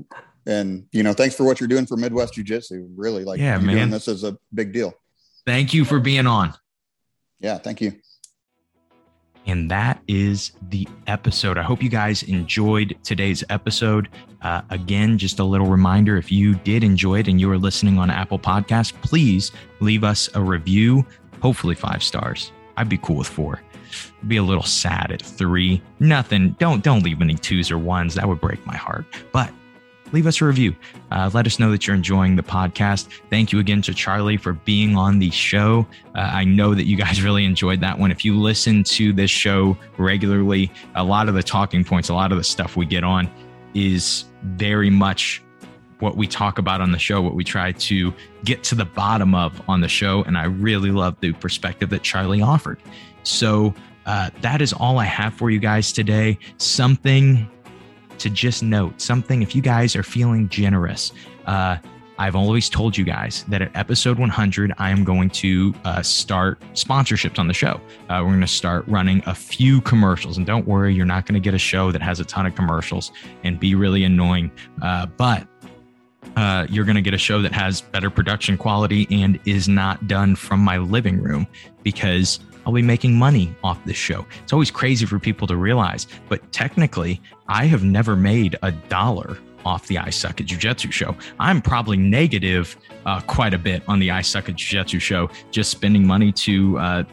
and 0.46 0.86
you 0.92 1.02
know 1.02 1.12
thanks 1.12 1.34
for 1.34 1.44
what 1.44 1.60
you're 1.60 1.68
doing 1.68 1.86
for 1.86 1.96
Midwest 1.96 2.34
Jiu 2.34 2.44
Jitsu 2.44 2.88
really 2.96 3.24
like 3.24 3.40
yeah 3.40 3.58
man. 3.58 3.90
this 3.90 4.08
is 4.08 4.24
a 4.24 4.36
big 4.54 4.72
deal. 4.72 4.92
Thank 5.44 5.72
you 5.72 5.84
for 5.84 6.00
being 6.00 6.26
on. 6.26 6.54
Yeah 7.40 7.58
thank 7.58 7.80
you 7.80 7.92
and 9.46 9.70
that 9.70 10.02
is 10.08 10.52
the 10.70 10.86
episode. 11.06 11.56
I 11.58 11.62
hope 11.62 11.82
you 11.82 11.88
guys 11.88 12.22
enjoyed 12.24 12.96
today's 13.02 13.44
episode. 13.48 14.08
Uh, 14.42 14.62
again, 14.70 15.18
just 15.18 15.38
a 15.38 15.44
little 15.44 15.68
reminder 15.68 16.16
if 16.16 16.30
you 16.30 16.54
did 16.56 16.84
enjoy 16.84 17.20
it 17.20 17.28
and 17.28 17.40
you 17.40 17.50
are 17.50 17.58
listening 17.58 17.98
on 17.98 18.10
Apple 18.10 18.38
Podcasts, 18.38 18.92
please 19.02 19.52
leave 19.80 20.04
us 20.04 20.28
a 20.34 20.42
review, 20.42 21.04
hopefully 21.40 21.74
five 21.74 22.02
stars. 22.02 22.52
I'd 22.76 22.88
be 22.88 22.98
cool 22.98 23.16
with 23.16 23.28
four. 23.28 23.62
be 24.28 24.36
a 24.36 24.42
little 24.42 24.62
sad 24.62 25.10
at 25.12 25.22
three. 25.22 25.80
Nothing. 26.00 26.56
Don't 26.58 26.82
don't 26.82 27.02
leave 27.02 27.22
any 27.22 27.34
twos 27.34 27.70
or 27.70 27.78
ones. 27.78 28.14
That 28.14 28.28
would 28.28 28.40
break 28.40 28.64
my 28.66 28.76
heart. 28.76 29.06
But 29.32 29.50
leave 30.12 30.26
us 30.26 30.40
a 30.40 30.44
review. 30.44 30.74
Uh, 31.10 31.30
let 31.32 31.46
us 31.46 31.58
know 31.58 31.70
that 31.70 31.86
you're 31.86 31.96
enjoying 31.96 32.36
the 32.36 32.42
podcast. 32.42 33.08
Thank 33.30 33.52
you 33.52 33.58
again 33.58 33.82
to 33.82 33.94
Charlie 33.94 34.36
for 34.36 34.52
being 34.52 34.96
on 34.96 35.18
the 35.18 35.30
show. 35.30 35.86
Uh, 36.14 36.20
I 36.20 36.44
know 36.44 36.74
that 36.74 36.84
you 36.84 36.96
guys 36.96 37.22
really 37.22 37.44
enjoyed 37.44 37.80
that 37.80 37.98
one. 37.98 38.10
If 38.10 38.24
you 38.24 38.38
listen 38.38 38.84
to 38.84 39.12
this 39.12 39.30
show 39.30 39.76
regularly, 39.98 40.70
a 40.94 41.04
lot 41.04 41.28
of 41.28 41.34
the 41.34 41.42
talking 41.42 41.84
points, 41.84 42.08
a 42.08 42.14
lot 42.14 42.32
of 42.32 42.38
the 42.38 42.44
stuff 42.44 42.76
we 42.76 42.86
get 42.86 43.04
on 43.04 43.30
is 43.74 44.24
very 44.42 44.90
much 44.90 45.42
what 45.98 46.16
we 46.16 46.26
talk 46.26 46.58
about 46.58 46.80
on 46.80 46.92
the 46.92 46.98
show, 46.98 47.22
what 47.22 47.34
we 47.34 47.42
try 47.44 47.72
to 47.72 48.12
get 48.44 48.62
to 48.64 48.74
the 48.74 48.84
bottom 48.84 49.34
of 49.34 49.60
on 49.68 49.80
the 49.80 49.88
show. 49.88 50.22
And 50.24 50.36
I 50.36 50.44
really 50.44 50.90
love 50.90 51.16
the 51.20 51.32
perspective 51.32 51.90
that 51.90 52.02
Charlie 52.02 52.42
offered. 52.42 52.78
So, 53.22 53.74
uh, 54.04 54.30
that 54.40 54.62
is 54.62 54.72
all 54.72 54.98
I 54.98 55.04
have 55.04 55.34
for 55.34 55.50
you 55.50 55.58
guys 55.58 55.92
today. 55.92 56.38
Something 56.58 57.50
to 58.18 58.30
just 58.30 58.62
note 58.62 59.00
something 59.00 59.42
if 59.42 59.54
you 59.54 59.62
guys 59.62 59.96
are 59.96 60.02
feeling 60.02 60.48
generous. 60.48 61.12
Uh, 61.46 61.76
I've 62.18 62.36
always 62.36 62.70
told 62.70 62.96
you 62.96 63.04
guys 63.04 63.44
that 63.48 63.60
at 63.60 63.76
episode 63.76 64.18
100, 64.18 64.72
I 64.78 64.90
am 64.90 65.04
going 65.04 65.28
to 65.30 65.74
uh, 65.84 66.02
start 66.02 66.58
sponsorships 66.72 67.38
on 67.38 67.46
the 67.46 67.54
show. 67.54 67.80
Uh, 68.08 68.20
we're 68.22 68.30
going 68.30 68.40
to 68.40 68.46
start 68.46 68.86
running 68.88 69.22
a 69.26 69.34
few 69.34 69.82
commercials. 69.82 70.38
And 70.38 70.46
don't 70.46 70.66
worry, 70.66 70.94
you're 70.94 71.04
not 71.04 71.26
going 71.26 71.34
to 71.34 71.40
get 71.40 71.52
a 71.52 71.58
show 71.58 71.92
that 71.92 72.00
has 72.00 72.18
a 72.18 72.24
ton 72.24 72.46
of 72.46 72.54
commercials 72.54 73.12
and 73.44 73.60
be 73.60 73.74
really 73.74 74.04
annoying. 74.04 74.50
Uh, 74.80 75.06
but 75.06 75.46
uh, 76.36 76.66
you're 76.70 76.84
going 76.84 76.96
to 76.96 77.02
get 77.02 77.14
a 77.14 77.18
show 77.18 77.42
that 77.42 77.52
has 77.52 77.82
better 77.82 78.08
production 78.08 78.56
quality 78.56 79.06
and 79.10 79.38
is 79.44 79.68
not 79.68 80.08
done 80.08 80.36
from 80.36 80.60
my 80.60 80.78
living 80.78 81.22
room 81.22 81.46
because 81.82 82.40
I'll 82.66 82.72
be 82.72 82.82
making 82.82 83.14
money 83.14 83.54
off 83.62 83.82
this 83.84 83.96
show. 83.96 84.26
It's 84.42 84.52
always 84.52 84.72
crazy 84.72 85.06
for 85.06 85.20
people 85.20 85.46
to 85.46 85.56
realize, 85.56 86.08
but 86.28 86.50
technically, 86.50 87.22
I 87.48 87.64
have 87.66 87.84
never 87.84 88.16
made 88.16 88.56
a 88.62 88.72
dollar 88.72 89.38
off 89.64 89.86
the 89.86 89.98
I 89.98 90.10
Suck 90.10 90.40
at 90.40 90.46
Jiu 90.46 90.58
Jitsu 90.58 90.90
show. 90.90 91.16
I'm 91.38 91.62
probably 91.62 91.96
negative 91.96 92.76
uh, 93.04 93.20
quite 93.20 93.54
a 93.54 93.58
bit 93.58 93.82
on 93.86 94.00
the 94.00 94.10
I 94.10 94.20
Suck 94.20 94.48
at 94.48 94.56
Jiu 94.56 94.80
Jitsu 94.80 94.98
show, 94.98 95.30
just 95.52 95.70
spending 95.70 96.04
money 96.04 96.32
to 96.32 96.78
uh, 96.78 97.04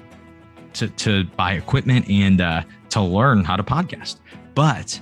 to 0.73 0.87
to 0.87 1.23
buy 1.35 1.53
equipment 1.53 2.09
and 2.09 2.41
uh, 2.41 2.63
to 2.89 3.01
learn 3.01 3.43
how 3.43 3.55
to 3.55 3.63
podcast. 3.63 4.17
But 4.55 4.99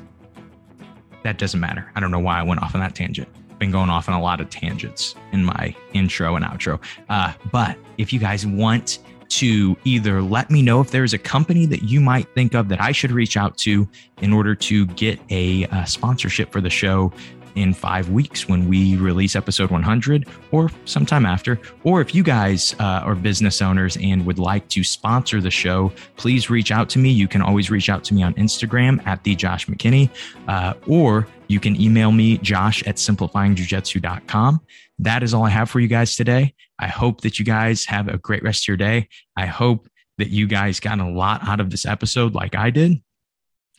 that 1.23 1.37
doesn't 1.37 1.59
matter. 1.59 1.89
I 1.95 2.01
don't 2.01 2.11
know 2.11 2.19
why 2.19 2.39
I 2.39 2.43
went 2.43 2.61
off 2.61 2.75
on 2.75 2.81
that 2.81 2.93
tangent. 2.93 3.29
Been 3.57 3.71
going 3.71 3.89
off 3.89 4.09
on 4.09 4.15
a 4.15 4.21
lot 4.21 4.41
of 4.41 4.49
tangents 4.49 5.15
in 5.31 5.45
my 5.45 5.75
intro 5.93 6.35
and 6.35 6.43
outro. 6.43 6.81
Uh, 7.09 7.31
but 7.51 7.77
if 7.97 8.11
you 8.11 8.19
guys 8.19 8.45
want 8.45 8.99
to 9.31 9.77
either 9.85 10.21
let 10.21 10.49
me 10.49 10.61
know 10.61 10.81
if 10.81 10.91
there's 10.91 11.13
a 11.13 11.17
company 11.17 11.65
that 11.65 11.83
you 11.83 11.99
might 11.99 12.27
think 12.33 12.53
of 12.53 12.69
that 12.69 12.81
I 12.81 12.91
should 12.91 13.11
reach 13.11 13.37
out 13.37 13.57
to 13.59 13.87
in 14.21 14.33
order 14.33 14.55
to 14.55 14.85
get 14.87 15.19
a, 15.29 15.63
a 15.63 15.87
sponsorship 15.87 16.51
for 16.51 16.61
the 16.61 16.69
show 16.69 17.13
in 17.55 17.73
five 17.73 18.09
weeks 18.09 18.47
when 18.47 18.67
we 18.67 18.95
release 18.97 19.35
episode 19.35 19.71
100 19.71 20.27
or 20.51 20.69
sometime 20.85 21.25
after. 21.25 21.59
Or 21.83 22.01
if 22.01 22.15
you 22.15 22.23
guys 22.23 22.75
uh, 22.79 23.01
are 23.03 23.15
business 23.15 23.61
owners 23.61 23.97
and 23.97 24.25
would 24.25 24.39
like 24.39 24.67
to 24.69 24.83
sponsor 24.83 25.41
the 25.41 25.51
show, 25.51 25.91
please 26.17 26.49
reach 26.49 26.71
out 26.71 26.89
to 26.89 26.99
me. 26.99 27.09
You 27.09 27.27
can 27.27 27.41
always 27.41 27.69
reach 27.69 27.89
out 27.89 28.03
to 28.05 28.13
me 28.13 28.23
on 28.23 28.33
Instagram 28.35 29.05
at 29.05 29.23
the 29.23 29.35
Josh 29.35 29.67
McKinney, 29.67 30.09
uh, 30.47 30.73
or 30.87 31.27
you 31.47 31.59
can 31.59 31.79
email 31.79 32.11
me, 32.11 32.37
josh 32.37 32.81
at 32.87 32.95
simplifyingjujitsu.com. 32.95 34.61
That 35.01 35.23
is 35.23 35.33
all 35.33 35.43
I 35.43 35.49
have 35.49 35.69
for 35.69 35.79
you 35.79 35.87
guys 35.87 36.15
today. 36.15 36.53
I 36.77 36.87
hope 36.87 37.21
that 37.21 37.39
you 37.39 37.45
guys 37.45 37.85
have 37.85 38.07
a 38.07 38.19
great 38.19 38.43
rest 38.43 38.63
of 38.63 38.67
your 38.67 38.77
day. 38.77 39.09
I 39.35 39.47
hope 39.47 39.89
that 40.19 40.29
you 40.29 40.45
guys 40.45 40.79
got 40.79 40.99
a 40.99 41.09
lot 41.09 41.41
out 41.47 41.59
of 41.59 41.71
this 41.71 41.85
episode 41.87 42.35
like 42.35 42.55
I 42.55 42.69
did. 42.69 43.01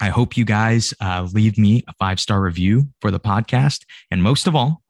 I 0.01 0.09
hope 0.09 0.37
you 0.37 0.45
guys 0.45 0.93
uh, 1.01 1.29
leave 1.33 1.57
me 1.59 1.85
a 1.87 1.95
five 1.95 2.19
star 2.19 2.43
review 2.43 2.89
for 3.01 3.13
the 3.13 3.21
podcast. 3.21 3.85
And 4.11 4.21
most 4.21 4.49
of 4.49 4.57
all, 4.57 4.83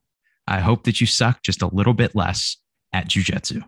I 0.46 0.60
hope 0.60 0.84
that 0.84 1.02
you 1.02 1.06
suck 1.06 1.42
just 1.42 1.60
a 1.60 1.66
little 1.66 1.92
bit 1.92 2.14
less 2.14 2.56
at 2.94 3.09
jujitsu. 3.09 3.62